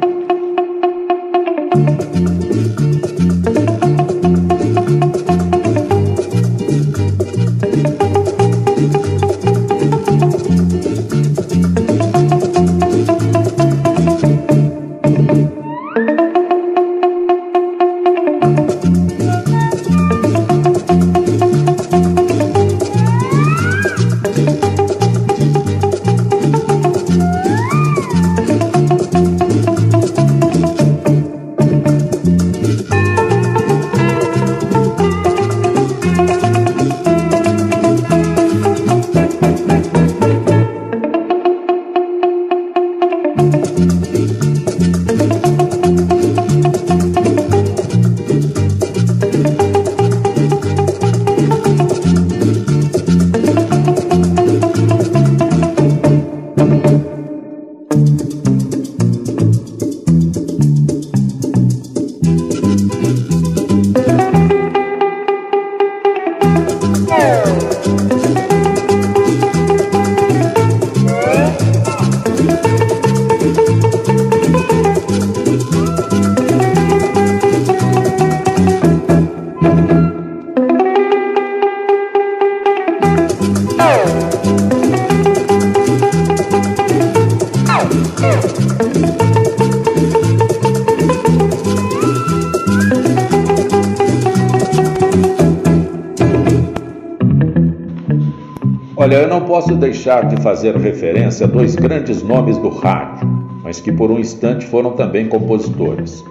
Deixar 99.91 100.25
de 100.25 100.41
fazer 100.41 100.77
referência 100.77 101.45
a 101.45 101.49
dois 101.49 101.75
grandes 101.75 102.23
nomes 102.23 102.57
do 102.57 102.69
rádio, 102.69 103.27
mas 103.61 103.81
que 103.81 103.91
por 103.91 104.09
um 104.09 104.17
instante 104.17 104.65
foram 104.65 104.93
também 104.93 105.27
compositores. 105.27 106.23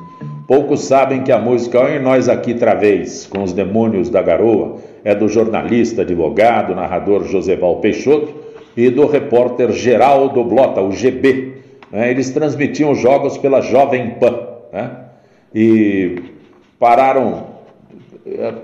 Poucos 0.47 0.85
sabem 0.85 1.23
que 1.23 1.31
a 1.31 1.39
música 1.39 1.79
Oi 1.79 1.99
Nós 1.99 2.27
Aqui 2.27 2.55
Travês, 2.55 3.27
com 3.27 3.43
os 3.43 3.53
Demônios 3.53 4.09
da 4.09 4.23
Garoa, 4.23 4.79
é 5.05 5.15
do 5.15 5.29
jornalista, 5.29 6.01
advogado, 6.01 6.75
narrador 6.75 7.25
Joseval 7.25 7.77
Peixoto 7.81 8.33
e 8.75 8.89
do 8.89 9.07
repórter 9.07 9.71
Geraldo 9.73 10.43
Blota, 10.43 10.81
o 10.81 10.91
GB. 10.91 11.57
Né? 11.93 12.11
Eles 12.11 12.31
transmitiam 12.31 12.95
jogos 12.95 13.37
pela 13.37 13.61
Jovem 13.61 14.13
Pan 14.13 14.39
né? 14.73 14.91
e 15.55 16.17
pararam. 16.79 17.50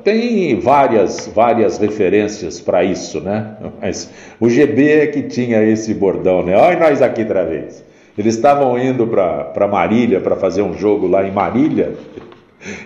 Tem 0.04 0.60
várias, 0.60 1.30
várias 1.34 1.78
referências 1.78 2.60
para 2.60 2.84
isso, 2.84 3.20
né? 3.20 3.56
Mas 3.80 4.10
o 4.38 4.50
GB 4.50 4.90
é 4.90 5.06
que 5.06 5.22
tinha 5.22 5.62
esse 5.62 5.94
bordão, 5.94 6.42
né? 6.42 6.56
Olha 6.56 6.78
nós 6.78 7.00
aqui 7.00 7.22
outra 7.22 7.44
vez. 7.44 7.84
Eles 8.18 8.34
estavam 8.34 8.78
indo 8.78 9.06
para 9.06 9.68
Marília 9.68 10.20
para 10.20 10.36
fazer 10.36 10.62
um 10.62 10.76
jogo 10.76 11.06
lá 11.06 11.26
em 11.26 11.32
Marília. 11.32 11.94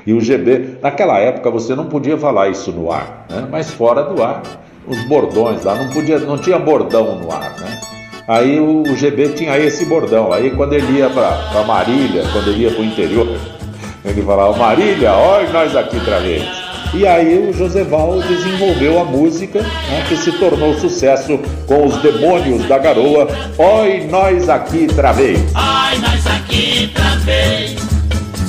E 0.07 0.13
o 0.13 0.21
GB, 0.21 0.79
naquela 0.83 1.19
época 1.21 1.49
você 1.51 1.75
não 1.75 1.87
podia 1.87 2.19
falar 2.19 2.51
isso 2.51 2.71
no 2.71 2.93
ar, 2.93 3.25
né? 3.31 3.49
mas 3.51 3.71
fora 3.71 4.03
do 4.03 4.23
ar, 4.23 4.43
os 4.87 5.03
bordões 5.05 5.65
lá, 5.65 5.75
não, 5.75 5.89
podia, 5.89 6.19
não 6.19 6.37
tinha 6.37 6.59
bordão 6.59 7.19
no 7.19 7.33
ar. 7.33 7.59
Né? 7.59 7.81
Aí 8.29 8.61
o, 8.61 8.83
o 8.83 8.97
GB 8.97 9.31
tinha 9.31 9.57
esse 9.59 9.87
bordão. 9.87 10.33
Aí 10.33 10.51
quando 10.51 10.75
ele 10.75 10.99
ia 10.99 11.09
para 11.09 11.65
Marília, 11.67 12.25
quando 12.31 12.49
ele 12.49 12.65
ia 12.65 12.71
para 12.73 12.83
o 12.83 12.85
interior, 12.85 13.27
ele 14.05 14.23
falava: 14.23 14.55
Marília, 14.59 15.15
olha 15.15 15.49
nós 15.51 15.75
aqui 15.75 15.97
outra 15.97 16.21
vez. 16.21 16.60
E 16.93 17.07
aí 17.07 17.49
o 17.49 17.53
Joseval 17.53 18.21
desenvolveu 18.21 18.99
a 18.99 19.05
música 19.05 19.63
né, 19.63 20.05
que 20.09 20.17
se 20.17 20.33
tornou 20.33 20.77
sucesso 20.79 21.39
com 21.67 21.87
os 21.87 21.97
demônios 21.99 22.67
da 22.67 22.79
garoa. 22.79 23.29
Oi, 23.57 24.09
nós 24.11 24.49
aqui 24.49 24.89
travei. 24.89 25.37
Ai, 25.55 25.99
nós 25.99 26.27
aqui 26.27 26.91
travei. 26.93 27.77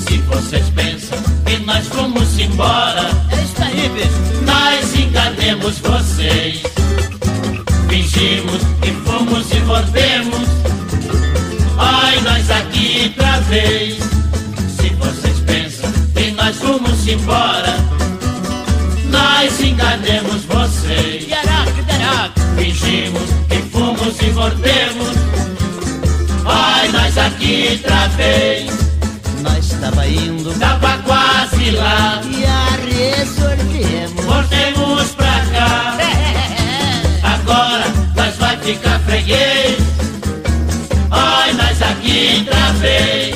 Se 0.07 0.17
vocês 0.21 0.67
pensam 0.69 1.19
que 1.45 1.57
nós 1.57 1.87
fomos 1.87 2.39
embora. 2.39 3.09
Nós 4.43 4.95
enganemos 4.95 5.77
vocês. 5.79 6.63
Fingimos 7.87 8.61
que 8.81 8.91
fomos 9.05 9.51
e 9.51 9.59
voltemos. 9.59 10.47
Ai, 11.77 12.19
nós 12.21 12.49
aqui 12.49 13.13
travei. 13.15 13.99
Se 14.79 14.89
vocês 14.95 15.39
pensam 15.41 15.91
que 16.15 16.31
nós 16.31 16.55
fomos 16.57 17.07
embora 17.07 17.90
nós 19.41 19.59
enganemos 19.59 20.45
vocês. 20.45 21.27
Fingimos 22.55 23.23
que 23.49 23.57
fomos 23.71 24.21
e 24.21 24.29
voltemos. 24.29 25.15
Ai, 26.45 26.87
nós 26.89 27.17
aqui 27.17 27.79
travei. 27.81 28.69
Nós 29.41 29.67
tava 29.81 30.07
indo, 30.07 30.53
tava 30.59 30.95
quase 30.99 31.71
lá. 31.71 32.21
E 32.23 32.45
a 32.45 32.67
resolvemos. 32.85 34.25
Voltemos 34.25 35.09
pra 35.15 35.45
cá. 35.51 35.97
Agora 37.33 37.85
nós 38.15 38.35
vai 38.37 38.57
ficar 38.57 38.99
freguês. 38.99 39.77
Ai, 41.09 41.53
nós 41.53 41.81
aqui 41.81 42.45
travei. 42.45 43.33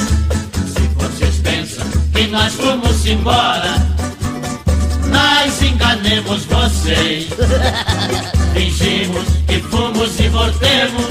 Se 0.67 0.87
vocês 0.99 1.35
pensam 1.37 1.87
que 2.13 2.27
nós 2.27 2.53
fomos 2.53 3.07
embora 3.07 3.84
enganemos 5.95 6.45
vocês. 6.45 7.27
Fingimos 8.53 9.23
que 9.47 9.59
fomos 9.61 10.19
e 10.19 10.29
voltemos. 10.29 11.07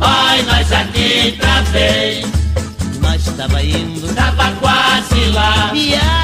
Ai, 0.00 0.42
nós 0.42 0.72
aqui 0.72 1.36
travei. 1.38 2.24
Nós 3.00 3.22
tava 3.36 3.62
indo, 3.62 4.12
tava 4.14 4.52
quase 4.60 5.24
lá. 5.32 5.70
E 5.74 5.94
a 5.94 6.22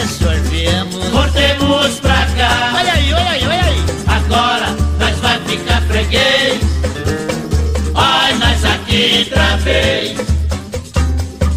resolvemos. 0.00 1.08
Voltemos 1.08 2.00
pra 2.00 2.26
cá. 2.36 2.72
Olha 2.74 2.92
aí, 2.92 3.12
olha 3.12 3.30
aí, 3.30 3.46
olha 3.46 3.64
aí. 3.64 3.84
Agora 4.06 4.76
nós 4.98 5.18
vai 5.18 5.38
ficar 5.40 5.82
freguês. 5.82 6.60
Ai, 7.94 8.34
nós 8.34 8.64
aqui 8.64 9.26
travei. 9.30 10.16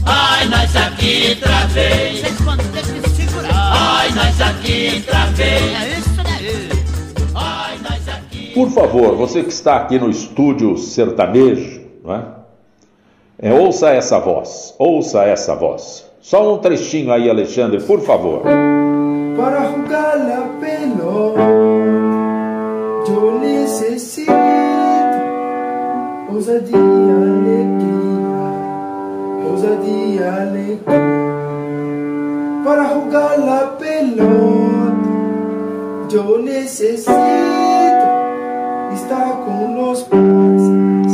Ai, 0.05 0.45
nós 0.47 0.75
aqui 0.75 1.37
travei. 1.41 2.21
Vocês 2.21 3.12
nós 4.15 4.41
aqui 4.41 5.01
travei. 5.05 5.73
É. 5.89 6.03
Por 8.53 8.69
favor, 8.69 9.15
você 9.15 9.41
que 9.43 9.49
está 9.51 9.77
aqui 9.77 9.97
no 9.97 10.11
estúdio 10.11 10.77
sertanejo, 10.77 11.81
não 12.03 12.13
é? 12.13 12.23
É, 13.39 13.51
ouça 13.51 13.89
essa 13.89 14.19
voz, 14.19 14.75
ouça 14.77 15.23
essa 15.23 15.55
voz. 15.55 16.05
Só 16.21 16.53
um 16.53 16.59
trechinho 16.59 17.11
aí, 17.11 17.27
Alexandre, 17.29 17.81
por 17.81 17.99
favor. 18.01 18.43
Para 19.35 19.71
jugar 19.71 20.15
la 20.17 20.47
pelota, 20.61 21.41
eu 23.09 23.39
necessito 23.39 24.31
ousadia, 26.29 26.77
alegria, 26.77 28.29
ousadia, 29.49 30.31
alegria. 30.31 31.42
Para 32.63 32.93
jugar 32.93 33.39
la 33.39 33.77
pelota, 33.77 34.23
yo 36.09 36.37
necesito 36.39 37.11
estar 38.93 39.43
com 39.45 39.75
los 39.75 40.03
pases. 40.03 41.13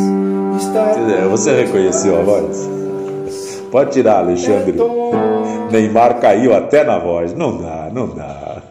Estar 0.62 1.28
Você 1.32 1.64
reconheceu 1.64 2.20
a 2.20 2.22
voz? 2.22 2.70
Pode 3.72 3.94
tirar, 3.94 4.20
Alexandre. 4.20 4.76
Neymar 5.72 6.20
caiu 6.20 6.56
até 6.56 6.84
na 6.84 7.00
voz. 7.00 7.34
Não 7.34 7.58
dá, 7.58 7.90
não 7.92 8.10
dá. 8.10 8.62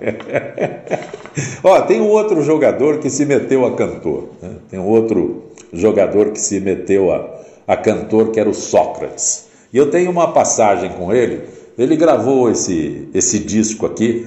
Ó, 1.65 1.81
tem 1.81 2.01
um 2.01 2.09
outro 2.09 2.43
jogador 2.43 2.99
que 2.99 3.11
se 3.11 3.27
meteu 3.27 3.67
a 3.67 3.73
cantor. 3.73 4.29
Né? 4.41 4.51
Tem 4.71 4.79
um 4.79 4.87
outro 4.87 5.47
jogador 5.73 6.31
que 6.31 6.39
se 6.39 6.61
meteu 6.61 7.13
a, 7.13 7.29
a 7.67 7.77
cantor, 7.77 8.31
que 8.31 8.39
era 8.39 8.49
o 8.49 8.55
Sócrates. 8.55 9.49
E 9.73 9.77
eu 9.77 9.91
tenho 9.91 10.13
uma 10.13 10.33
passagem 10.33 10.91
com 10.91 11.13
ele. 11.13 11.58
Ele 11.79 11.97
gravou 11.97 12.51
esse, 12.51 13.09
esse 13.15 13.39
disco 13.39 13.87
aqui 13.87 14.27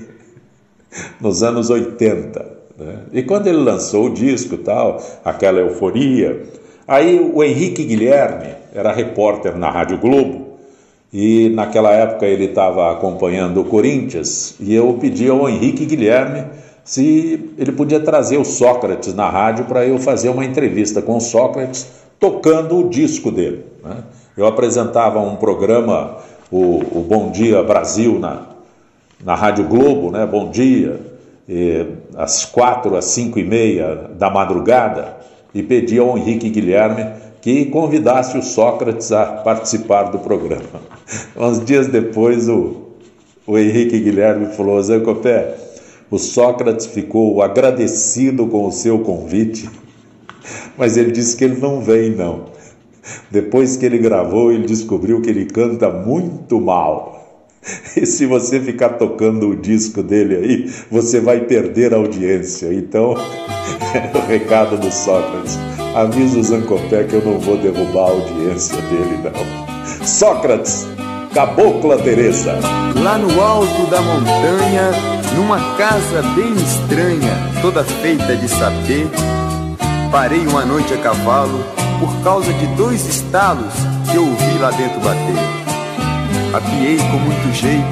nos 1.19 1.43
anos 1.43 1.69
80. 1.69 2.61
Né? 2.77 2.99
E 3.11 3.23
quando 3.23 3.47
ele 3.47 3.57
lançou 3.57 4.05
o 4.05 4.13
disco 4.13 4.57
tal, 4.57 5.03
aquela 5.23 5.59
euforia, 5.59 6.43
aí 6.87 7.19
o 7.19 7.43
Henrique 7.43 7.83
Guilherme 7.83 8.55
era 8.73 8.93
repórter 8.93 9.57
na 9.57 9.69
Rádio 9.69 9.97
Globo 9.97 10.51
e 11.11 11.49
naquela 11.49 11.91
época 11.91 12.25
ele 12.25 12.45
estava 12.45 12.89
acompanhando 12.91 13.59
o 13.59 13.65
Corinthians 13.65 14.55
e 14.59 14.73
eu 14.73 14.97
pedi 14.99 15.27
ao 15.27 15.49
Henrique 15.49 15.85
Guilherme 15.85 16.45
se 16.85 17.53
ele 17.57 17.73
podia 17.73 17.99
trazer 17.99 18.37
o 18.37 18.45
Sócrates 18.45 19.13
na 19.13 19.29
rádio 19.29 19.65
para 19.65 19.85
eu 19.85 19.99
fazer 19.99 20.29
uma 20.29 20.45
entrevista 20.45 21.01
com 21.01 21.17
o 21.17 21.21
Sócrates 21.21 21.87
tocando 22.19 22.77
o 22.77 22.89
disco 22.89 23.31
dele. 23.31 23.65
Né? 23.83 23.97
Eu 24.37 24.45
apresentava 24.45 25.19
um 25.19 25.35
programa, 25.35 26.17
o, 26.51 26.99
o 26.99 27.05
Bom 27.07 27.31
Dia 27.31 27.63
Brasil, 27.63 28.19
na, 28.19 28.47
na 29.23 29.35
Rádio 29.35 29.67
Globo, 29.67 30.11
né? 30.11 30.25
Bom 30.25 30.51
Dia, 30.51 30.99
às 32.15 32.45
quatro, 32.45 32.95
às 32.95 33.05
cinco 33.05 33.39
e 33.39 33.43
meia 33.43 34.09
da 34.17 34.29
madrugada, 34.29 35.17
e 35.53 35.63
pedi 35.63 35.97
ao 35.97 36.17
Henrique 36.17 36.49
Guilherme 36.49 37.05
que 37.41 37.65
convidasse 37.65 38.37
o 38.37 38.43
Sócrates 38.43 39.11
a 39.11 39.25
participar 39.25 40.03
do 40.03 40.19
programa. 40.19 40.81
Uns 41.35 41.63
dias 41.63 41.87
depois, 41.87 42.47
o, 42.47 42.91
o 43.47 43.57
Henrique 43.57 43.99
Guilherme 43.99 44.47
falou: 44.53 44.81
Zé 44.81 44.99
Copé, 44.99 45.55
o 46.09 46.17
Sócrates 46.19 46.85
ficou 46.85 47.41
agradecido 47.41 48.47
com 48.47 48.67
o 48.67 48.71
seu 48.71 48.99
convite, 48.99 49.69
mas 50.77 50.97
ele 50.97 51.11
disse 51.11 51.35
que 51.35 51.43
ele 51.43 51.59
não 51.59 51.81
vem, 51.81 52.11
não. 52.11 52.50
Depois 53.29 53.77
que 53.77 53.85
ele 53.85 53.97
gravou, 53.97 54.51
ele 54.51 54.65
descobriu 54.65 55.21
que 55.21 55.29
ele 55.29 55.45
canta 55.45 55.89
muito 55.89 56.59
mal. 56.59 57.19
E 57.95 58.07
se 58.07 58.25
você 58.25 58.59
ficar 58.59 58.89
tocando 58.89 59.49
o 59.49 59.55
disco 59.55 60.01
dele 60.01 60.35
aí, 60.35 60.73
você 60.89 61.19
vai 61.19 61.41
perder 61.41 61.93
a 61.93 61.97
audiência. 61.97 62.73
Então, 62.73 63.13
é 63.93 64.17
o 64.17 64.27
recado 64.27 64.77
do 64.77 64.91
Sócrates. 64.91 65.59
Avisa 65.93 66.39
o 66.39 66.43
Zancopé 66.43 67.03
que 67.03 67.13
eu 67.13 67.23
não 67.23 67.37
vou 67.37 67.57
derrubar 67.57 68.07
a 68.07 68.11
audiência 68.11 68.77
dele, 68.77 69.19
não. 69.23 70.07
Sócrates, 70.07 70.87
Cabocla 71.35 71.97
Teresa. 71.97 72.57
Lá 72.95 73.17
no 73.17 73.41
alto 73.41 73.89
da 73.91 74.01
montanha, 74.01 74.91
numa 75.35 75.75
casa 75.77 76.21
bem 76.35 76.53
estranha, 76.53 77.61
toda 77.61 77.83
feita 77.83 78.35
de 78.35 78.47
sapê, 78.47 79.05
parei 80.11 80.47
uma 80.47 80.65
noite 80.65 80.93
a 80.93 80.97
cavalo 80.97 81.59
por 82.01 82.23
causa 82.23 82.51
de 82.51 82.65
dois 82.75 83.05
estalos 83.05 83.73
que 84.09 84.17
eu 84.17 84.27
ouvi 84.27 84.57
lá 84.57 84.71
dentro 84.71 84.99
bater. 85.01 85.35
Apiei 86.51 86.97
com 86.97 87.17
muito 87.17 87.53
jeito, 87.53 87.85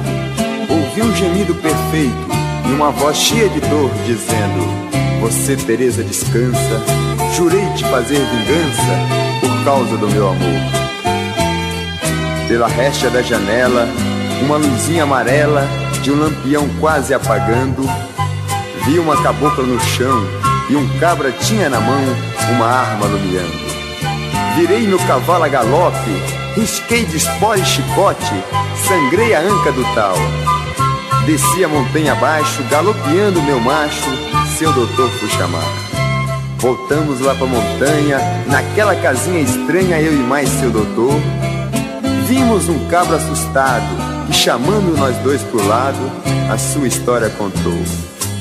ouvi 0.68 1.02
um 1.02 1.14
gemido 1.14 1.54
perfeito 1.54 2.28
e 2.68 2.72
uma 2.72 2.90
voz 2.90 3.16
cheia 3.16 3.48
de 3.48 3.60
dor 3.60 3.88
dizendo: 4.04 5.20
Você, 5.20 5.56
Teresa, 5.56 6.02
descansa. 6.02 6.82
Jurei 7.36 7.64
te 7.76 7.84
fazer 7.84 8.18
vingança 8.18 9.40
por 9.40 9.64
causa 9.64 9.96
do 9.96 10.08
meu 10.08 10.28
amor. 10.28 10.60
Pela 12.48 12.66
recha 12.66 13.08
da 13.08 13.22
janela, 13.22 13.88
uma 14.42 14.56
luzinha 14.56 15.04
amarela 15.04 15.64
de 16.02 16.10
um 16.10 16.18
lampião 16.18 16.68
quase 16.80 17.14
apagando. 17.14 17.88
Vi 18.84 18.98
uma 18.98 19.22
cabocla 19.22 19.64
no 19.64 19.78
chão 19.80 20.26
e 20.68 20.74
um 20.74 20.98
cabra 20.98 21.30
tinha 21.30 21.68
na 21.70 21.80
mão 21.80 22.02
uma 22.52 22.66
arma 22.66 23.06
alumiando. 23.06 23.69
Virei 24.56 24.86
meu 24.86 24.98
cavalo 25.00 25.44
a 25.44 25.48
galope, 25.48 26.10
risquei 26.56 27.04
de 27.04 27.16
espora 27.16 27.58
e 27.58 27.64
chicote, 27.64 28.34
sangrei 28.86 29.34
a 29.34 29.40
anca 29.40 29.72
do 29.72 29.84
tal. 29.94 30.16
Desci 31.24 31.64
a 31.64 31.68
montanha 31.68 32.12
abaixo, 32.12 32.62
galopeando 32.64 33.40
meu 33.42 33.60
macho, 33.60 34.10
seu 34.58 34.72
doutor 34.72 35.08
fui 35.10 35.28
chamar. 35.30 35.64
Voltamos 36.58 37.20
lá 37.20 37.34
pra 37.34 37.46
montanha, 37.46 38.18
naquela 38.46 38.94
casinha 38.96 39.40
estranha, 39.40 40.00
eu 40.00 40.12
e 40.12 40.18
mais 40.18 40.48
seu 40.48 40.70
doutor. 40.70 41.14
Vimos 42.26 42.68
um 42.68 42.88
cabra 42.88 43.16
assustado, 43.16 44.26
que 44.26 44.32
chamando 44.32 44.96
nós 44.98 45.16
dois 45.18 45.42
pro 45.42 45.66
lado, 45.66 46.10
a 46.52 46.58
sua 46.58 46.88
história 46.88 47.30
contou. 47.30 47.82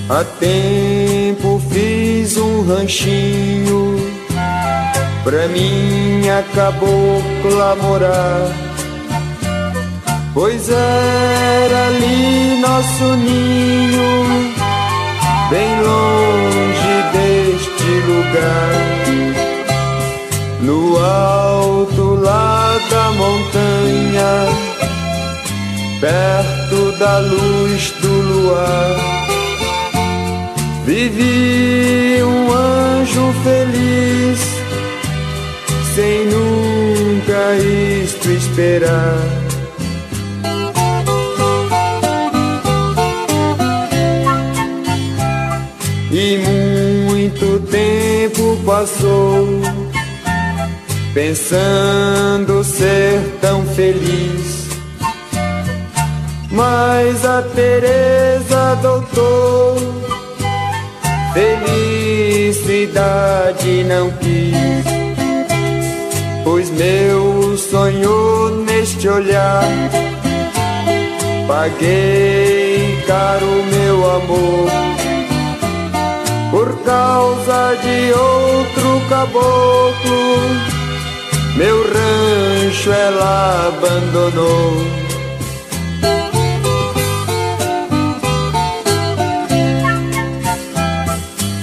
Há 0.10 0.23
tempo 0.40 1.61
fiz 1.72 2.36
um 2.36 2.65
ranchinho 2.65 3.98
pra 5.24 5.48
minha 5.48 6.44
cabocla 6.54 7.76
morar. 7.82 8.48
Pois 10.34 10.70
era 10.70 11.88
ali 11.88 12.62
nosso 12.62 13.16
ninho, 13.16 14.54
bem 15.50 15.82
longe 15.82 16.96
deste 17.12 17.90
lugar. 18.08 18.90
No 20.62 20.98
alto 20.98 22.16
lá 22.16 22.78
da 22.90 23.12
montanha, 23.12 24.48
perto 26.00 26.98
da 27.00 27.20
luz 27.20 27.91
do 28.02 28.08
luar. 28.08 28.96
Vivi 30.86 32.22
um 32.24 32.52
anjo 32.52 33.34
feliz, 33.44 34.59
sem 35.99 36.26
nunca 36.27 37.55
isto 37.57 38.31
esperar. 38.31 39.19
E 46.09 46.38
muito 47.09 47.59
tempo 47.67 48.57
passou, 48.65 49.45
pensando 51.13 52.63
ser 52.63 53.19
tão 53.41 53.65
feliz. 53.65 54.69
Mas 56.49 57.26
a 57.26 57.41
Teresa 57.41 58.76
doutor 58.81 59.77
felicidade 62.59 63.84
não 63.84 64.09
pois 66.44 66.70
meu 66.72 67.57
sonho 67.57 68.64
neste 68.66 69.07
olhar 69.07 69.64
paguei 71.48 73.03
caro 73.07 73.64
meu 73.72 74.11
amor 74.11 74.90
por 76.52 76.76
causa 76.84 77.76
de 77.76 78.11
outro 78.11 79.02
caboclo, 79.07 80.49
meu 81.56 81.84
rancho 81.84 82.91
ela 82.91 83.68
abandonou. 83.68 84.74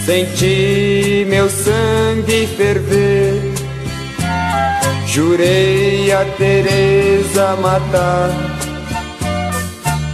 Senti 0.05 1.27
meu 1.29 1.49
sangue 1.51 2.47
ferver, 2.57 3.43
jurei 5.17 6.13
a 6.13 6.27
Teresa 6.37 7.57
matar. 7.63 8.29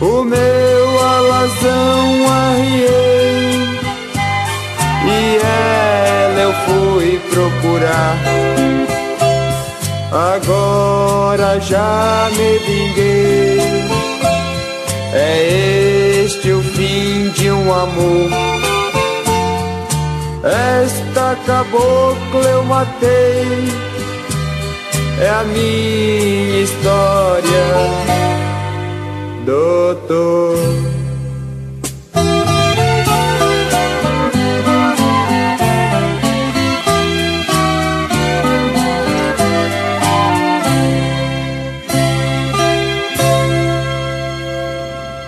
O 0.01 0.23
meu 0.23 1.05
alazão 1.15 2.31
arriei 2.31 3.59
e 5.09 5.39
ela 5.43 6.41
eu 6.43 6.53
fui 6.65 7.21
procurar. 7.33 8.17
Agora 10.13 11.59
já 11.61 12.29
me 12.37 12.59
vinguei, 12.59 13.59
é 15.15 16.23
este 16.25 16.53
o 16.53 16.63
fim 16.63 17.29
de 17.31 17.51
um 17.51 17.75
amor. 17.75 18.31
Esta 20.45 21.37
cabocla 21.45 22.49
eu 22.51 22.65
matei, 22.65 23.92
é 25.23 25.29
a 25.29 25.45
minha 25.45 26.63
história, 26.63 27.65
doutor. 29.47 30.57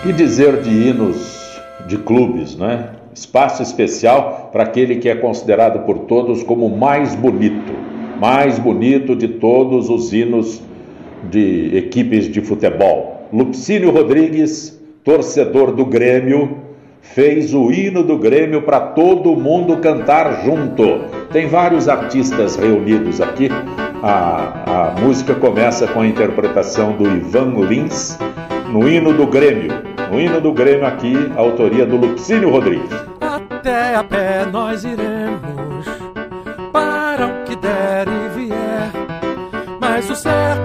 Que 0.03 0.11
dizer 0.11 0.61
de 0.61 0.69
hinos 0.69 1.61
de 1.87 1.97
clubes, 1.97 2.57
né? 2.57 2.89
Espaço 3.13 3.63
especial 3.63 4.49
para 4.51 4.63
aquele 4.63 4.97
que 4.97 5.07
é 5.07 5.15
considerado 5.15 5.85
por 5.85 5.99
todos 5.99 6.43
como 6.43 6.65
o 6.65 6.77
mais 6.77 7.15
bonito, 7.15 7.64
mais 8.19 8.57
bonito 8.59 9.15
de 9.15 9.27
todos 9.27 9.89
os 9.89 10.13
hinos 10.13 10.61
de 11.29 11.75
equipes 11.75 12.31
de 12.31 12.41
futebol. 12.41 13.27
Lupcínio 13.33 13.91
Rodrigues, 13.91 14.79
torcedor 15.03 15.71
do 15.71 15.85
Grêmio, 15.85 16.57
fez 17.01 17.53
o 17.53 17.71
hino 17.71 18.03
do 18.03 18.17
Grêmio 18.17 18.61
para 18.61 18.79
todo 18.79 19.35
mundo 19.35 19.77
cantar 19.77 20.43
junto. 20.43 21.01
Tem 21.31 21.47
vários 21.47 21.87
artistas 21.87 22.55
reunidos 22.55 23.21
aqui. 23.21 23.49
A, 24.01 24.93
a 24.95 25.01
música 25.01 25.33
começa 25.35 25.87
com 25.87 26.01
a 26.01 26.07
interpretação 26.07 26.93
do 26.93 27.05
Ivan 27.05 27.53
Lins 27.67 28.17
no 28.71 28.87
hino 28.87 29.13
do 29.13 29.27
Grêmio. 29.27 29.71
No 30.11 30.19
hino 30.19 30.39
do 30.39 30.53
Grêmio 30.53 30.85
aqui, 30.85 31.13
a 31.35 31.39
autoria 31.39 31.85
do 31.85 31.97
Lupcínio 31.97 32.49
Rodrigues. 32.49 32.89
Até 33.19 33.95
a 33.95 34.03
pé 34.03 34.45
nós 34.51 34.83
iremos, 34.83 35.14
Mas 40.15 40.64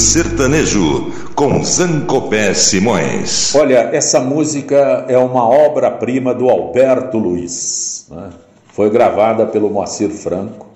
Sertanejo, 0.00 1.12
com 1.34 1.62
Zancopé 1.62 2.54
Simões. 2.54 3.54
Olha, 3.54 3.90
essa 3.92 4.18
música 4.18 5.04
é 5.06 5.18
uma 5.18 5.46
obra-prima 5.46 6.32
do 6.32 6.48
Alberto 6.48 7.18
Luiz. 7.18 8.06
Né? 8.10 8.30
Foi 8.72 8.88
gravada 8.88 9.44
pelo 9.44 9.68
Moacir 9.68 10.08
Franco. 10.08 10.66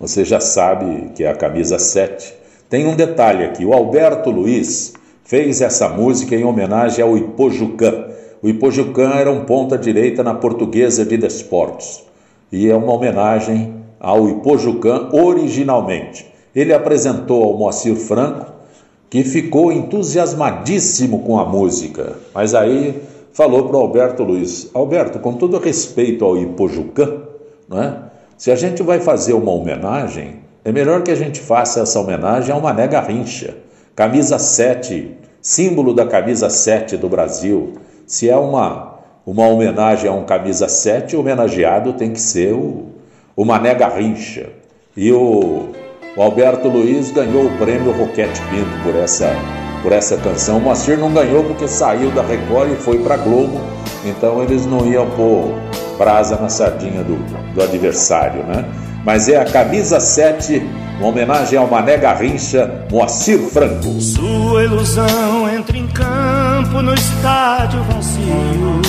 Você 0.00 0.24
já 0.24 0.40
sabe 0.40 1.10
que 1.14 1.22
é 1.22 1.30
a 1.30 1.36
camisa 1.36 1.78
7. 1.78 2.32
Tem 2.70 2.86
um 2.86 2.96
detalhe 2.96 3.44
aqui: 3.44 3.64
o 3.64 3.74
Alberto 3.74 4.30
Luiz 4.30 4.94
fez 5.22 5.60
essa 5.60 5.90
música 5.90 6.34
em 6.34 6.42
homenagem 6.42 7.04
ao 7.04 7.16
Ipojucã. 7.16 8.06
O 8.42 8.48
Ipojucã 8.48 9.12
era 9.16 9.30
um 9.30 9.44
ponta-direita 9.44 10.22
na 10.22 10.34
portuguesa 10.34 11.04
de 11.04 11.18
desportos. 11.18 12.02
E 12.50 12.70
é 12.70 12.74
uma 12.74 12.92
homenagem 12.92 13.74
ao 14.00 14.28
Ipojucã 14.30 15.10
originalmente. 15.12 16.26
Ele 16.54 16.72
apresentou 16.72 17.44
ao 17.44 17.56
Moacir 17.56 17.96
Franco, 17.96 18.51
que 19.12 19.22
ficou 19.24 19.70
entusiasmadíssimo 19.70 21.18
com 21.18 21.38
a 21.38 21.44
música. 21.44 22.16
Mas 22.34 22.54
aí 22.54 23.02
falou 23.34 23.68
para 23.68 23.76
o 23.76 23.80
Alberto 23.80 24.22
Luiz: 24.22 24.70
Alberto, 24.72 25.18
com 25.18 25.34
todo 25.34 25.58
respeito 25.58 26.24
ao 26.24 26.38
Ipojucã, 26.38 27.18
não 27.68 27.82
é? 27.82 27.94
se 28.38 28.50
a 28.50 28.56
gente 28.56 28.82
vai 28.82 29.00
fazer 29.00 29.34
uma 29.34 29.52
homenagem, 29.52 30.36
é 30.64 30.72
melhor 30.72 31.02
que 31.02 31.10
a 31.10 31.14
gente 31.14 31.40
faça 31.40 31.80
essa 31.80 32.00
homenagem 32.00 32.54
a 32.54 32.56
uma 32.56 32.72
nega 32.72 33.02
rincha. 33.02 33.54
Camisa 33.94 34.38
7, 34.38 35.14
símbolo 35.42 35.92
da 35.92 36.06
camisa 36.06 36.48
7 36.48 36.96
do 36.96 37.10
Brasil. 37.10 37.74
Se 38.06 38.30
é 38.30 38.36
uma, 38.36 38.94
uma 39.26 39.46
homenagem 39.46 40.08
a 40.08 40.14
um 40.14 40.24
camisa 40.24 40.68
7, 40.68 41.16
o 41.16 41.20
homenageado 41.20 41.92
tem 41.92 42.12
que 42.12 42.20
ser 42.20 42.54
o, 42.54 42.86
o 43.36 43.44
Mané 43.44 43.74
Garrincha. 43.74 44.48
E 44.96 45.12
o, 45.12 45.68
o 46.16 46.22
Alberto 46.22 46.68
Luiz 46.68 47.10
ganhou 47.10 47.46
o 47.46 47.58
prêmio 47.58 47.92
Roquete 47.92 48.40
Pinto 48.50 48.82
por 48.82 48.94
essa, 48.94 49.34
por 49.82 49.92
essa 49.92 50.16
canção. 50.18 50.58
O 50.58 50.60
Moacir 50.60 50.98
não 50.98 51.12
ganhou 51.12 51.42
porque 51.44 51.66
saiu 51.66 52.10
da 52.10 52.22
Record 52.22 52.72
e 52.72 52.76
foi 52.76 52.98
para 52.98 53.16
Globo, 53.16 53.60
então 54.04 54.42
eles 54.42 54.66
não 54.66 54.86
iam 54.86 55.08
pôr 55.10 55.54
brasa 55.96 56.36
na 56.36 56.48
sardinha 56.48 57.02
do, 57.02 57.16
do 57.54 57.62
adversário, 57.62 58.42
né? 58.44 58.64
Mas 59.04 59.28
é 59.28 59.36
a 59.36 59.44
camisa 59.44 59.98
7, 59.98 60.62
uma 60.98 61.08
homenagem 61.08 61.58
ao 61.58 61.66
Mané 61.66 61.96
Garrincha, 61.96 62.86
Moacir 62.90 63.38
Franco. 63.38 64.00
Sua 64.00 64.64
ilusão 64.64 65.48
entra 65.52 65.76
em 65.76 65.86
campo 65.88 66.82
no 66.82 66.94
estádio 66.94 67.82
vazio. 67.84 68.82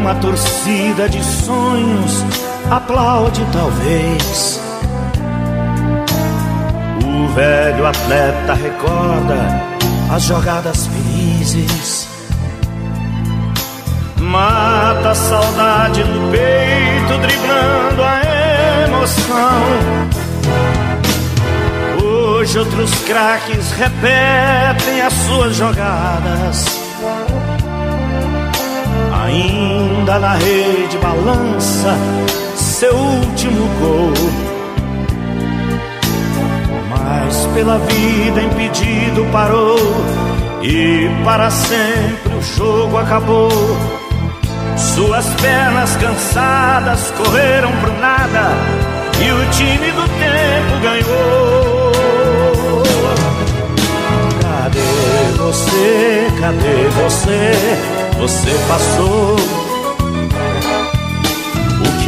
Uma 0.00 0.14
torcida 0.16 1.08
de 1.08 1.22
sonhos 1.22 2.49
aplaude 2.70 3.44
talvez. 3.52 4.60
O 7.04 7.28
velho 7.34 7.86
atleta 7.86 8.54
recorda 8.54 9.70
as 10.14 10.22
jogadas 10.22 10.86
felizes. 10.86 12.08
Mata 14.18 15.10
a 15.10 15.14
saudade 15.14 16.04
no 16.04 16.30
peito, 16.30 17.18
driblando 17.20 18.02
a 18.02 18.20
emoção. 18.86 19.62
Hoje 22.04 22.58
outros 22.58 22.94
craques 23.06 23.72
repetem 23.72 25.00
as 25.02 25.12
suas 25.12 25.56
jogadas. 25.56 26.80
Ainda 29.24 30.18
na 30.18 30.34
rede 30.34 30.96
balança 30.98 31.96
seu 32.80 32.96
último 32.96 33.68
gol. 33.78 34.14
Mas 36.88 37.46
pela 37.52 37.78
vida 37.78 38.40
impedido 38.40 39.26
parou 39.30 39.76
e 40.62 41.10
para 41.22 41.50
sempre 41.50 42.34
o 42.34 42.42
jogo 42.56 42.96
acabou. 42.96 43.50
Suas 44.78 45.26
pernas 45.42 45.94
cansadas 45.96 47.12
correram 47.18 47.70
pro 47.82 47.92
nada 48.00 48.50
e 49.20 49.30
o 49.30 49.50
time 49.50 49.90
do 49.90 50.08
tempo 50.18 50.80
ganhou. 50.82 51.92
Cadê 54.40 55.36
você? 55.36 56.28
Cadê 56.40 56.88
você? 56.96 57.52
Você 58.18 58.50
passou 58.66 59.59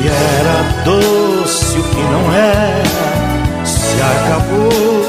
que 0.03 0.09
era 0.09 0.83
doce, 0.85 1.79
o 1.79 1.83
que 1.85 2.03
não 2.03 2.33
era, 2.35 3.65
se 3.65 4.03
acabou. 4.03 5.03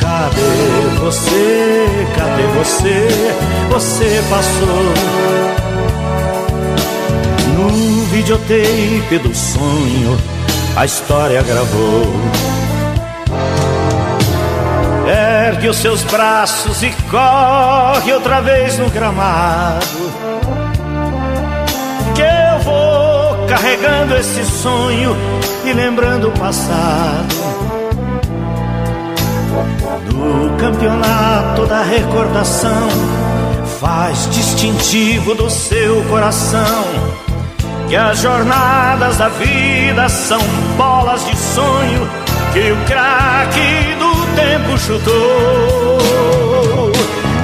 Cadê 0.00 1.00
você? 1.00 2.06
Cadê 2.16 2.42
você? 2.58 3.08
Você 3.70 4.24
passou 4.30 4.94
no 7.56 8.04
videotape 8.04 9.18
do 9.18 9.34
sonho, 9.34 10.16
a 10.76 10.84
história 10.84 11.42
gravou. 11.42 12.12
Ergue 15.08 15.68
os 15.68 15.76
seus 15.76 16.02
braços 16.04 16.82
e 16.84 16.90
corre 17.10 18.12
outra 18.12 18.40
vez 18.40 18.78
no 18.78 18.88
gramado. 18.90 20.05
Carregando 23.56 24.14
esse 24.16 24.44
sonho 24.44 25.16
e 25.64 25.72
lembrando 25.72 26.28
o 26.28 26.32
passado. 26.32 27.34
Do 30.10 30.56
campeonato 30.58 31.64
da 31.64 31.82
recordação, 31.82 32.88
faz 33.80 34.28
distintivo 34.30 35.34
do 35.34 35.48
seu 35.48 36.02
coração. 36.04 36.84
Que 37.88 37.96
as 37.96 38.18
jornadas 38.18 39.16
da 39.16 39.28
vida 39.28 40.06
são 40.10 40.40
bolas 40.76 41.24
de 41.24 41.36
sonho 41.36 42.06
que 42.52 42.72
o 42.72 42.76
craque 42.84 43.96
do 43.98 44.26
tempo 44.36 44.78
chutou. 44.78 46.02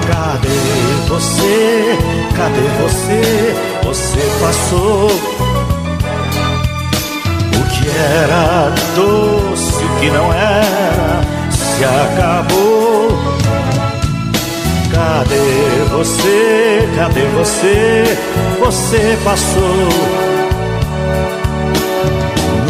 Cadê 0.09 1.09
você? 1.09 1.99
Cadê 2.37 2.69
você? 2.83 3.55
Você 3.85 4.21
passou. 4.41 5.32
Que 7.83 7.89
era 7.91 8.71
doce, 8.95 9.85
o 9.85 10.01
que 10.01 10.11
não 10.11 10.33
era, 10.33 11.21
se 11.51 11.85
acabou. 11.85 13.09
Cadê 14.93 15.85
você? 15.91 16.89
Cadê 16.97 17.27
você? 17.37 18.05
Você 18.61 19.19
passou. 19.25 19.89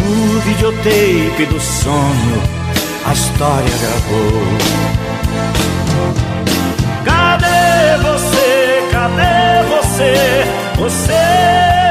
No 0.03 0.39
videotape 0.41 1.45
do 1.45 1.59
sonho 1.59 2.63
a 3.05 3.13
história 3.13 3.73
gravou. 3.81 4.43
Cadê 7.05 7.97
você? 8.01 8.89
Cadê 8.91 9.63
você? 9.69 10.45
Você 10.77 11.82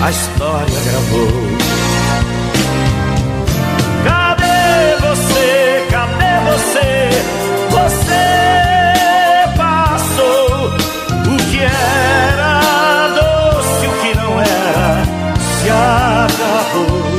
a 0.00 0.10
história 0.10 0.80
gravou. 0.84 1.28
Cadê 4.04 4.96
você? 5.00 5.86
Cadê 5.90 6.34
você? 6.50 7.08
Você 7.70 8.26
passou 9.56 10.68
o 11.26 11.36
que 11.50 11.60
era 11.64 13.08
doce, 13.08 13.86
o 13.86 13.92
que 14.00 14.16
não 14.16 14.40
era, 14.40 15.04
se 15.58 15.68
acabou. 15.68 17.16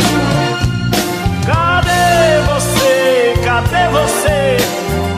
Cadê 1.45 2.39
você? 2.47 3.33
Cadê 3.43 3.89
você? 3.91 4.57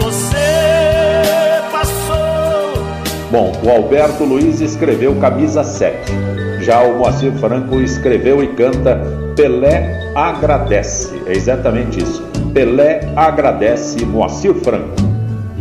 Você 0.01 1.61
passou. 1.71 2.83
Bom, 3.29 3.51
o 3.63 3.69
Alberto 3.69 4.23
Luiz 4.23 4.61
escreveu 4.61 5.15
Camisa 5.17 5.63
7. 5.63 6.50
Já 6.61 6.81
o 6.83 6.99
Moacir 6.99 7.31
Franco 7.33 7.81
escreveu 7.81 8.43
e 8.43 8.47
canta 8.49 9.01
Pelé 9.35 10.11
agradece. 10.15 11.21
É 11.25 11.33
exatamente 11.33 12.01
isso. 12.01 12.21
Pelé 12.53 13.11
agradece 13.15 14.05
Moacir 14.05 14.53
Franco. 14.55 14.95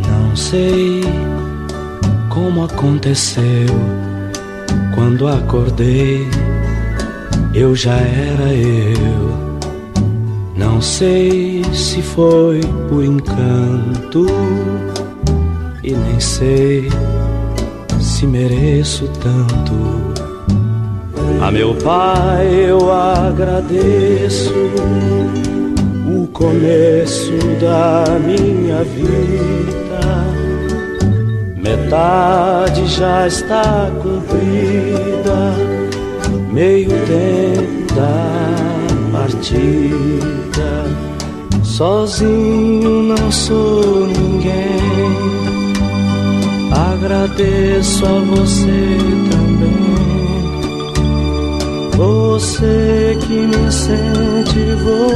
Não 0.07 0.35
sei 0.35 1.01
como 2.29 2.63
aconteceu 2.63 3.43
Quando 4.95 5.27
acordei, 5.27 6.27
eu 7.53 7.75
já 7.75 7.95
era 7.95 8.53
eu. 8.53 9.31
Não 10.55 10.79
sei 10.79 11.63
se 11.73 12.01
foi 12.01 12.61
por 12.87 13.03
encanto 13.03 14.27
e 15.83 15.93
nem 15.93 16.19
sei 16.19 16.89
se 17.99 18.27
mereço 18.27 19.07
tanto. 19.19 20.10
A 21.41 21.49
meu 21.49 21.73
pai 21.73 22.65
eu 22.69 22.91
agradeço 22.91 24.53
o 26.05 26.27
começo 26.27 27.31
da 27.59 28.05
minha 28.19 28.83
vida. 28.83 30.21
Metade 31.57 32.85
já 32.85 33.25
está 33.25 33.89
cumprida, 34.03 35.55
meio 36.53 36.89
tempo 37.07 37.95
da 37.95 39.17
partida. 39.17 40.85
Sozinho 41.63 43.01
não 43.01 43.31
sou 43.31 44.05
ninguém. 44.05 44.61
Agradeço 46.71 48.05
a 48.05 48.19
você 48.19 48.97
também. 49.31 50.00
Você 52.01 53.15
que 53.21 53.45
me 53.45 53.55
incentivou, 53.67 55.13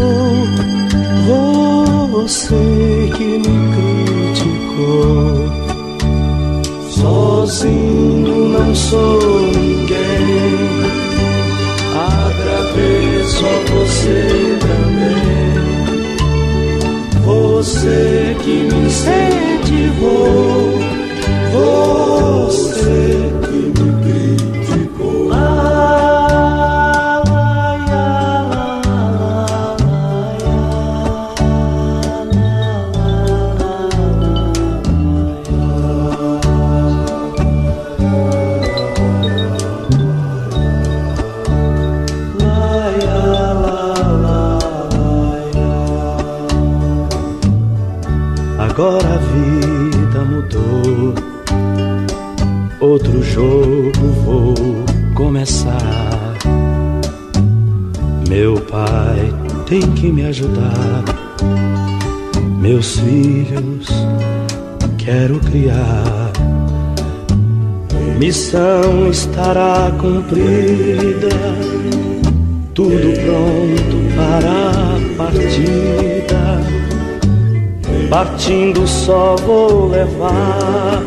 você 2.11 3.09
que 3.17 3.39
me 3.39 3.57
criticou. 4.35 5.49
Sozinho 6.91 8.49
não 8.49 8.75
sou 8.75 9.19
ninguém. 9.47 10.45
Agradeço 12.21 13.43
a 13.47 13.55
você 13.73 14.19
também. 14.61 15.57
Você 17.25 18.35
que 18.43 18.55
me 18.71 18.77
incentivou, 18.85 20.21
você 21.51 23.33
que 23.41 23.59
me 23.81 23.94
tem 59.65 59.81
que 59.81 60.11
me 60.11 60.25
ajudar. 60.25 61.03
Meus 62.59 62.99
filhos 62.99 63.87
quero 64.97 65.39
criar. 65.39 66.31
Missão 68.19 69.09
estará 69.09 69.91
cumprida. 69.99 71.29
Tudo 72.73 73.13
pronto 73.23 74.15
para 74.15 74.71
a 74.71 75.15
partida. 75.17 76.61
Partindo 78.09 78.87
só 78.87 79.35
vou 79.35 79.87
levar 79.87 81.01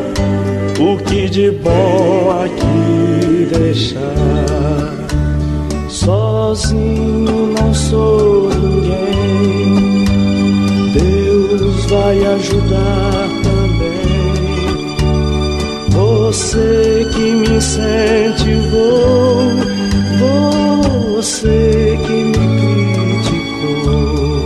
o 0.81 0.97
que 1.05 1.29
de 1.29 1.51
bom 1.51 2.43
aqui 2.45 3.49
deixar. 3.57 4.38
Sozinho 6.49 7.53
não 7.59 7.75
sou 7.75 8.49
ninguém, 8.49 10.05
Deus 10.95 11.85
vai 11.91 12.25
ajudar 12.25 13.29
também. 13.43 14.97
Você 15.91 17.07
que 17.13 17.21
me 17.21 17.51
incentivou, 17.55 18.33
você 21.17 21.99
que 22.07 22.13
me 22.13 22.47
criticou. 23.21 24.45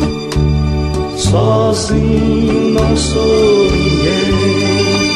Sozinho 1.16 2.72
não 2.72 2.96
sou 2.96 3.70
ninguém. 3.70 5.06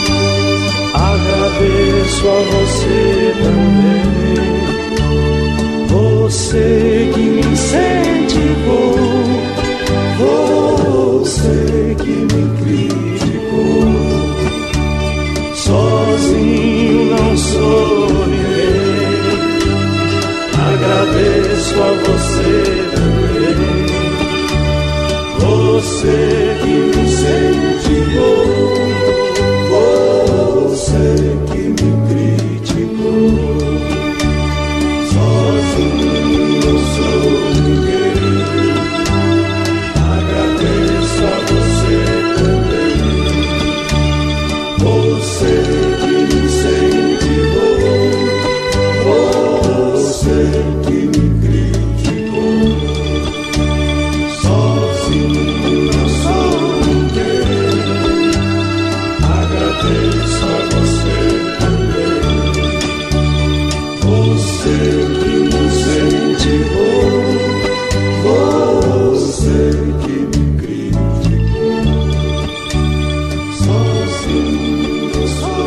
Agradeço 0.94 2.28
a 2.28 2.38
você 2.54 3.34
também. 3.42 3.55
Você 6.56 7.12
que 7.12 7.20
me 7.20 7.40
incentivou. 7.40 8.94
Você 10.16 11.94
que 12.02 12.16
me 12.32 12.44
criticou. 12.56 13.84
Sozinho 15.54 16.98
não 17.10 17.36
sou 17.36 18.08
ninguém. 18.26 19.20
Agradeço 20.72 21.74
a 21.82 21.90
você 22.06 22.56
também. 22.94 23.60
Você 25.40 26.56
que 26.62 26.72
me 26.72 26.96
incentivou, 27.04 27.75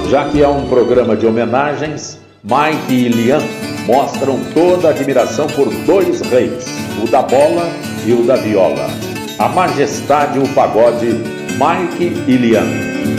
Já 0.09 0.27
que 0.27 0.41
é 0.41 0.47
um 0.47 0.67
programa 0.67 1.15
de 1.15 1.27
homenagens, 1.27 2.19
Mike 2.43 2.91
e 2.91 3.09
Lian 3.09 3.43
mostram 3.85 4.39
toda 4.55 4.87
a 4.87 4.91
admiração 4.91 5.45
por 5.45 5.71
dois 5.85 6.21
reis, 6.21 6.65
o 7.03 7.07
da 7.07 7.21
bola 7.21 7.69
e 8.03 8.13
o 8.13 8.23
da 8.23 8.35
viola. 8.35 8.89
A 9.37 9.47
majestade 9.47 10.39
o 10.39 10.47
pagode, 10.49 11.05
Mike 11.05 12.23
e 12.27 12.37
Lian. 12.37 12.65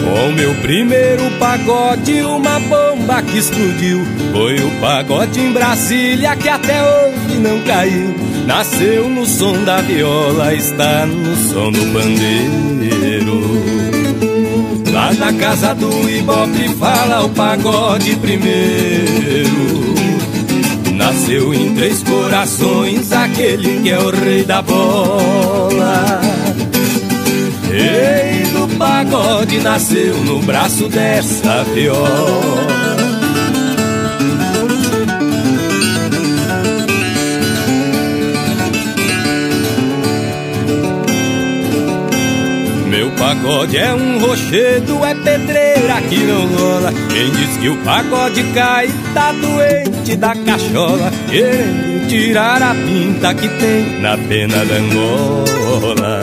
Com 0.02 0.32
meu 0.32 0.52
primeiro 0.62 1.30
pagode, 1.38 2.22
uma 2.22 2.58
bomba 2.58 3.22
que 3.22 3.38
explodiu. 3.38 4.00
Foi 4.32 4.56
o 4.56 4.80
pagode 4.80 5.38
em 5.38 5.52
Brasília 5.52 6.34
que 6.34 6.48
até 6.48 6.82
hoje 6.82 7.38
não 7.38 7.60
caiu. 7.60 8.14
Nasceu 8.48 9.08
no 9.08 9.24
som 9.24 9.62
da 9.62 9.80
viola, 9.80 10.52
está 10.54 11.06
no 11.06 11.36
som 11.36 11.70
do 11.70 11.86
pandeiro. 11.92 13.79
Na 15.18 15.32
casa 15.32 15.74
do 15.74 16.08
Ibope 16.08 16.68
fala 16.78 17.24
o 17.24 17.28
pagode 17.30 18.14
primeiro. 18.16 19.50
Nasceu 20.94 21.52
em 21.52 21.74
três 21.74 22.02
corações 22.02 23.12
aquele 23.12 23.80
que 23.82 23.90
é 23.90 23.98
o 23.98 24.10
rei 24.10 24.44
da 24.44 24.62
bola. 24.62 26.20
Rei 27.68 28.44
do 28.52 28.76
pagode 28.76 29.58
nasceu 29.60 30.16
no 30.18 30.40
braço 30.40 30.88
dessa 30.88 31.64
viola. 31.64 32.99
Pagode 43.20 43.76
é 43.76 43.92
um 43.92 44.18
rochedo, 44.18 45.04
é 45.04 45.14
pedreira 45.14 46.00
que 46.08 46.16
não 46.24 46.46
rola. 46.46 46.90
Quem 47.10 47.30
diz 47.30 47.56
que 47.58 47.68
o 47.68 47.76
pagode 47.84 48.42
cai 48.54 48.88
tá 49.12 49.30
doente 49.32 50.16
da 50.16 50.34
cachola, 50.34 51.12
querendo 51.28 52.08
tirar 52.08 52.62
a 52.62 52.74
pinta 52.74 53.34
que 53.34 53.46
tem 53.46 54.00
na 54.00 54.16
pena 54.16 54.64
da 54.64 54.74
Angola. 54.76 56.20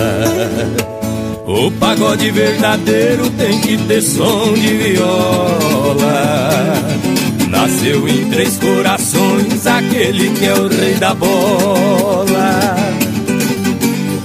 O 1.45 1.71
pagode 1.71 2.31
verdadeiro 2.31 3.29
tem 3.31 3.61
que 3.61 3.77
ter 3.77 4.01
som 4.01 4.53
de 4.53 4.75
viola. 4.75 6.03
Nasceu 7.47 8.07
em 8.09 8.29
três 8.31 8.57
corações 8.57 9.67
aquele 9.67 10.31
que 10.31 10.45
é 10.45 10.53
o 10.53 10.67
rei 10.67 10.95
da 10.95 11.13
bola. 11.13 12.75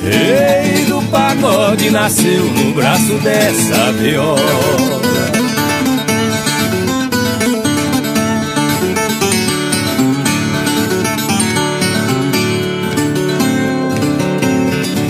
Do 0.03 0.62
pagode 1.13 1.91
nasceu 1.91 2.43
no 2.45 2.73
braço 2.73 3.13
dessa 3.19 3.93
viola. 3.93 4.41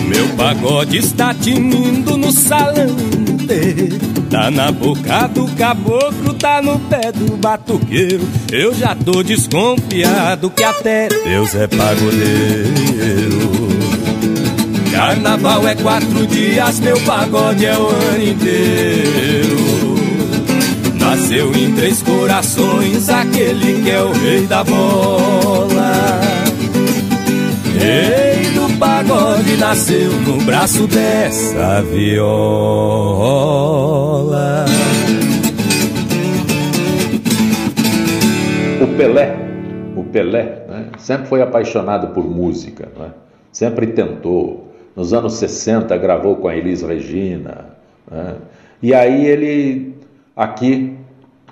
Meu 0.08 0.28
pagode 0.36 0.98
está 0.98 1.32
tinindo 1.32 2.16
no 2.18 2.32
salão 2.32 2.96
Tá 4.30 4.50
na 4.50 4.72
boca 4.72 5.26
do 5.26 5.46
caboclo, 5.56 6.32
tá 6.34 6.62
no 6.62 6.78
pé 6.78 7.12
do 7.12 7.36
batuqueiro. 7.36 8.26
Eu 8.50 8.74
já 8.74 8.94
tô 8.94 9.22
desconfiado 9.22 10.50
que 10.50 10.64
até 10.64 11.08
Deus 11.08 11.54
é 11.54 11.66
pagodeiro. 11.66 13.51
Carnaval 15.02 15.66
é 15.66 15.74
quatro 15.74 16.24
dias, 16.28 16.78
meu 16.78 16.96
pagode 17.00 17.66
é 17.66 17.76
o 17.76 17.88
ano 17.88 18.22
inteiro. 18.22 19.56
Nasceu 20.94 21.52
em 21.56 21.74
três 21.74 22.00
corações, 22.00 23.08
aquele 23.08 23.82
que 23.82 23.90
é 23.90 24.00
o 24.00 24.12
rei 24.12 24.46
da 24.46 24.62
bola. 24.62 26.20
Rei 27.76 28.52
do 28.52 28.78
pagode 28.78 29.56
nasceu 29.56 30.12
no 30.20 30.40
braço 30.44 30.86
dessa 30.86 31.82
viola. 31.82 32.24
O 38.80 38.86
Pelé, 38.96 39.36
o 39.96 40.04
Pelé, 40.04 40.64
né, 40.68 40.84
sempre 40.96 41.26
foi 41.26 41.42
apaixonado 41.42 42.14
por 42.14 42.24
música, 42.24 42.88
né, 42.96 43.10
sempre 43.50 43.88
tentou. 43.88 44.71
Nos 44.94 45.12
anos 45.12 45.34
60 45.34 45.96
gravou 45.96 46.36
com 46.36 46.48
a 46.48 46.56
Elis 46.56 46.82
Regina. 46.82 47.66
Né, 48.10 48.34
e 48.82 48.92
aí 48.94 49.26
ele, 49.26 49.94
aqui, 50.36 50.96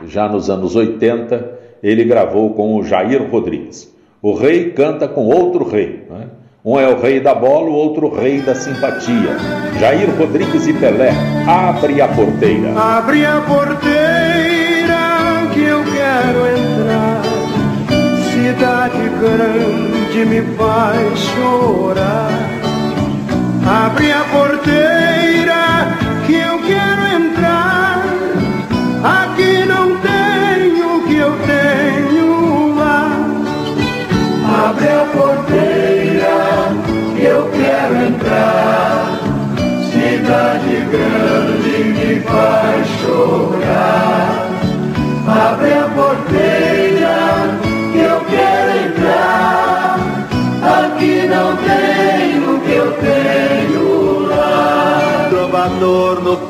já 0.07 0.29
nos 0.29 0.51
anos 0.51 0.77
80, 0.77 1.59
ele 1.83 2.05
gravou 2.05 2.55
com 2.55 2.77
o 2.77 2.85
Jair 2.85 3.31
Rodrigues. 3.31 3.95
O 4.21 4.35
rei 4.35 4.71
canta 4.71 5.09
com 5.09 5.27
outro 5.27 5.69
rei. 5.69 6.07
Né? 6.11 6.27
Um 6.63 6.79
é 6.79 6.87
o 6.89 7.01
rei 7.01 7.21
da 7.21 7.35
bola, 7.35 7.71
o 7.71 7.73
outro 7.73 8.15
rei 8.15 8.43
da 8.43 8.55
simpatia. 8.55 9.37
Jair 9.79 10.11
Rodrigues 10.19 10.67
e 10.67 10.75
Pelé, 10.75 11.11
abre 11.47 12.03
a 12.03 12.09
porteira. 12.09 12.79
Abre 12.79 13.25
a 13.25 13.41
porteira 13.41 15.01
que 15.55 15.63
eu 15.63 15.83
quero 15.85 16.47
entrar. 16.59 17.23
Cidade 18.31 19.09
grande 19.21 20.27
me 20.27 20.43
faz 20.57 21.19
chorar. 21.19 22.50
Abre 23.71 24.11
a 24.11 24.25
porteira 24.25 25.97
que 26.27 26.35
eu 26.35 26.59
quero 26.59 27.03
entrar. 27.23 28.03
Aqui 29.05 29.65
não 29.65 29.97
tenho 30.01 30.97
o 30.97 31.07
que 31.07 31.17
eu 31.17 31.33
tenho 31.47 32.75
lá. 32.75 33.13
Abre 34.67 34.89
a 34.89 35.05
porteira 35.17 36.37
que 37.15 37.23
eu 37.23 37.49
quero 37.53 37.95
entrar. 38.09 39.21
Cidade 39.93 40.77
grande 40.91 41.85
me 41.95 42.21
faz 42.23 42.89
chorar. 43.01 44.49
Abre 45.29 45.73
a 45.75 45.89
porteira 45.95 46.60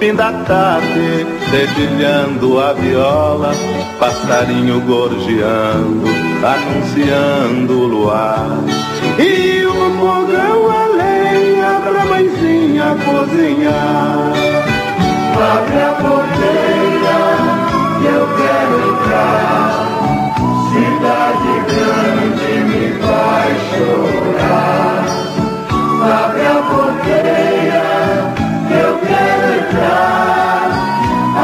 fim 0.00 0.14
da 0.14 0.32
tarde, 0.32 1.26
dedilhando 1.50 2.58
a 2.58 2.72
viola, 2.72 3.52
passarinho 3.98 4.80
gorjeando, 4.80 6.06
anunciando 6.42 7.80
o 7.80 7.86
luar. 7.86 8.48
E 9.18 9.62
o 9.66 9.72
fogão 9.98 10.70
a 10.70 10.86
lenha 10.96 11.80
pra 11.82 12.04
mãezinha 12.06 12.96
cozinhar. 13.04 14.32
Abre 15.52 15.82
a 15.82 15.92
porteira 16.00 17.18
que 17.98 18.06
eu 18.06 18.26
quero 18.40 18.74
entrar. 18.90 19.68
Cidade 20.70 21.52
grande 21.68 22.52
me 22.70 22.84
faz 23.02 23.54
chorar. 23.70 25.00
Abre 26.24 26.46
a 26.46 26.62
porteira 26.62 27.49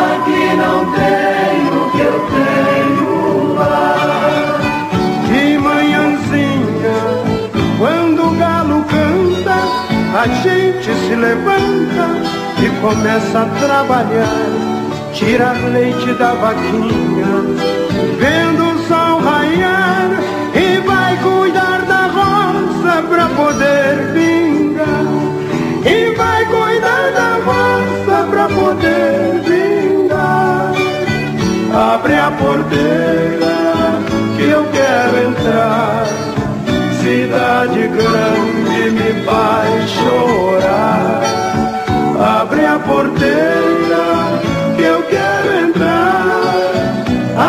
Aqui 0.07 0.57
não 0.57 0.79
tenho 0.93 1.75
o 1.83 1.91
que 1.93 2.01
eu 2.01 2.17
tenho 2.35 3.55
lá. 3.55 4.59
De 5.27 5.59
manhãzinha, 5.59 6.99
quando 7.79 8.27
o 8.27 8.31
galo 8.37 8.85
canta, 8.85 9.57
a 10.19 10.27
gente 10.43 10.91
se 10.95 11.15
levanta 11.15 12.07
e 12.59 12.69
começa 12.81 13.43
a 13.43 13.47
trabalhar. 13.61 14.47
Tirar 15.13 15.57
leite 15.73 16.13
da 16.15 16.33
vaquinha, 16.35 17.56
porteira 32.39 33.57
que 34.37 34.45
eu 34.45 34.65
quero 34.71 35.29
entrar. 35.29 36.07
Cidade 37.01 37.89
grande 37.89 38.91
me 38.91 39.25
faz 39.25 39.91
chorar. 39.91 41.23
Abre 42.41 42.67
a 42.67 42.79
porteira 42.79 44.07
que 44.77 44.83
eu 44.83 45.03
quero 45.03 45.67
entrar. 45.67 46.41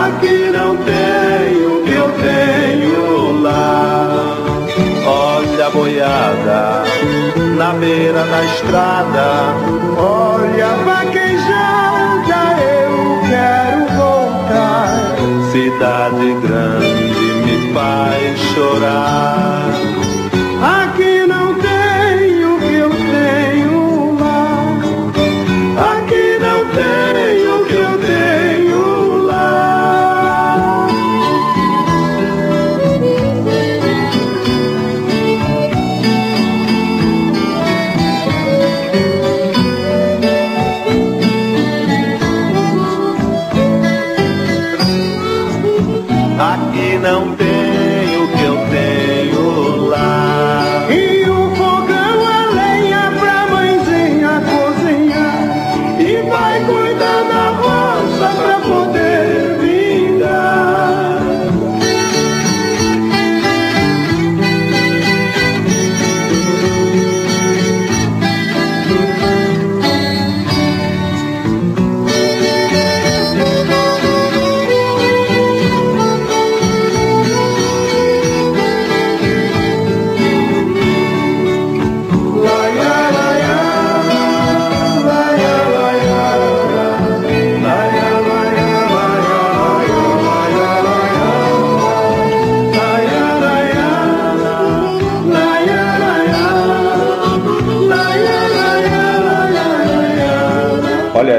Aqui 0.05 0.51
não 0.51 0.77
tenho 0.77 1.79
o 1.79 1.83
que 1.83 1.93
eu 1.93 2.09
tenho 2.27 3.41
lá. 3.41 4.35
Olha 5.05 5.67
a 5.67 5.69
boiada 5.69 6.83
na 7.57 7.73
beira 7.73 8.23
da 8.23 8.43
estrada. 8.43 9.76
Chorar. 19.07 19.46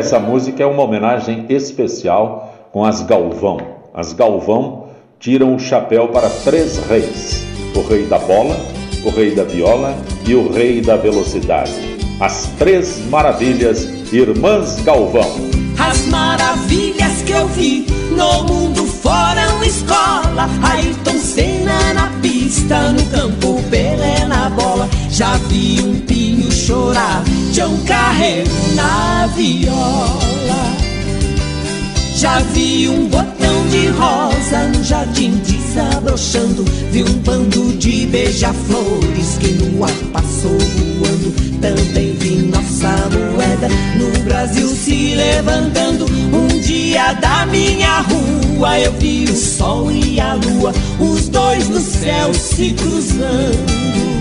Essa 0.08 0.18
música 0.18 0.62
é 0.62 0.66
uma 0.66 0.84
homenagem 0.84 1.44
especial 1.50 2.70
com 2.72 2.82
as 2.82 3.02
Galvão. 3.02 3.58
As 3.92 4.14
Galvão 4.14 4.86
tiram 5.20 5.54
o 5.54 5.58
chapéu 5.58 6.08
para 6.08 6.30
três 6.30 6.78
reis: 6.86 7.44
o 7.76 7.82
rei 7.82 8.06
da 8.06 8.18
bola, 8.18 8.56
o 9.04 9.10
rei 9.10 9.34
da 9.34 9.44
viola 9.44 9.94
e 10.26 10.34
o 10.34 10.50
rei 10.50 10.80
da 10.80 10.96
velocidade. 10.96 11.74
As 12.18 12.46
três 12.58 13.06
maravilhas, 13.10 13.84
irmãs 14.10 14.80
Galvão. 14.80 15.30
As 15.78 16.06
maravilhas 16.06 17.20
que 17.26 17.32
eu 17.32 17.46
vi 17.48 17.84
no 18.10 18.44
mundo 18.44 18.86
foram 18.86 19.62
escola. 19.62 20.48
Ayrton 20.62 21.18
Senna 21.18 21.92
na 21.92 22.10
pista, 22.22 22.92
no 22.92 23.04
campo, 23.10 23.62
Pelé 23.68 24.24
na 24.24 24.48
bola. 24.48 24.88
Já 25.18 25.36
vi 25.48 25.80
um 25.82 25.98
pinho 25.98 26.48
chorar, 26.52 27.24
João 27.52 27.76
Carreiro 27.78 28.48
na 28.76 29.26
viola. 29.26 30.76
Já 32.14 32.38
vi 32.38 32.88
um 32.88 33.08
botão 33.08 33.66
de 33.68 33.88
rosa 33.88 34.68
no 34.68 34.84
jardim 34.84 35.32
desabrochando. 35.44 36.62
Vi 36.92 37.02
um 37.02 37.14
bando 37.14 37.76
de 37.78 38.06
beija-flores 38.06 39.38
que 39.40 39.48
no 39.54 39.82
ar 39.82 39.90
passou 40.12 40.56
voando. 40.56 41.34
Também 41.60 42.12
vi 42.12 42.36
nossa 42.52 43.08
moeda 43.10 43.68
no 43.96 44.22
Brasil 44.22 44.68
se 44.68 45.16
levantando. 45.16 46.06
Um 46.32 46.60
dia 46.60 47.14
da 47.14 47.44
minha 47.46 48.02
rua 48.02 48.78
eu 48.78 48.92
vi 48.92 49.24
o 49.24 49.34
sol 49.34 49.90
e 49.90 50.20
a 50.20 50.34
lua, 50.34 50.72
os 51.00 51.28
dois 51.28 51.68
no 51.68 51.80
céu 51.80 52.32
se 52.32 52.70
cruzando. 52.70 54.17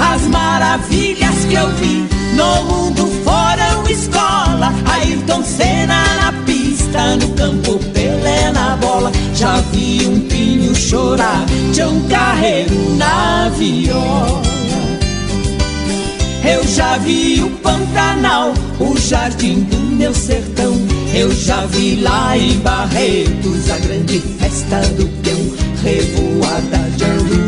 As 0.00 0.22
maravilhas 0.22 1.44
que 1.48 1.54
eu 1.54 1.68
vi 1.76 2.08
no 2.34 2.64
mundo 2.64 3.06
foram 3.24 3.88
escola. 3.88 4.72
Ayrton 4.86 5.42
Senna 5.42 6.04
na 6.16 6.32
pista, 6.44 7.16
no 7.16 7.28
campo, 7.34 7.78
Pelé 7.92 8.50
na 8.52 8.76
bola. 8.76 9.10
Já 9.34 9.60
vi 9.72 10.06
um 10.06 10.20
pinho 10.20 10.74
chorar, 10.74 11.44
Tião 11.72 12.00
Carreiro 12.08 12.96
na 12.96 13.48
viola. 13.50 14.42
Eu 16.44 16.66
já 16.66 16.96
vi 16.98 17.42
o 17.42 17.50
Pantanal, 17.58 18.54
o 18.78 18.96
jardim 18.96 19.60
do 19.64 19.76
meu 19.96 20.14
sertão. 20.14 20.74
Eu 21.12 21.30
já 21.32 21.66
vi 21.66 21.96
lá 21.96 22.38
em 22.38 22.58
Barretos 22.60 23.70
a 23.70 23.78
grande 23.78 24.20
festa 24.20 24.80
do 24.96 25.06
peão. 25.22 25.38
Revoada 25.82 26.78
de 26.96 27.47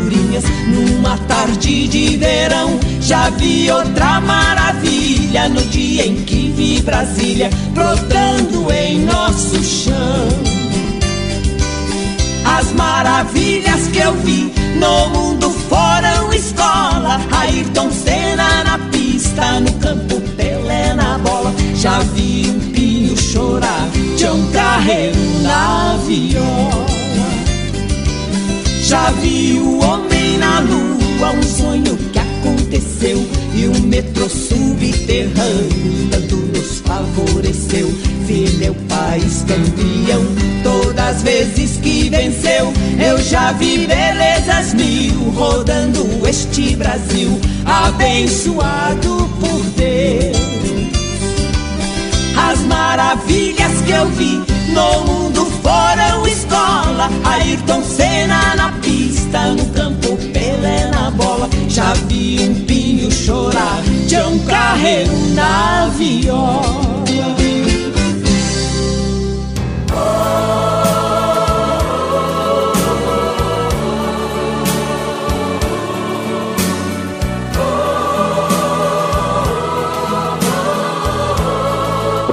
numa 0.67 1.17
tarde 1.27 1.87
de 1.87 2.17
verão. 2.17 2.79
Já 3.01 3.29
vi 3.31 3.69
outra 3.71 4.21
maravilha 4.21 5.49
no 5.49 5.61
dia 5.63 6.05
em 6.05 6.23
que 6.23 6.53
vi 6.55 6.81
Brasília 6.81 7.49
brotando 7.73 8.71
em 8.71 9.01
nosso 9.05 9.61
chão. 9.63 10.29
As 12.45 12.71
maravilhas 12.73 13.87
que 13.87 13.99
eu 13.99 14.13
vi 14.15 14.53
no 14.75 15.09
mundo 15.09 15.49
foram 15.69 16.33
escola. 16.33 17.19
Ayrton 17.31 17.91
Senna 17.91 18.63
na 18.63 18.79
pista, 18.89 19.59
no 19.59 19.71
campo, 19.73 20.21
Pelé 20.35 20.93
na 20.93 21.17
bola. 21.17 21.53
Já 21.75 21.99
vi 21.99 22.49
um 22.49 22.71
pinho 22.71 23.17
chorar, 23.17 23.89
Tião 24.17 24.39
Carreiro 24.51 25.17
na 25.41 25.97
viola. 26.05 26.90
Já 28.91 29.09
vi 29.21 29.57
o 29.57 29.79
homem 29.85 30.37
na 30.37 30.59
lua, 30.59 31.31
um 31.31 31.43
sonho 31.43 31.95
que 32.11 32.19
aconteceu. 32.19 33.25
E 33.55 33.65
o 33.65 33.81
metrô 33.83 34.27
subterrâneo 34.27 36.09
tanto 36.11 36.35
nos 36.35 36.79
favoreceu. 36.81 37.87
Vi 38.25 38.49
meu 38.57 38.75
país 38.89 39.45
campeão, 39.47 40.25
todas 40.61 41.15
as 41.15 41.23
vezes 41.23 41.77
que 41.77 42.09
venceu. 42.09 42.73
Eu 42.99 43.17
já 43.23 43.53
vi 43.53 43.87
belezas 43.87 44.73
mil 44.73 45.29
rodando 45.37 46.27
este 46.27 46.75
Brasil, 46.75 47.39
abençoado 47.63 49.29
por 49.39 49.63
Deus. 49.77 50.91
As 52.35 52.59
maravilhas 52.63 53.71
que 53.85 53.91
eu 53.91 54.09
vi 54.09 54.60
no 54.71 55.05
mundo 55.05 55.45
foram 55.45 56.25
escola. 56.27 57.09
Ayrton 57.23 57.83
Senna 57.83 58.55
na 58.55 58.71
pista, 58.81 59.47
no 59.53 59.65
campo, 59.67 60.17
Pelé 60.33 60.89
na 60.91 61.11
bola. 61.11 61.49
Já 61.67 61.93
vi 62.07 62.39
um 62.49 62.65
pinho 62.65 63.11
chorar, 63.11 63.81
Tião 64.07 64.37
Carreiro 64.39 65.11
na 65.33 65.87
viola. 65.97 66.81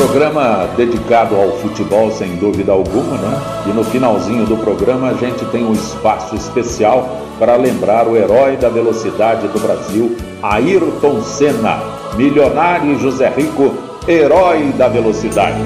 Programa 0.08 0.66
dedicado 0.74 1.36
ao 1.36 1.58
futebol, 1.58 2.10
sem 2.10 2.36
dúvida 2.36 2.72
alguma, 2.72 3.18
né? 3.18 3.42
E 3.66 3.68
no 3.74 3.84
finalzinho 3.84 4.46
do 4.46 4.56
programa 4.56 5.10
a 5.10 5.12
gente 5.12 5.44
tem 5.52 5.62
um 5.62 5.74
espaço 5.74 6.34
especial 6.34 7.20
para 7.38 7.56
lembrar 7.56 8.08
o 8.08 8.16
herói 8.16 8.56
da 8.56 8.70
velocidade 8.70 9.46
do 9.48 9.60
Brasil, 9.60 10.16
Ayrton 10.42 11.22
Senna, 11.22 11.82
milionário 12.16 12.98
José 12.98 13.28
Rico, 13.28 13.74
herói 14.08 14.72
da 14.78 14.88
velocidade. 14.88 15.60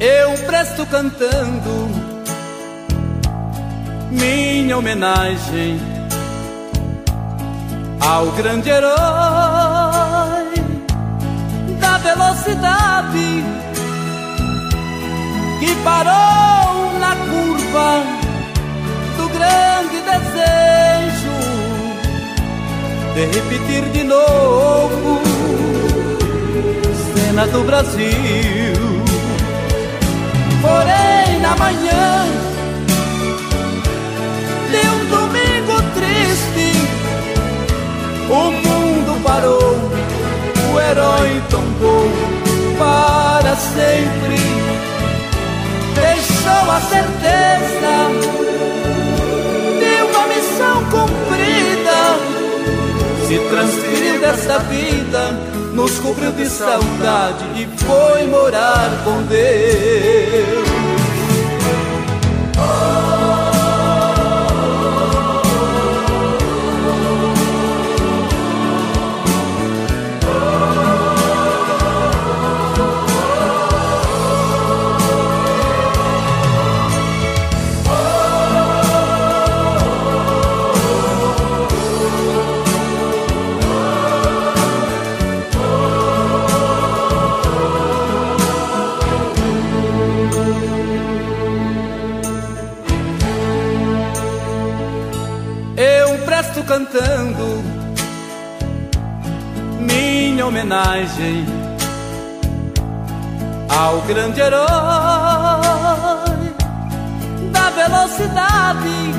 Eu 0.00 0.32
presto 0.46 0.84
cantando 0.84 1.88
minha 4.10 4.76
homenagem 4.76 5.97
ao 8.00 8.26
grande 8.32 8.70
herói 8.70 8.88
da 11.80 11.98
velocidade 11.98 13.44
que 15.60 15.74
parou 15.84 16.98
na 17.00 17.16
curva 17.16 18.02
do 19.16 19.28
grande 19.28 20.00
desejo 20.10 21.38
de 23.14 23.26
repetir 23.26 23.84
de 23.92 24.04
novo 24.04 25.20
cena 27.14 27.46
do 27.46 27.62
Brasil. 27.64 28.97
Herói 41.48 41.50
tombou 41.50 42.08
para 42.78 43.56
sempre. 43.56 44.38
Deixou 45.94 46.70
a 46.70 46.80
certeza 46.80 47.94
de 49.78 50.02
uma 50.02 50.26
missão 50.28 50.84
cumprida. 50.90 51.98
Se 53.26 53.38
transferiu 53.50 54.20
desta 54.20 54.58
vida, 54.60 55.32
nos 55.74 55.98
cobriu 55.98 56.32
de 56.32 56.46
saudade 56.46 57.44
e 57.56 57.66
foi 57.84 58.26
morar 58.26 58.90
com 59.04 59.22
Deus. 59.22 60.67
Cantando 96.68 97.64
minha 99.80 100.46
homenagem 100.46 101.46
ao 103.70 104.02
grande 104.02 104.38
herói 104.38 104.68
da 107.50 107.70
velocidade 107.70 109.14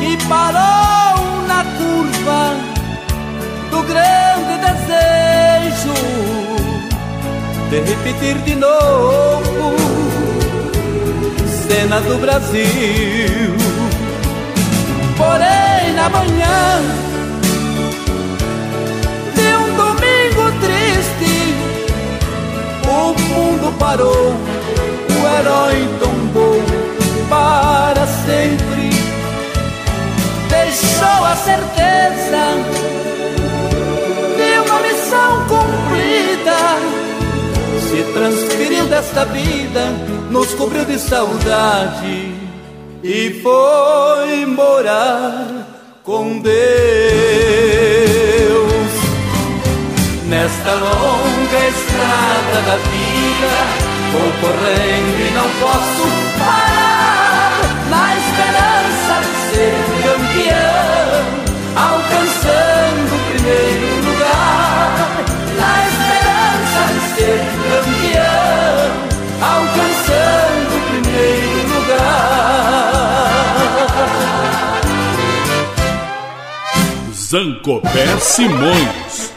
que 0.00 0.26
parou 0.26 1.46
na 1.46 1.64
curva 1.76 2.56
do 3.70 3.82
grande 3.82 4.56
desejo 4.64 5.94
de 7.68 7.80
repetir 7.80 8.38
de 8.38 8.54
novo 8.54 9.76
cena 11.68 12.00
do 12.00 12.16
Brasil. 12.18 13.52
Porém, 15.32 15.94
na 15.94 16.10
manhã 16.10 16.82
de 19.34 19.48
um 19.56 19.76
domingo 19.76 20.44
triste, 20.60 21.54
o 22.86 23.18
mundo 23.18 23.72
parou, 23.78 24.34
o 25.08 25.38
herói 25.38 25.88
tombou 26.00 26.60
para 27.30 28.06
sempre. 28.06 28.90
Deixou 30.50 31.24
a 31.24 31.34
certeza 31.34 32.44
de 34.36 34.68
uma 34.68 34.80
missão 34.82 35.46
cumprida. 35.48 36.58
Se 37.88 38.02
transferiu 38.12 38.86
desta 38.86 39.24
vida, 39.24 39.86
nos 40.30 40.52
cobriu 40.52 40.84
de 40.84 40.98
saudade 40.98 42.31
e 43.02 43.40
foi 43.42 44.46
morar 44.46 45.66
com 46.04 46.38
Deus. 46.38 46.52
Nesta 50.28 50.72
longa 50.72 51.68
estrada 51.68 52.62
da 52.66 52.76
vida, 52.76 53.52
vou 54.12 54.30
correndo 54.40 55.18
e 55.20 55.30
não 55.34 55.48
posso 55.60 56.04
parar. 56.38 57.52
Na 57.90 58.06
esperança 58.16 59.14
de 59.20 59.34
ser 59.50 59.76
campeão, 60.04 61.24
alcançando 61.76 63.10
o 63.14 63.18
primeiro 63.32 64.01
Zancopé 77.32 78.18
Simões. 78.20 79.32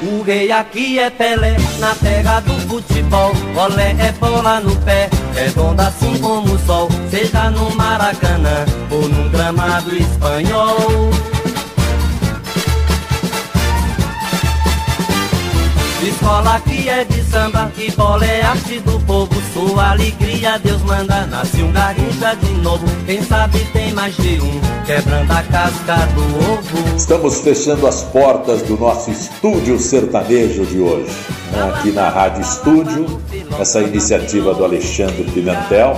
O 0.00 0.22
rei 0.22 0.52
aqui 0.52 1.00
é 1.00 1.10
Pelé, 1.10 1.56
na 1.80 1.96
terra 1.96 2.38
do 2.38 2.52
futebol. 2.68 3.32
Olé 3.56 3.96
é 3.98 4.12
bola 4.12 4.60
no 4.60 4.76
pé, 4.82 5.10
é 5.34 5.46
redonda 5.46 5.88
assim 5.88 6.16
como 6.18 6.54
o 6.54 6.58
sol. 6.60 6.88
Seja 7.10 7.50
no 7.50 7.74
Maracanã 7.74 8.64
ou 8.88 9.08
num 9.08 9.28
gramado 9.30 9.96
espanhol. 9.96 11.10
Escola 16.06 16.56
aqui 16.56 16.86
é 16.86 17.02
de 17.02 17.22
samba, 17.22 17.72
e 17.78 17.90
bola 17.92 18.26
é 18.26 18.42
arte 18.42 18.78
do 18.80 19.00
povo. 19.06 19.34
Sua 19.54 19.92
alegria 19.92 20.58
Deus 20.58 20.82
manda, 20.82 21.26
nasce 21.26 21.62
um 21.62 21.72
garrincha 21.72 22.36
de 22.36 22.52
novo. 22.60 22.84
Quem 23.06 23.22
sabe 23.22 23.58
tem 23.72 23.90
mais 23.94 24.14
de 24.16 24.38
um, 24.38 24.60
quebrando 24.84 25.30
a 25.30 25.42
casca 25.42 25.96
do 26.14 26.52
ovo. 26.52 26.96
Estamos 26.96 27.40
fechando 27.40 27.86
as 27.86 28.02
portas 28.02 28.60
do 28.62 28.76
nosso 28.76 29.10
estúdio 29.10 29.78
sertanejo 29.78 30.66
de 30.66 30.78
hoje. 30.78 31.10
Aqui 31.72 31.90
na 31.90 32.10
Rádio 32.10 32.42
Estúdio, 32.42 33.20
essa 33.58 33.80
iniciativa 33.80 34.52
do 34.52 34.62
Alexandre 34.62 35.24
Pimentel, 35.24 35.96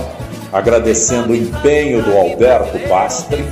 agradecendo 0.51 1.33
o 1.33 1.35
empenho 1.35 2.01
do 2.01 2.17
Alberto 2.17 2.77
Pastre, 2.87 3.45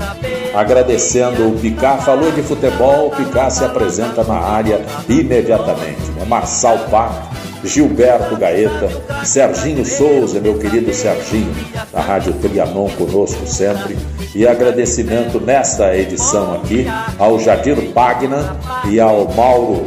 agradecendo 0.54 1.50
o 1.50 1.60
Picá, 1.60 1.98
falou 1.98 2.32
de 2.32 2.42
futebol, 2.42 3.08
o 3.08 3.12
Picá 3.12 3.50
se 3.50 3.64
apresenta 3.64 4.24
na 4.24 4.36
área 4.36 4.82
imediatamente. 5.10 6.12
Né? 6.16 6.26
Marçal 6.26 6.78
Pato, 6.90 7.36
Gilberto 7.64 8.38
Gaeta, 8.38 8.90
Serginho 9.26 9.86
Souza, 9.86 10.40
meu 10.40 10.58
querido 10.58 10.94
Serginho, 10.94 11.54
da 11.92 12.00
Rádio 12.00 12.34
Trianon 12.34 12.90
conosco 12.90 13.46
sempre. 13.48 13.98
E 14.34 14.48
agradecimento 14.48 15.40
nesta 15.40 15.96
edição 15.96 16.56
aqui 16.56 16.86
ao 17.18 17.40
Jadir 17.40 17.92
Pagna 17.94 18.58
e 18.90 19.00
ao 19.00 19.28
Mauro, 19.34 19.86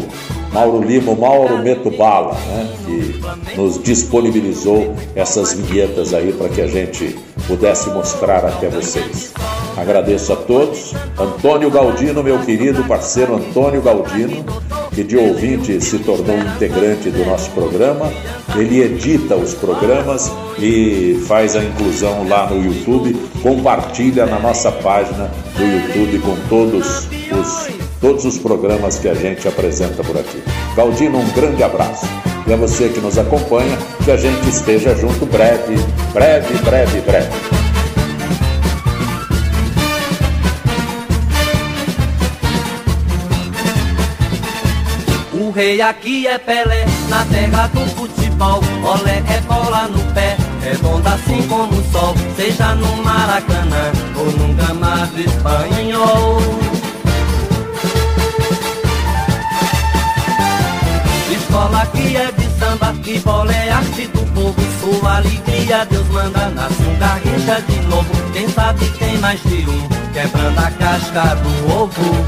Mauro 0.52 0.82
Lima, 0.82 1.14
Mauro 1.14 1.58
Metubala, 1.58 2.34
né, 2.34 2.68
que 2.84 3.56
nos 3.56 3.82
disponibilizou 3.82 4.94
essas 5.14 5.52
vinhetas 5.52 6.14
aí 6.14 6.32
para 6.32 6.48
que 6.48 6.60
a 6.60 6.66
gente 6.66 7.16
pudesse 7.46 7.88
mostrar 7.90 8.44
até 8.44 8.68
vocês. 8.68 9.32
Agradeço 9.76 10.32
a 10.32 10.36
todos. 10.36 10.92
Antônio 11.18 11.70
Galdino, 11.70 12.22
meu 12.22 12.38
querido 12.40 12.84
parceiro 12.84 13.36
Antônio 13.36 13.80
Galdino, 13.80 14.44
que 14.92 15.04
de 15.04 15.16
ouvinte 15.16 15.80
se 15.80 15.98
tornou 16.00 16.36
integrante 16.36 17.10
do 17.10 17.24
nosso 17.24 17.50
programa. 17.52 18.12
Ele 18.56 18.82
edita 18.82 19.36
os 19.36 19.54
programas 19.54 20.32
e 20.58 21.22
faz 21.26 21.54
a 21.54 21.62
inclusão 21.62 22.28
lá 22.28 22.50
no 22.50 22.62
YouTube, 22.62 23.14
compartilha 23.42 24.26
na 24.26 24.38
nossa 24.40 24.72
página 24.72 25.30
do 25.56 25.64
YouTube 25.64 26.18
com 26.18 26.36
todos 26.48 27.08
os, 27.30 27.87
todos 28.00 28.24
os 28.24 28.38
programas 28.38 28.98
que 28.98 29.08
a 29.08 29.14
gente 29.14 29.46
apresenta 29.46 30.02
por 30.02 30.16
aqui. 30.16 30.42
Galdino, 30.76 31.18
um 31.18 31.30
grande 31.30 31.62
abraço. 31.62 32.06
E 32.46 32.52
a 32.52 32.56
você 32.56 32.88
que 32.88 33.00
nos 33.00 33.18
acompanha, 33.18 33.76
que 34.04 34.10
a 34.10 34.16
gente 34.16 34.48
esteja 34.48 34.94
junto 34.94 35.26
breve, 35.26 35.76
breve, 36.12 36.54
breve, 36.64 37.00
breve. 37.00 37.28
O 45.34 45.50
rei 45.50 45.80
aqui 45.80 46.26
é 46.26 46.38
Pelé, 46.38 46.86
na 47.08 47.24
terra 47.26 47.66
do 47.68 47.80
futebol. 47.96 48.60
Olé 48.82 49.22
é 49.28 49.40
bola 49.42 49.88
no 49.88 50.14
pé, 50.14 50.36
redonda 50.62 51.10
assim 51.10 51.42
como 51.48 51.74
o 51.74 51.84
sol. 51.90 52.14
Seja 52.36 52.74
no 52.76 53.02
Maracanã 53.02 53.92
ou 54.16 54.26
num 54.26 54.54
gramado 54.54 55.20
espanhol. 55.20 56.77
Escola 61.48 61.80
aqui 61.80 62.14
é 62.14 62.30
de 62.30 62.46
samba, 62.58 62.92
que 63.02 63.18
bola 63.20 63.50
é 63.50 63.70
arte 63.70 64.06
do 64.08 64.20
povo. 64.34 64.54
Sua 64.80 65.16
alegria 65.16 65.86
Deus 65.86 66.06
manda, 66.08 66.50
nasce 66.50 66.82
um 66.82 66.98
garrincha 66.98 67.62
de 67.62 67.80
novo. 67.88 68.10
Quem 68.34 68.46
sabe 68.50 68.84
tem 68.98 69.16
mais 69.16 69.42
de 69.44 69.66
um, 69.66 69.88
quebrando 70.12 70.58
a 70.58 70.70
casca 70.72 71.36
do 71.36 71.74
ovo. 71.74 72.26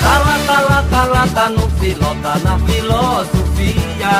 Tá 0.00 0.18
lá, 0.18 0.38
tá 0.46 0.60
lá, 0.60 0.84
tá 0.88 1.04
lá, 1.04 1.26
tá 1.34 1.48
no 1.50 1.68
filó, 1.80 2.14
tá 2.22 2.38
na 2.44 2.58
filosofia. 2.60 4.12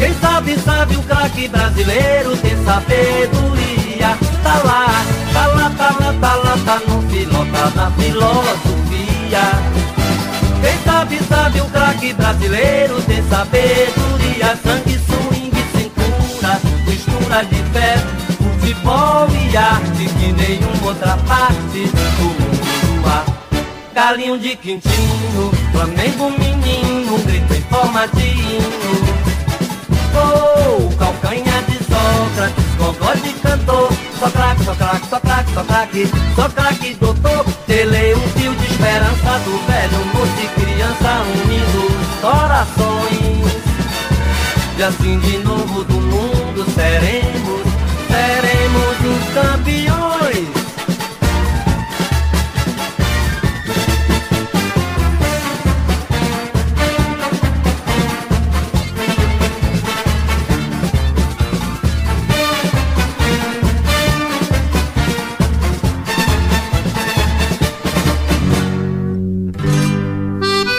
Quem 0.00 0.14
sabe, 0.14 0.58
sabe 0.58 0.96
o 0.96 1.02
craque 1.04 1.46
brasileiro 1.46 2.36
tem 2.38 2.56
sabedoria. 2.64 4.18
Tá 4.42 4.62
lá, 4.64 4.86
tá 5.32 5.46
lá, 5.46 5.70
tá 5.78 5.96
lá, 6.00 6.12
tá 6.20 6.34
lá, 6.34 6.58
tá 6.64 6.80
no 6.88 7.02
filó, 7.08 7.44
tá 7.52 7.70
na 7.76 7.90
filosofia. 7.92 8.87
Quem 9.30 10.78
sabe, 10.84 11.18
sabe 11.28 11.60
o 11.60 11.66
craque 11.66 12.14
brasileiro 12.14 13.02
tem 13.02 13.22
sabedoria. 13.28 14.56
Sangue, 14.62 14.98
swing, 14.98 15.52
cintura, 15.76 16.58
mistura 16.86 17.44
de 17.44 17.62
fé, 17.70 17.98
futebol 18.38 19.28
e 19.30 19.54
arte 19.54 20.08
que 20.18 20.32
nenhuma 20.32 20.86
outra 20.86 21.18
parte 21.28 21.84
do 21.92 22.24
mundo 22.24 23.06
há. 23.06 23.24
Galinho 23.94 24.38
de 24.38 24.56
quintinho, 24.56 25.50
Flamengo 25.72 26.30
menino, 26.30 27.18
grito 27.26 27.52
em 27.52 27.62
forma 27.62 28.08
de 28.08 28.28
hino. 28.28 29.28
Oh, 30.16 30.96
calcanha 30.96 31.62
de 31.68 31.76
Sócrates, 31.84 32.64
gogó 32.78 33.12
de 33.12 33.32
cantor. 33.34 33.92
Só 34.18 34.30
craque, 34.30 34.64
só 34.64 34.74
craque, 34.74 35.06
só 35.10 35.20
craque, 35.20 35.27
craque, 35.88 36.08
só 36.34 36.48
craque, 36.48 36.94
doutor. 37.00 37.44
Telei 37.66 38.14
um 38.14 38.28
fio 38.28 38.54
de 38.54 38.66
esperança 38.66 39.38
do 39.44 39.58
velho 39.66 40.04
moço 40.14 40.32
e 40.42 40.60
criança 40.60 41.22
unindo 41.22 41.88
corações. 42.20 43.58
E 44.78 44.82
assim 44.82 45.18
de 45.18 45.38
novo 45.38 45.84
do 45.84 45.94
mundo 45.94 46.64
seremos, 46.74 47.37